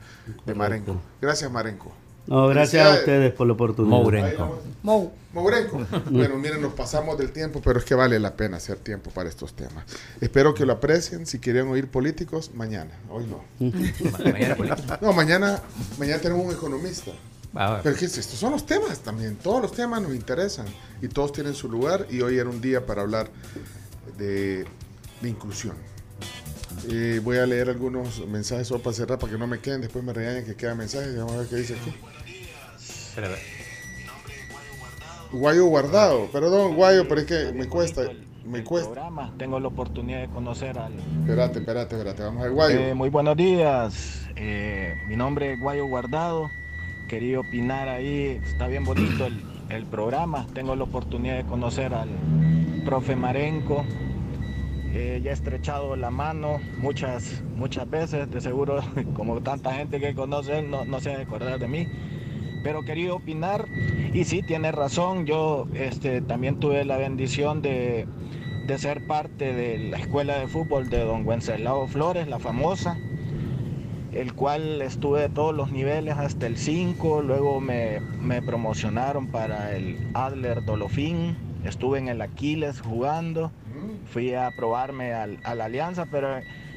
[0.46, 1.02] de Marenco.
[1.22, 1.92] Gracias, Marenco.
[2.28, 3.98] No, gracias a ustedes por la oportunidad.
[3.98, 4.62] Mourenco.
[4.84, 5.12] Mou.
[5.34, 5.86] Mourenco.
[6.10, 9.30] Bueno, miren, nos pasamos del tiempo, pero es que vale la pena hacer tiempo para
[9.30, 9.86] estos temas.
[10.20, 11.26] Espero que lo aprecien.
[11.26, 12.92] Si quieren oír políticos, mañana.
[13.10, 13.44] Hoy no.
[14.24, 14.58] Mañana.
[15.02, 15.62] No, mañana,
[15.98, 17.12] mañana tenemos un economista.
[17.54, 19.36] Ah, Pero que estos son los temas también.
[19.36, 20.66] Todos los temas nos interesan
[21.02, 22.08] y todos tienen su lugar.
[22.10, 23.30] Y hoy era un día para hablar
[24.18, 24.66] de,
[25.22, 25.76] de inclusión.
[26.90, 29.82] Eh, voy a leer algunos mensajes solo para cerrar para que no me queden.
[29.82, 31.16] Después me regañan que quedan mensajes.
[31.18, 31.94] Vamos a ver qué dice aquí.
[33.18, 33.38] ver.
[35.32, 36.28] Guayo guardado.
[36.32, 38.04] Perdón, Guayo, pero es que me cuesta.
[38.46, 38.92] Me cuesta.
[38.92, 39.34] programa.
[39.38, 40.94] Tengo la oportunidad de conocer al...
[41.22, 42.24] Espérate, espérate, espérate.
[42.24, 42.80] Vamos a ver, Guayo.
[42.80, 44.28] Eh, muy buenos días.
[44.36, 46.50] Eh, mi nombre es Guayo Guardado.
[47.08, 48.42] Quería opinar ahí.
[48.44, 50.48] Está bien bonito el, el programa.
[50.54, 52.10] Tengo la oportunidad de conocer al
[52.84, 53.86] profe Marenco.
[54.94, 58.30] Eh, ya he estrechado la mano muchas, muchas veces.
[58.30, 58.82] De seguro,
[59.16, 61.88] como tanta gente que conoce él, no, no se acordar de mí.
[62.64, 63.68] Pero quería opinar.
[64.14, 65.26] Y sí, tiene razón.
[65.26, 68.06] Yo este, también tuve la bendición de,
[68.68, 72.98] de ser parte de la escuela de fútbol de don Wenceslao Flores, la famosa,
[74.12, 79.76] el cual estuve de todos los niveles hasta el 5, luego me, me promocionaron para
[79.76, 81.36] el Adler Dolofín,
[81.66, 83.52] estuve en el Aquiles jugando,
[84.12, 86.28] fui a probarme al, a la Alianza, pero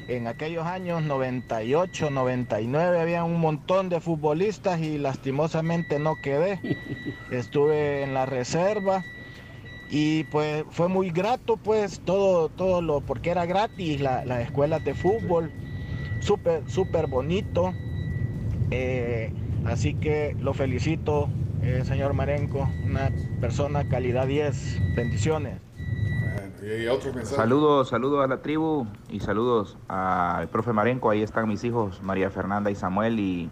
[0.07, 6.59] en aquellos años 98, 99 había un montón de futbolistas y lastimosamente no quedé,
[7.31, 9.03] estuve en la reserva
[9.89, 14.83] y pues fue muy grato pues todo todo lo porque era gratis la- las escuelas
[14.83, 15.51] de fútbol.
[16.19, 17.73] Súper súper bonito.
[18.71, 19.31] Eh,
[19.65, 21.29] así que lo felicito
[21.61, 22.69] eh, señor Marenco.
[22.85, 25.59] Una persona calidad 10 bendiciones
[26.65, 27.37] Y otros mensajes.
[27.37, 31.11] Saludos, saludos a la tribu y saludos al profe Marenco.
[31.11, 33.51] Ahí están mis hijos, María Fernanda y Samuel, y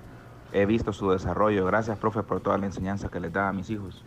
[0.51, 1.63] he visto su desarrollo.
[1.65, 4.03] Gracias, profe, por toda la enseñanza que les da a mis hijos.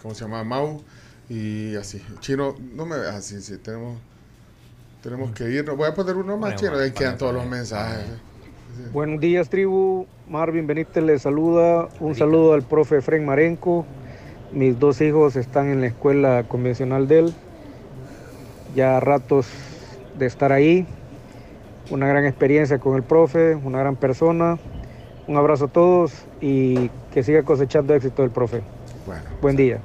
[0.00, 0.42] ¿Cómo se llama?
[0.42, 0.82] Mau.
[1.28, 2.02] Y así.
[2.20, 3.40] Chino, no me veas así.
[3.42, 3.98] Sí, tenemos,
[5.02, 5.76] tenemos que irnos.
[5.76, 6.72] Voy a poner uno más, Bueno, chino.
[6.72, 8.06] Ahí bueno, quedan todos los mensajes.
[8.92, 10.06] Buenos días, tribu.
[10.28, 11.88] Marvin Benítez les saluda.
[12.00, 13.84] Un saludo al profe Fren Marenco.
[14.52, 17.34] Mis dos hijos están en la escuela convencional de él.
[18.74, 19.48] Ya ratos
[20.18, 20.86] de estar ahí.
[21.90, 24.58] Una gran experiencia con el profe, una gran persona.
[25.26, 28.62] Un abrazo a todos y que siga cosechando éxito el profe.
[29.06, 29.80] Bueno, Buen día.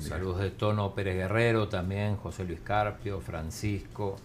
[0.00, 4.16] Saludos de Tono Pérez Guerrero también, José Luis Carpio, Francisco.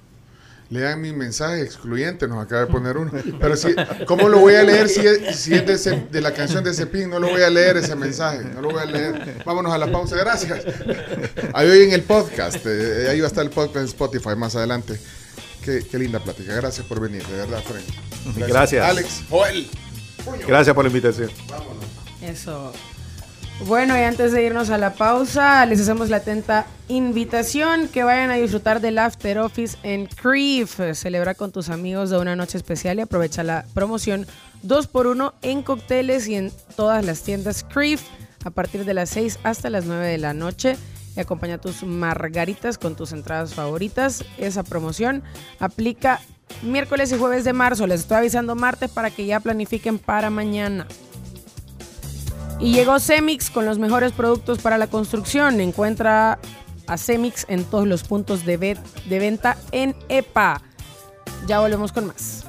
[0.69, 3.11] Lean mi mensaje excluyente, nos acaba de poner uno.
[3.39, 3.75] Pero si,
[4.07, 6.73] ¿cómo lo voy a leer si es, si es de, ese- de la canción de
[6.73, 7.09] Cepín?
[7.09, 9.43] No lo voy a leer ese mensaje, no lo voy a leer.
[9.45, 10.63] Vámonos a la pausa, gracias.
[11.53, 14.55] Ahí hoy en el podcast, eh, ahí va a estar el podcast en Spotify más
[14.55, 14.99] adelante.
[15.63, 18.37] Qué, qué linda plática, gracias por venir, de verdad, Frank.
[18.47, 18.83] Gracias.
[18.85, 19.67] Alex, Joel.
[20.47, 21.29] Gracias por la invitación.
[22.21, 22.73] Eso.
[23.65, 28.29] Bueno, y antes de irnos a la pausa, les hacemos la atenta invitación que vayan
[28.29, 30.81] a disfrutar del After Office en Creef.
[30.93, 34.27] Celebra con tus amigos de una noche especial y aprovecha la promoción
[34.67, 38.01] 2x1 en cócteles y en todas las tiendas Creef
[38.43, 40.75] a partir de las 6 hasta las 9 de la noche.
[41.15, 44.25] Y acompaña tus margaritas con tus entradas favoritas.
[44.37, 45.23] Esa promoción
[45.59, 46.19] aplica
[46.63, 47.87] miércoles y jueves de marzo.
[47.87, 50.85] Les estoy avisando martes para que ya planifiquen para mañana.
[52.59, 55.59] Y llegó Cemix con los mejores productos para la construcción.
[55.59, 56.39] Encuentra
[56.87, 60.61] a Cemix en todos los puntos de, de venta en EPA.
[61.47, 62.45] Ya volvemos con más.